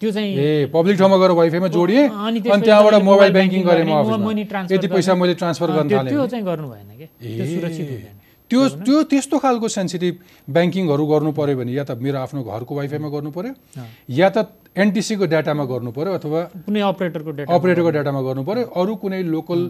त्यो 0.00 0.10
चाहिँ 0.10 0.32
ए 0.34 0.66
पब्लिक 0.74 0.96
ठाउँमा 0.98 1.16
गएर 1.22 1.30
वाइफाईमा 1.40 1.68
जोडिएँ 1.68 2.08
अनि 2.08 2.40
त्यहाँबाट 2.40 2.94
मोबाइल 3.04 3.32
ब्याङ्किङ 3.32 3.62
गरेँ 3.62 3.84
म 3.84 4.16
मनी 4.18 4.44
ट्रान्सफर 4.50 4.74
यति 4.74 4.88
पैसा। 4.88 5.14
मैले 5.14 5.34
ट्रान्सफर 5.34 5.70
गर्न 5.70 5.88
थालेँ। 5.90 6.10
त्यो। 6.10 6.26
चाहिँ 6.26 6.44
गर्नु 6.44 6.68
भएन 6.72 6.90
कि? 6.98 7.06
त्यो 7.20 7.44
सुरक्षित 7.46 7.88
हुँदैन। 7.90 8.16
त्यो 8.50 8.68
त्यो 8.80 9.02
त्यस्तो 9.10 9.38
खालको 9.38 9.68
सेन्सिटिभ 9.70 10.14
ब्याङ्किङहरू 10.48 11.04
गर्नु 11.06 11.32
पऱ्यो 11.32 11.56
भने 11.56 11.72
या 11.72 11.84
त 11.84 11.96
मेरो 11.98 12.18
आफ्नो 12.20 12.42
घरको 12.44 12.72
वाइफाईमा 12.74 13.08
गर्नु 13.08 13.30
पऱ्यो 13.30 13.52
या 14.12 14.28
त 14.30 14.38
एनटिसीको 14.76 15.26
डाटामा 15.26 15.64
गर्नु 15.66 15.90
पऱ्यो 15.92 16.12
अथवा 16.18 16.40
कुनै 16.66 16.80
अपरेटरको 16.88 17.30
डेटा 17.38 17.54
अपरेटरको 17.54 17.90
डाटामा 17.96 18.20
गर्नु 18.22 18.42
पऱ्यो 18.44 18.64
अरू 18.74 18.94
कुनै 19.02 19.22
लोकल 19.34 19.60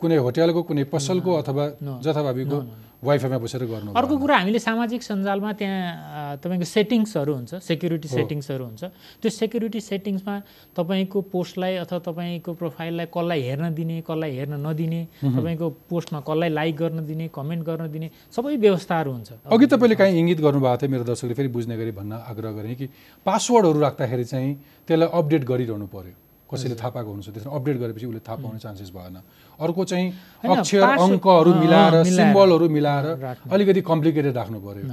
कुनै 0.00 0.16
होटेलको 0.24 0.60
कुनै 0.62 0.84
पसलको 0.94 1.32
अथवा. 1.42 1.64
जथाभावीको 2.04 2.58
वाइफाईमा 2.98 3.38
बसेर 3.38 3.62
गर्नु 3.70 3.90
अर्को 3.94 4.14
कुरा 4.18 4.36
हामीले 4.42 4.58
सामाजिक 4.58 5.02
सञ्जालमा 5.06 5.50
त्यहाँ 5.54 6.42
तपाईँको 6.42 6.66
सेटिङ्सहरू 6.66 7.32
हुन्छ 7.38 7.52
सेक्युरिटी 7.62 8.08
सेटिङ्सहरू 8.10 8.64
हुन्छ। 8.66 8.82
त्यो 9.22 9.30
सेक्युरिटी 9.30 9.80
सेटिङ्समा 9.80 10.34
तपाईँको 10.74 11.18
पोस्टलाई 11.30 11.74
अथवा 11.86 11.98
तपाईँको 12.10 12.50
प्रोफाइललाई 12.58 13.06
कसलाई 13.06 13.40
हेर्न 13.48 13.66
दिने 13.78 14.02
कसलाई 14.02 14.32
हेर्न 14.38 14.54
नदिने 14.66 15.00
तपाईँको 15.22 15.66
पोस्टमा 15.86 16.20
कसलाई 16.26 16.50
लाइक 16.58 16.74
गर्न 16.74 16.98
दिने 17.06 17.26
कमेन्ट 17.30 17.62
गर्न 17.62 17.86
दिने 17.86 18.08
सबै 18.34 18.56
व्यवस्थाहरू 18.66 19.10
हुन्छ। 19.14 19.30
अघि 19.46 19.66
तपाईँले 19.66 19.94
काहीँ 19.94 20.18
इङ्गित 20.18 20.40
गर्नुभएको 20.42 20.76
थियो 20.82 20.90
मेरो 20.90 21.04
दर्शकले 21.06 21.34
फेरि 21.38 21.50
बुझ्ने 21.54 21.74
गरी 21.78 21.92
भन्न 21.94 22.12
आग्रह 22.18 22.50
गरेँ 22.58 22.74
कि 22.74 22.86
पासवर्डहरू 23.26 23.78
राख्दाखेरि 23.78 24.24
चाहिँ 24.26 24.50
त्यसलाई 24.90 25.08
अपडेट 25.14 25.42
गरिरहनु 25.46 25.86
पर्यो। 25.86 26.27
कसैले 26.50 26.74
थाहा 26.80 26.90
पाएको 26.96 27.10
हुन्छ 27.12 27.28
त्यसमा 27.34 27.52
अपडेट 27.58 27.76
गरेपछि 27.82 28.06
उसले 28.08 28.20
थाहा 28.28 28.36
पाउने 28.42 28.58
चान्सेस 28.64 28.90
भएन। 28.96 29.16
अर्को 29.60 29.82
चाहिँ 29.84 30.06
अक्षर 30.48 30.82
अङ्कहरू 31.04 31.50
मिलाएर 31.62 31.94
सिम्बलहरू 32.08 32.66
मिलाएर। 32.76 33.06
अलिकति 33.52 33.80
कम्प्लिकेटेड 33.90 34.34
राख्नु 34.40 34.58
पर्यो। 34.66 34.84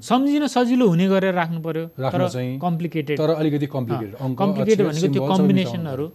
सम्झिन 0.00 0.46
सजिलो 0.56 0.84
हुने 0.88 1.06
गरेर 1.12 1.34
राख्नु 1.34 1.60
पर्यो 1.66 1.84
राख्न 1.98 2.28
चाहिँ- 2.34 2.60
कम्प्लिकेटेड 2.60 3.16
तर 3.18 3.30
अलिकति 3.30 3.66
कम्प्लिकेटेड 3.76 4.14
अङ्क 4.24 4.38
कम्प्लिकेटेड 4.38 4.86
भनेको 4.88 5.08
त्यो 5.12 5.22
कम्बिनेसनहरू 5.32 6.06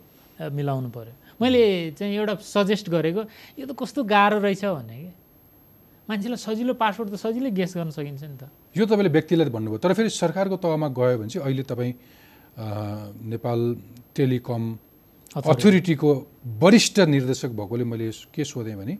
मिलाउनु 0.57 0.89
पर्यो। 0.89 1.13
मैले 1.41 1.61
चाहिँ 1.97 2.13
एउटा 2.15 2.33
सजेस्ट 2.43 2.85
गरेको 2.89 3.21
यो 3.59 3.65
त 3.69 3.71
कस्तो 3.79 4.03
गाह्रो 4.03 4.37
रहेछ 4.43 4.63
भने 4.65 4.97
कि? 5.03 5.09
मान्छेलाई 6.09 6.39
सजिलो 6.41 6.73
पासवर्ड 6.73 7.09
त 7.13 7.15
सजिलै 7.21 7.51
गेस 7.53 7.71
गर्न 7.77 7.89
सकिन्छ 7.93 8.23
नि 8.25 8.37
त। 8.41 8.43
यो 8.77 8.83
तपाईँले 8.89 9.11
व्यक्तिलाई 9.13 9.49
भन्नुभयो 9.53 9.77
तर 9.83 9.93
फेरि 9.93 10.09
सरकारको 10.09 10.57
तहमा 10.57 10.87
गयो 10.89 11.17
भने 11.21 11.29
चाहिँ 11.29 11.43
अहिले 11.45 11.63
तपाईँ 11.69 11.93
नेपाल 12.59 13.59
टेलिकम 14.19 14.63
अथोरिटीको 15.35 16.11
वरिष्ठ 16.61 16.99
निर्देशक 17.15 17.51
भएकोले 17.59 17.83
मैले 17.91 18.11
के 18.35 18.43
सोधेँ 18.43 18.75
भने 18.75 18.97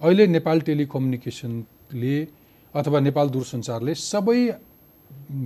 अहिले 0.00 0.26
नेपाल 0.36 0.60
टेलिकम्युनिकेसनले 0.68 2.16
अथवा 2.74 2.98
नेपाल 3.00 3.28
दूरसञ्चारले 3.30 3.94
सबै 3.94 4.40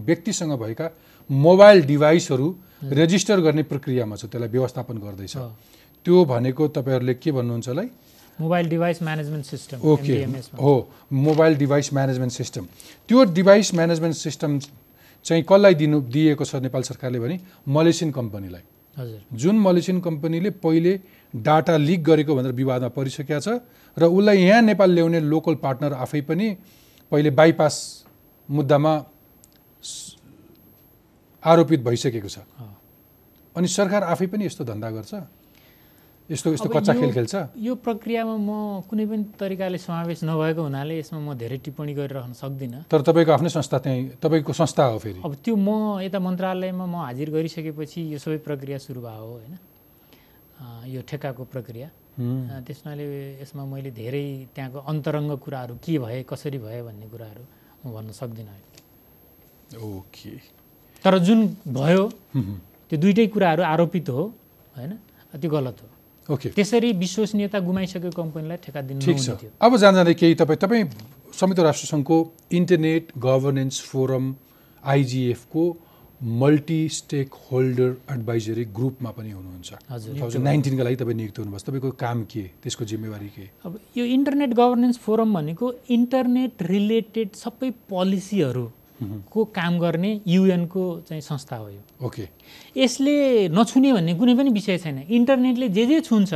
व्यक्तिसँग 0.08 0.52
भएका 0.62 0.86
मोबाइल 1.30 1.82
डिभाइसहरू 1.86 2.46
रेजिस्टर 2.98 3.40
गर्ने 3.40 3.62
प्रक्रियामा 3.72 4.16
छ 4.16 4.24
त्यसलाई 4.26 4.48
व्यवस्थापन 4.48 4.96
गर्दैछ। 4.98 5.36
त्यो 6.06 6.24
भनेको 6.24 6.68
तपाईँहरूले 6.76 7.14
के 7.14 7.30
भन्नुहुन्छ 7.32 7.68
होला 7.68 7.82
mobile 8.38 8.68
device 8.68 9.02
management 9.02 9.44
system 9.46 9.78
okay. 9.92 10.16
हो 10.58 10.74
मोबाइल 11.28 11.56
डिभाइस 11.56 11.92
म्यानेजमेन्ट 11.94 12.32
सिस्टम। 12.32 12.66
त्यो 13.08 13.24
डिभाइस 13.38 13.74
म्यानेजमेन्ट 13.74 14.16
सिस्टम 14.16 14.58
चाहिँ 15.24 15.42
कसलाई 15.48 15.74
दिनु 15.78 16.00
दिएको 16.10 16.44
छ 16.44 16.54
नेपाल 16.66 16.82
सरकारले 16.82 17.20
भने 17.20 17.38
मलेसियन 17.68 18.10
कम्पनीलाई। 18.12 18.62
जुन 18.96 19.58
मलेसियन 19.58 20.00
कम्पनीले 20.00 20.50
पहिले 20.62 21.00
डाटा 21.34 21.76
लिक 21.76 22.02
गरेको 22.04 22.34
भनेर 22.36 22.52
विवादमा 22.52 22.88
परिसकेका 22.88 23.40
छ 23.40 23.48
र 23.96 24.04
उसलाई 24.04 24.38
यहाँ 24.38 24.62
नेपाल 24.62 24.90
ल्याउने 24.90 25.20
लोकल 25.22 25.54
पार्टनर 25.64 25.92
आफै 25.94 26.20
पनि 26.20 26.56
पहिले 27.12 27.30
बाइपास 27.30 27.74
मुद्दामा 28.48 28.92
आरोपित 31.42 31.80
भइसकेको 31.80 32.28
छ। 32.28 32.38
अनि 33.56 33.68
सरकार 33.68 34.02
आफै 34.04 34.26
पनि 34.26 34.44
यस्तो 34.46 34.64
धन्दा 34.64 34.90
गर्छ? 34.90 35.14
यस्तो 36.32 36.48
यस्तो 36.52 36.68
कच्चा 36.72 36.92
खेल 36.96 37.12
खेल्छ? 37.12 37.34
यो 37.60 37.72
प्रक्रियामा 37.76 38.36
म 38.40 38.50
कुनै 38.88 39.04
पनि 39.06 39.24
तरिकाले 39.36 39.78
समावेश 39.78 40.24
नभएको 40.24 40.62
हुनाले 40.64 40.94
यसमा 40.98 41.20
म 41.20 41.36
धेरै 41.36 41.58
टिप्पणी 41.60 41.92
गरिरहन 41.92 42.32
सक्दिनँ। 42.32 42.88
तर 42.88 43.00
तपाईँको 43.04 43.32
आफ्नै 43.36 43.50
संस्था 43.52 43.78
त्यहीँ 43.84 44.16
तपाईँको 44.16 44.52
संस्था 44.52 44.82
हो 44.88 44.98
फेरि। 44.98 45.20
अब 45.20 45.32
त्यो 45.44 45.54
म 45.56 46.00
यता 46.00 46.18
मन्त्रालयमा 46.18 46.86
म 46.88 46.94
हाजिर 47.04 47.28
गरिसकेपछि 47.36 48.00
यो 48.12 48.18
सबै 48.18 48.38
प्रक्रिया 48.48 48.78
सुरु 48.80 49.00
भयो 49.04 49.26
होइन। 49.28 49.54
यो 50.88 51.00
ठेक्काको 51.04 51.42
प्रक्रिया। 51.52 51.88
त्यसनाले 52.64 53.04
यसमा 53.42 53.64
मैले 53.68 53.90
धेरै 53.92 54.24
त्यहाँको 54.54 54.78
अन्तरङ्ग 54.88 55.30
कुराहरू 55.44 55.74
के 55.84 55.98
भए 55.98 56.22
कसरी 56.28 56.58
भए 56.64 56.80
भन्ने 56.86 57.06
कुराहरू 57.12 57.44
म 57.84 57.92
भन्न 57.92 58.10
सक्दिनँ 58.12 58.52
अहिले। 58.52 59.80
ओके। 59.80 60.32
तर 61.04 61.18
जुन 61.18 61.40
भयो। 61.68 62.04
त्यो 62.88 62.96
दुइटै 63.00 63.26
कुराहरू 63.32 63.62
आरोपित 63.64 64.08
हो 64.08 64.22
होइन? 64.76 64.92
त्यो 65.32 65.50
गलत 65.50 65.76
हो। 65.82 65.88
ओके। 66.30 66.48
त्यसरी 66.56 66.92
विश्वसनीयता 67.02 67.58
गुमाइसकेको 67.60 68.10
कम्पनीलाई 68.16 68.56
ठेक्का 68.64 68.80
दिनु 68.88 69.00
ठिक 69.00 69.18
छ। 69.18 69.30
अब 69.60 69.76
जाँदै 69.76 70.14
केही 70.14 70.34
तपाईँ 70.38 70.58
तपाईँ 70.62 70.84
संयुक्त 71.34 71.60
राष्ट्रसङ्घको 71.60 72.16
इन्टरनेट 72.52 73.12
गभर्नेन्स 73.18 73.80
फोरम 73.90 74.34
आइजिएफको 74.82 75.64
मल्टी 76.20 76.82
स्टेक 76.94 77.34
होल्डर 77.50 77.90
एडभाइजरी 78.14 78.64
ग्रुपमा 78.78 79.10
पनि 79.10 79.30
हुनुहुन्छ। 79.30 79.70
हजुर। 79.90 80.14
टु 80.14 80.20
थाउजन्ड 80.20 80.44
नाइन्टिनका 80.44 80.82
लागि 80.84 80.96
तपाईँ 80.96 81.16
नियुक्त 81.16 81.38
हुनुभएको 81.38 81.66
तपाईँको 81.66 81.90
काम 81.98 82.22
के? 82.30 82.42
त्यसको 82.62 82.84
जिम्मेवारी 82.84 83.28
के? 83.34 83.48
अब 83.66 83.78
यो 83.96 84.04
इन्टरनेट 84.16 84.50
गभर्नेन्स 84.54 84.98
फोरम 85.02 85.34
भनेको 85.34 85.72
इन्टरनेट 85.90 86.62
रिलेटेड 86.62 87.28
सबै 87.34 87.70
पोलिसीहरूको 89.02 89.44
काम 89.44 89.78
गर्ने 89.78 90.20
युएनको 90.26 90.84
चाहिँ 91.08 91.20
संस्था 91.22 91.56
हो 91.56 91.68
यो। 91.68 92.06
ओके 92.06 92.28
यसले 92.76 93.48
नछुने 93.48 93.92
भन्ने 93.92 94.14
कुनै 94.14 94.34
पनि 94.36 94.50
विषय 94.50 94.78
छैन। 94.78 94.98
इन्टरनेटले 95.10 95.68
जे 95.68 95.86
जे 95.86 96.00
छुन्छ 96.00 96.32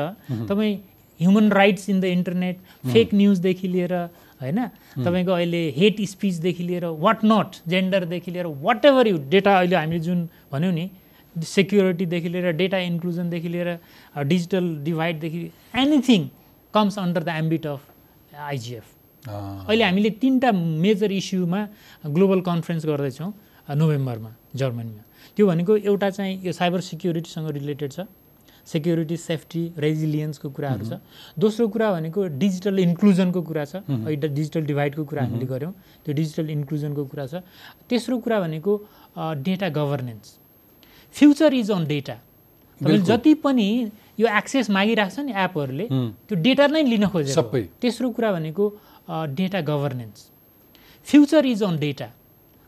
तपाईँ 0.50 0.76
human 1.20 1.50
rights 1.52 1.88
in 1.90 2.00
the 2.00 2.04
internet 2.04 2.58
fake 2.92 3.14
न्युजदेखि 3.14 3.68
लिएर 3.68 3.94
होइन? 4.42 4.58
तपाईँको 5.04 5.32
अहिले 5.32 5.62
हेट 5.76 6.00
स्पिचदेखि 6.08 6.62
लिएर 6.62 6.84
वाट 7.00 7.24
नट 7.24 7.56
जेन्डरदेखि 7.68 8.30
लिएर 8.30 8.46
वाट 8.46 8.84
एभर 8.84 9.06
यु 9.08 9.18
डेटा 9.30 9.58
अहिले 9.58 9.76
हामीले 9.76 10.00
जुन 10.00 10.28
भन्यौँ 10.52 10.72
नि 10.72 10.90
सेक्युरिटीदेखि 11.36 12.28
लिएर 12.28 12.52
डेटा 12.56 12.78
इन्क्लुजनदेखि 12.90 13.48
लिएर 13.48 13.78
digital 14.24 14.74
डिभाइडदेखि 14.84 15.40
anything 15.82 16.28
comes 16.74 16.98
under 16.98 17.22
the 17.22 17.28
ambit 17.28 17.66
of 17.66 17.80
IGF 18.40 18.84
अहिले 19.28 19.84
हामीले 19.84 20.10
तिनवटा 20.22 20.50
मेजर 20.52 21.10
इस्युमा 21.12 21.60
ग्लोबल 22.14 22.40
कन्फरेन्स 22.46 22.86
गर्दैछौँ 22.86 23.32
नोभेम्बरमा 23.74 24.30
जर्मनीमा। 24.54 25.02
त्यो 25.36 25.44
भनेको 25.46 25.72
एउटा 25.76 26.08
चाहिँ 26.10 26.34
यो 26.46 26.52
साइबर 26.52 26.80
सिक्युरिटीसँग 26.80 27.50
रिलेटेड 27.50 27.92
छ। 27.92 28.00
सेक्युरिटी 28.66 29.16
सेफ्टी 29.16 29.62
रेजिलियन्सको 29.78 30.50
कुराहरू 30.50 30.84
छ। 30.86 30.92
दोस्रो 31.38 31.66
कुरा 31.70 31.90
भनेको 31.92 32.20
डिजिटल 32.34 32.78
इन्क्लुजनको 32.78 33.42
कुरा 33.42 33.64
छ। 33.64 33.74
अहिले 33.86 34.28
डिजिटल 34.28 34.62
डिभाइडको 34.66 35.04
कुरा 35.06 35.22
हामीले 35.22 35.46
गऱ्यौँ। 35.46 35.72
त्यो 36.02 36.14
डिजिटल 36.14 36.50
इन्क्लुजनको 36.50 37.04
कुरा 37.06 37.26
छ। 37.26 37.34
तेस्रो 37.86 38.18
कुरा 38.18 38.40
भनेको 38.40 38.72
data 39.42 39.68
governance 39.70 40.26
future 41.14 41.54
is 41.54 41.70
on 41.70 41.86
data 41.86 42.16
तपाईँले 42.80 43.02
जति 43.06 43.34
पनि 43.38 43.68
यो 44.18 44.26
एक्सेस 44.26 44.70
मागिरहेको 44.70 45.14
छ 45.14 45.18
नि 45.22 45.32
एपहरूले। 45.32 45.86
त्यो 46.26 46.34
डेटा 46.34 46.66
नै 46.66 46.82
लिन 46.82 47.06
खोजेको। 47.06 47.80
तेस्रो 47.80 48.10
कुरा 48.10 48.32
भनेको 48.34 48.64
data 49.08 49.60
governance 49.60 50.30
future 51.06 51.46
is 51.46 51.62
on 51.62 51.78
data 51.78 52.06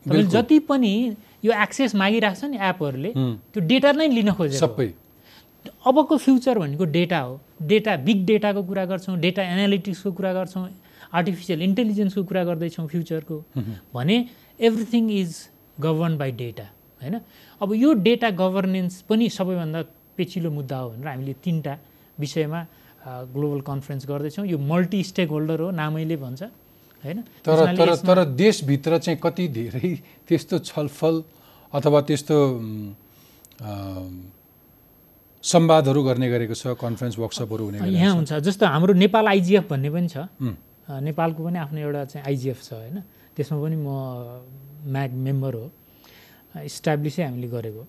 तपाईँले। 0.05 0.27
जति 0.29 0.59
पनि 0.69 0.93
यो 1.45 1.51
एक्सेस 1.63 1.95
मागिरहेको 1.95 2.39
छ 2.39 2.49
नि 2.51 2.57
एपहरूले। 2.69 3.11
त्यो 3.13 3.61
डेटा 3.67 3.91
नै 3.91 4.07
लिन 4.07 4.31
खोजेको। 4.31 4.67
सबै। 4.67 4.87
अबको 5.85 6.17
फ्युचर 6.17 6.59
भनेको 6.59 6.85
डेटा 6.87 7.19
हो। 7.19 7.39
डेटा 7.61 7.95
बिग 8.07 8.25
डेटाको 8.25 8.63
कुरा 8.63 8.85
गर्छौँ 8.85 9.17
डेटा 9.19 9.43
एनालिटिक्सको 9.43 10.11
कुरा 10.11 10.33
गर्छौँ 10.33 10.67
आर्टिफिसियल 11.13 11.61
इन्टेलिजेन्सको 11.61 12.23
कुरा 12.23 12.43
गर्दैछौँ 12.43 12.87
फ्युचरको 12.87 13.37
भने 13.93 14.17
everything 14.59 15.09
is 15.11 15.35
govern 15.79 16.17
by 16.17 16.31
data 16.31 16.63
होइन? 17.01 17.19
अब 17.61 17.73
यो 17.73 17.93
डेटा 18.07 18.29
गभर्नेन्स 18.39 19.01
पनि 19.09 19.29
सबैभन्दा 19.29 19.81
पेचिलो 20.17 20.49
मुद्दा 20.51 20.77
हो 20.77 20.89
भनेर 20.89 21.07
हामीले 21.07 21.33
तिनवटा 21.43 21.77
विषयमा 22.17 22.59
ग्लोबल 23.05 23.61
कन्फरेन्स 23.61 24.03
गर्दैछौँ। 24.07 24.45
यो 24.45 24.57
मल्टी 24.57 25.03
स्टेक 25.03 25.29
होल्डर 25.29 25.59
हो 25.61 25.69
नामैले 25.71 26.15
भन्छ 26.17 26.41
होइन? 27.03 27.19
तर 27.45 27.75
तर 27.77 27.95
तर 27.95 28.23
देशभित्र 28.35 28.97
चाहिँ 28.99 29.19
कति 29.23 29.47
धेरै 29.47 29.89
त्यस्तो 30.27 30.59
छलफल 30.67 31.23
अथवा 31.73 31.99
त्यस्तो 32.01 32.37
संवादहरू 35.43 36.03
गर्ने 36.03 36.27
गरेको 36.29 36.53
छ 36.53 36.75
कन्फरेन्स 36.75 37.15
वर्कसपहरू 37.19 37.63
हुने 37.65 37.77
यहाँ 37.87 38.15
हुन्छ। 38.15 38.31
जस्तो 38.43 38.65
हाम्रो 38.65 38.93
नेपाल 38.93 39.27
आइजिएफ 39.27 39.69
भन्ने 39.69 39.89
पनि 39.89 40.07
छ। 40.07 40.27
नेपालको 40.89 41.39
पनि 41.43 41.57
आफ्नो 41.59 41.79
एउटा 41.79 42.03
चाहिँ 42.11 42.25
आइजिएफ 42.27 42.59
छ 42.63 42.73
होइन? 42.73 42.97
त्यसमा 43.35 43.57
पनि 43.63 43.75
म 43.79 43.87
म्याग 44.91 45.11
मेम्बर 45.15 45.53
हो। 45.55 45.65
इस्टाब्लिसै 46.67 47.23
हामीले 47.23 47.47
गरेको। 47.47 47.83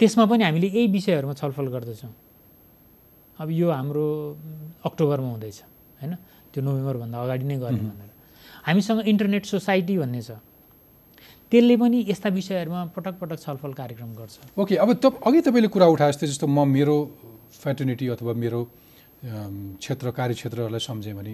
त्यसमा 0.00 0.24
पनि 0.26 0.42
हामीले 0.44 0.66
यही 0.66 0.86
विषयहरूमा 0.90 1.34
छलफल 1.38 1.66
गर्दछौँ। 1.70 2.12
अब 3.40 3.48
यो 3.50 3.68
हाम्रो 3.72 4.06
अक्टोबरमा 4.84 5.28
हुँदैछ 5.30 5.58
होइन? 6.00 6.14
त्यो 6.52 6.60
नोभेम्बरभन्दा 6.60 7.16
अगाडि 7.24 7.44
नै 7.48 7.56
गर्ने 7.56 7.80
भनेर। 7.80 8.10
हामीसँग 8.68 9.00
इन्टरनेट 9.08 9.44
सोसाइटी 9.48 9.96
भन्ने 9.98 10.22
छ। 10.22 10.30
त्यसले 11.52 11.76
पनि 11.76 11.98
यस्ता 12.08 12.28
विषयहरूमा 12.30 12.80
पटक 12.94 13.14
पटक 13.20 13.38
छलफल 13.40 13.72
कार्यक्रम 13.80 14.10
गर्छ। 14.14 14.34
ओके 14.60 14.74
अब 14.76 14.88
त 15.02 15.04
अघि 15.24 15.40
तपाईँले 15.40 15.68
कुरा 15.72 15.86
उठाए 15.88 16.10
जस्तै 16.12 16.26
जस्तो 16.30 16.46
म 16.46 16.68
मेरो 16.68 16.96
फ्याटर्निटी 17.64 18.06
अथवा 18.14 18.32
मेरो 18.36 18.60
क्षेत्र 19.80 20.06
कार्यक्षेत्रहरूलाई 20.10 20.80
सम्झेँ 20.80 21.14
भने 21.16 21.32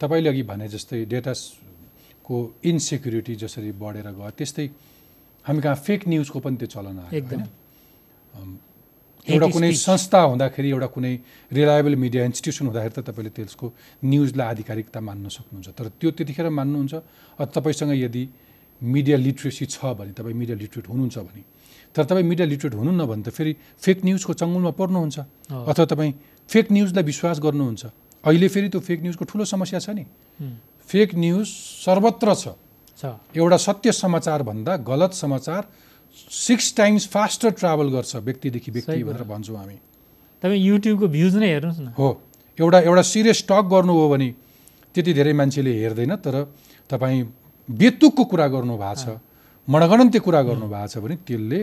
तपाईँले 0.00 0.28
अघि 0.28 0.42
भने 0.44 0.68
जस्तै 0.68 1.04
डेटाको 1.08 2.36
इनसेक्युरिटी 2.64 3.34
जसरी 3.42 3.70
बढेर 3.80 4.08
गयो 4.12 4.30
त्यस्तै 4.38 4.66
हामी 5.44 5.60
कहाँ 5.64 5.78
फेक 5.86 6.00
न्युजको 6.08 6.38
पनि 6.44 6.56
त्यो 6.60 6.68
चलन 6.68 6.98
आयो 7.00 7.16
एकदम। 7.16 7.40
होइन? 7.40 8.58
एउटा 9.26 9.46
कुनै। 9.50 9.70
संस्था 9.74 10.20
हुँदाखेरि 10.30 10.68
एउटा 10.70 10.88
कुनै 10.94 11.14
रिलायबल 11.50 11.94
मिडिया 11.98 12.22
इन्स्टिट्युसन 12.30 12.64
हुँदाखेरि 12.70 12.94
त 12.94 13.00
तपाईँले 13.10 13.30
त्यसको 13.34 13.66
न्युजलाई 14.06 14.46
आधिकारिकता 14.54 14.98
मान्न 15.02 15.26
सक्नुहुन्छ। 15.28 15.68
तर 15.74 15.86
त्यो 15.98 16.10
त्यतिखेर 16.14 16.46
मान्नुहुन्छ। 16.48 16.94
तपाईँसँग 17.38 17.92
यदि 18.06 18.22
मिडिया 18.82 19.16
लिट्रेसी 19.16 19.64
छ 19.66 19.78
भने 19.98 20.12
तपाईँ 20.14 20.36
मिडिया 20.36 20.56
लिट्रेट 20.62 20.86
हुनुहुन्छ 20.86 21.16
भने 21.18 21.42
तर 21.90 22.04
तपाईँ 22.06 22.26
मिडिया 22.28 22.46
लिट्रेट 22.46 22.74
हुनुहुन्न 22.76 23.02
भने 23.08 23.22
त 23.24 23.28
फेरि 23.32 23.52
फेक 23.82 23.98
न्युजको 24.04 24.32
चङ्गुलमा 24.36 24.72
पर्नुहुन्छ। 24.78 25.16
अथवा 25.50 25.84
तपाईँ 25.90 26.12
फेक 26.46 26.66
न्युजलाई 26.70 27.04
विश्वास 27.04 27.36
गर्नुहुन्छ। 27.40 27.82
अहिले 28.22 28.48
फेरि 28.52 28.68
त्यो 28.68 28.80
फेक 28.80 29.00
न्युजको 29.02 29.24
ठुलो 29.26 29.44
समस्या 29.48 29.78
छ 29.80 29.88
नि। 29.96 30.04
फेक 30.86 31.14
न्युज 31.16 31.46
सर्वत्र 31.82 32.28
छ। 32.36 32.46
एउटा 33.36 33.56
सत्य 33.56 33.92
समाचारभन्दा 33.92 34.72
गलत 34.84 35.12
समाचार 35.12 35.62
सिक्स 36.16 36.74
टाइम्स 36.76 37.06
फास्टर 37.08 37.50
ट्राभल 37.52 37.88
गर्छ 37.90 38.16
व्यक्तिदेखि 38.16 38.70
व्यक्ति 38.70 39.02
भनेर 39.04 39.22
भन्छौँ 39.22 39.56
हामी। 39.56 39.76
तपाईँ 40.42 40.60
युट्युबको 40.60 41.06
भ्युज 41.08 41.36
नै 41.36 41.48
हेर्नुहोस् 41.48 41.80
न। 41.80 41.88
हो। 41.98 42.08
एउटा 42.58 42.78
एउटा 42.80 43.02
सिरियस 43.02 43.44
टक 43.48 43.64
गर्नु 43.72 43.92
हो 43.92 44.08
भने 44.08 44.28
त्यति 44.94 45.12
धेरै 45.12 45.32
मान्छेले 45.32 45.72
हेर्दैन 45.80 46.16
तर 46.24 46.34
तपाईँ 46.90 47.22
बेतुकको 47.68 48.24
कुरा 48.24 48.46
गर्नु 48.48 48.76
भएको 48.76 48.94
छ 48.96 49.18
मनगणन्ती 49.68 50.18
कुरा 50.24 50.42
गर्नु 50.42 50.66
भएको 50.68 50.88
छ 50.88 50.98
भने 51.04 51.16
त्यसले 51.26 51.60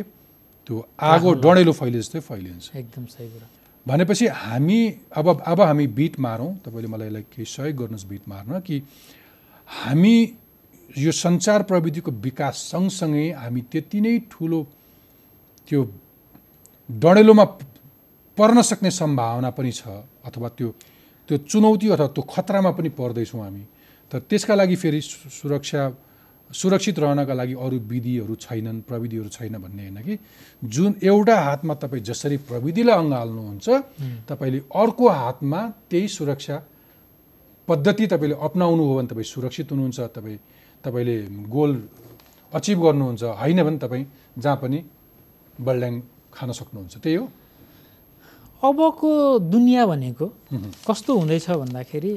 त्यो 0.67 0.75
आगो 1.01 1.33
डढेलो 1.43 1.71
फैले 1.73 1.99
जस्तै 1.99 2.19
फैलिन्छ। 2.19 2.75
एकदम 2.75 3.05
सही 3.05 3.27
कुरा। 3.33 3.47
भनेपछि 3.85 4.27
हामी 4.27 4.79
अब 5.11 5.27
अब 5.41 5.61
हामी 5.61 5.87
बिट 5.97 6.19
मारौँ। 6.19 6.51
तपाईँले 6.65 6.87
मलाई 6.87 7.07
यसलाई 7.07 7.25
केही 7.33 7.45
सहयोग 7.45 7.77
गर्नुहोस् 7.77 8.05
बिट 8.05 8.23
मार्न 8.27 8.59
कि 8.61 8.75
हामी 9.67 10.15
यो 10.97 11.11
सञ्चार 11.11 11.63
प्रविधिको 11.63 12.11
विकास 12.11 12.55
सँगसँगै 12.71 13.29
हामी 13.31 13.61
त्यति 13.71 14.01
नै 14.01 14.17
ठुलो 14.31 14.59
त्यो 15.67 15.81
डढेलोमा 16.89 17.45
पर्न 18.37 18.61
सक्ने 18.61 18.91
सम्भावना 18.91 19.49
पनि 19.49 19.71
छ 19.71 19.87
अथवा 20.25 20.49
त्यो 20.49 20.69
त्यो 21.29 21.37
चुनौती 21.49 21.89
अथवा 21.89 22.07
त्यो 22.07 22.23
खतरामा 22.23 22.71
पनि 22.71 22.89
पर्दैछौँ 22.89 23.41
हामी। 23.41 23.63
तर 24.11 24.19
त्यसका 24.29 24.55
लागि 24.55 24.75
फेरि 24.75 25.01
सुरक्षा 25.01 25.81
सुरक्षित 26.49 26.99
रहनका 26.99 27.33
लागि 27.33 27.53
अरू 27.55 27.77
विधिहरू 27.89 28.35
छैनन् 28.35 28.81
प्रविधिहरू 28.81 29.29
छैन 29.29 29.57
भन्ने 29.57 29.83
होइन 29.83 29.97
कि? 29.97 30.17
जुन 30.63 30.95
एउटा 31.03 31.39
हातमा 31.39 31.73
तपाईँ 31.73 32.03
जसरी 32.03 32.37
प्रविधिलाई 32.37 32.95
अँगाल्नुहुन्छ 32.95 33.69
तपाईँले 34.29 34.59
अर्को 34.75 35.09
हातमा 35.09 35.61
त्यही 35.89 36.07
सुरक्षा 36.07 36.57
पद्धति 37.67 38.07
तपाईँले 38.07 38.35
अप्नाउनु 38.41 38.83
हो 38.83 38.95
भने 38.97 39.07
तपाईँ 39.07 39.23
सुरक्षित 39.25 39.71
हुनुहुन्छ 39.71 39.99
तपाईँ 39.99 40.37
तपाईँले 40.83 41.15
गोल 41.49 41.71
अचिभ 42.53 42.77
गर्नुहुन्छ 42.83 43.23
होइन 43.41 43.59
भने 43.63 43.77
तपाईँ 43.83 44.05
जहाँ 44.37 44.57
पनि 44.61 44.79
बल्ड्याङ 45.57 45.93
खान 46.33 46.49
सक्नुहुन्छ। 46.51 46.93
त्यही 47.03 47.15
हो। 47.15 47.25
अबको 48.63 49.09
दुनियाँ 49.53 49.87
भनेको 49.87 50.25
कस्तो 50.87 51.11
हुँदैछ 51.19 51.49
भन्दाखेरि 51.49 52.13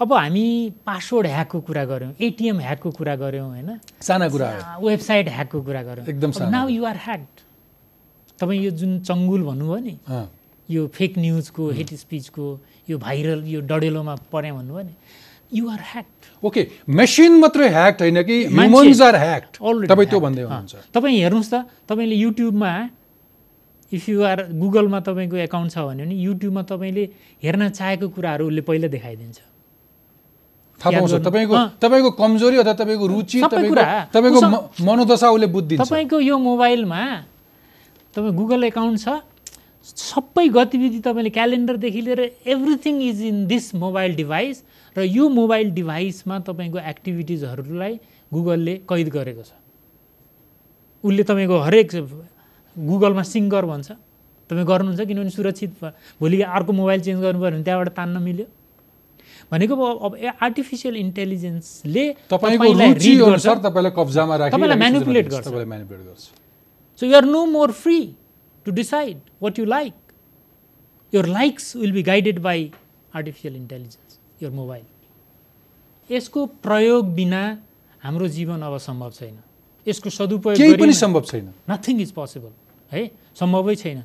अब 0.00 0.12
हामी 0.12 0.46
पासवर्ड 0.86 1.26
ह्याकको 1.26 1.58
कुरा 1.66 1.84
गऱ्यौँ 1.90 2.12
एटिएम 2.20 2.58
ह्याकको 2.60 2.90
कुरा 2.98 3.14
गऱ्यौँ 3.18 3.48
होइन? 3.48 3.70
साना 4.00 4.28
कुरा। 4.28 4.78
वेबसाइट 4.78 5.28
ह्याकको 5.28 5.58
कुरा 5.62 5.82
गऱ्यौँ। 5.82 6.06
एकदम। 6.06 6.30
नाउ 6.50 6.68
युआर 6.68 6.96
ह्याक्ड 7.06 7.34
तपाईँ 8.38 8.60
यो 8.62 8.70
जुन 8.70 8.92
चङ्गुल 9.02 9.42
भन्नुभयो 9.42 9.78
नि 9.86 9.94
यो 10.68 10.86
फेक 10.94 11.18
न्युजको 11.18 11.70
हेट 11.76 11.90
स्पिचको 11.94 12.46
यो 12.88 12.98
भाइरल 12.98 13.40
यो 13.48 13.60
डडेलोमा 13.66 14.14
पऱ्यो 14.32 14.54
भन्नुभयो 14.54 14.82
नि 14.86 14.94
युआर 15.52 15.80
ह्याक्ड 15.92 16.46
ओके 16.46 16.60
मेसिन 17.00 17.32
मात्रै 17.40 17.68
ह्याक्ड 17.68 18.00
होइन 18.02 18.22
कि 18.22 18.36
ह्युमन्स 18.44 19.00
आर 19.00 19.16
ह्याक्ड 19.16 19.52
तपाईँ 19.88 20.08
त्यो. 20.08 20.20
भन्दै 20.20 20.42
हुनुहुन्छ। 20.42 20.74
तपाईँ 20.94 21.18
हेर्नुहोस् 21.20 21.50
त 21.50 21.56
तपाईँले 21.88 22.16
युट्युबमा 22.16 22.72
इफ 23.92 24.08
यु 24.08 24.22
आर 24.22 24.38
गुगलमा 24.52 25.00
तपाईँको 25.00 25.36
एकाउन्ट 25.48 25.70
छ 25.72 25.78
भने 25.88 26.04
पनि 26.04 26.14
युट्युबमा 26.24 26.62
तपाईँले 26.68 27.04
हेर्न 27.42 27.68
चाहेको 27.72 28.06
कुराहरू 28.12 28.44
उसले 28.48 28.62
पहिला 28.68 28.88
देखाइदिन्छ। 28.92 29.38
थाहा 30.80 30.90
पाउँछ 31.00 31.14
तपाईँको 31.80 32.10
कमजोरी 32.12 32.56
अथवा 32.62 32.74
तपाईँको 32.76 33.06
रुचि 33.08 33.38
तपाईँको 33.42 34.40
मनोदशा 34.84 35.28
उसले 35.32 35.46
बुझिदिन्छ। 35.48 35.80
तपाईँको 35.80 36.16
यो 36.20 36.36
मोबाइलमा 36.38 37.02
तपाईँ 38.14 38.34
गुगल 38.36 38.64
एकाउन्ट 38.68 38.98
छ 39.00 39.24
सबै 39.88 40.46
गतिविधि 40.52 41.00
तपाईँले 41.00 41.30
क्यालेन्डरदेखि 41.32 42.00
लिएर 42.04 42.20
everything 42.44 42.94
is 43.02 43.22
in 43.24 43.36
this 43.48 43.74
mobile 43.74 44.14
device 44.16 44.56
र 44.96 45.00
यो 45.02 45.28
मोबाइल 45.28 45.70
डिभाइसमा 45.70 46.38
तपाईँको 46.38 46.78
एक्टिभिटिजहरूलाई 46.78 48.00
गुगलले 48.34 48.76
कैद 48.76 49.08
गरेको 49.08 49.42
छ। 49.42 49.52
उसले 51.04 51.22
तपाईँको 51.22 51.58
हरेक 51.58 51.88
गुगलमा 52.78 53.22
सिङ्गर 53.22 53.64
भन्छ। 53.66 53.92
तपाईँ 54.50 54.66
गर्नुहुन्छ 54.66 55.00
किनभने 55.00 55.30
सुरक्षित 55.30 55.84
भोलि 56.20 56.42
अर्को 56.42 56.72
मोबाइल 56.72 57.00
चेन्ज 57.00 57.22
गर्नु 57.22 57.40
पऱ्यो 57.40 57.50
भने 57.50 57.62
त्यहाँबाट 57.62 57.88
तान्न 57.88 58.22
मिल्यो। 58.22 58.46
भनेको 59.52 59.74
अब- 59.76 60.18
आर्टिफिसियल 60.42 60.96
इन्टेलिजेन्सले 60.96 62.12
तपाईँलाई 64.50 64.76
म्यानिपुलेट 64.76 65.28
गर्छ। 65.28 66.30
you 67.02 67.20
are 67.20 67.28
no 67.28 67.42
more 67.56 67.70
free 67.72 68.06
to 68.68 68.74
decide 68.76 69.16
what 69.42 69.54
you 69.58 69.66
like. 69.68 69.98
Your 71.14 71.24
likes 71.26 71.76
will 71.76 71.92
be 71.92 72.02
guided 72.04 72.38
by 72.42 72.66
artificial 73.16 73.54
intelligence, 73.56 74.07
your 74.40 74.52
mobile. 74.52 74.86
यसको 76.10 76.46
प्रयोग 76.64 77.14
बिना 77.14 77.42
हाम्रो 78.02 78.28
जीवन 78.28 78.60
अब 78.62 78.78
सम्भव 78.78 79.10
छैन। 79.18 79.36
यसको 79.86 80.08
सदुपयोग 80.10 80.56
केही 80.56 80.76
पनि 80.76 80.92
सम्भव 80.92 81.22
छैन। 81.30 81.52
नथिङ 81.70 82.00
इज 82.00 82.10
पोसिबल 82.12 82.52
है? 82.92 83.02
सम्भवै 83.34 83.74
छैन। 83.76 83.98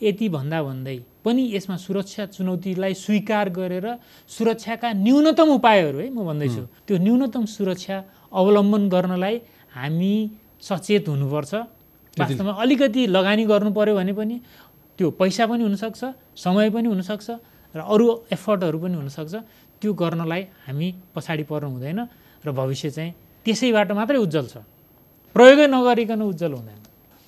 यति 0.00 0.28
भन्दा 0.28 0.58
भन्दै 0.62 0.98
पनि 1.24 1.42
यसमा 1.54 1.76
सुरक्षा 1.76 2.26
चुनौतीलाई 2.36 2.94
स्वीकार 2.94 3.48
गरेर 3.50 3.86
सुरक्षाका 4.30 4.88
न्यूनतम 4.94 5.48
उपायहरू 5.58 5.98
है 5.98 6.08
म 6.10 6.22
भन्दैछु। 6.28 6.62
त्यो 6.86 6.96
न्यूनतम 6.98 7.44
सुरक्षा 7.46 7.96
अवलम्बन 8.32 8.82
गर्नलाई 8.88 9.36
हामी 9.74 10.14
सचेत 10.62 11.08
हुनुपर्छ। 11.08 11.52
वास्तवमा 12.18 12.52
अलिकति 12.62 13.06
लगानी 13.06 13.44
गर्नु 13.50 13.70
पर्यो 13.74 13.94
भने 13.96 14.12
पनि 14.12 14.36
त्यो 14.98 15.10
पैसा 15.18 15.46
पनि 15.50 15.62
हुनसक्छ 15.66 16.02
समय 16.36 16.70
पनि 16.70 16.88
हुनसक्छ। 16.88 17.28
र 17.74 17.80
अरू 17.84 18.06
एफर्टहरू 18.32 18.78
पनि 18.78 18.94
हुनसक्छ। 19.00 19.34
त्यो 19.80 19.90
गर्नलाई 19.94 20.42
हामी 20.66 20.88
पछाडि 21.14 21.44
पर्नु 21.50 21.68
हुँदैन 21.74 22.00
र 22.44 22.48
भविष्य 22.50 22.90
चाहिँ 22.90 23.12
त्यसैबाट 23.44 23.90
मात्रै 23.92 24.18
उज्जवल 24.18 24.46
छ। 24.52 24.56
प्रयोगै 25.36 25.66
नगरिकन 25.70 26.20
उज्जवल 26.22 26.52
हुँदैन। 26.58 26.78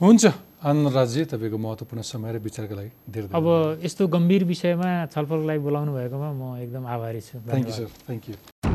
हुन्छ 0.01 0.25
आनन्द 0.61 0.89
राजी 0.93 1.21
तपाईँको 1.33 1.59
महत्त्वपूर्ण 1.61 2.03
समय 2.03 2.31
र 2.33 2.37
विचारको 2.45 2.75
लागि 2.75 2.91
धेरै 3.13 3.29
अब 3.33 3.47
यस्तो 3.85 4.03
गम्भीर 4.09 4.43
विषयमा 4.45 4.91
छलफलको 5.13 5.47
लागि 5.49 5.61
बोलाउनु 5.65 5.91
भएकोमा 5.97 6.31
म 6.33 6.43
एकदम 6.65 6.85
आभारी 6.85 7.21
छु। 7.21 7.37
Thank 7.49 7.69
you. 7.69 7.73
Sir 7.73 7.89
thank 8.09 8.25
you 8.29 8.70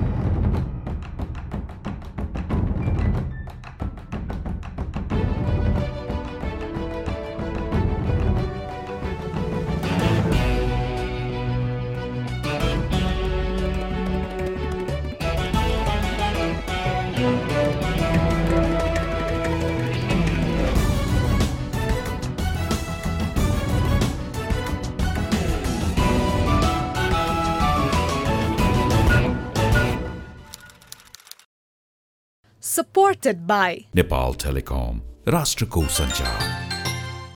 supported 33.26 33.48
by 33.48 33.86
Nepal 33.96 34.36
Telecom, 34.36 35.00
राष्ट्रको 35.28 35.86
सञ्चार 35.98 36.65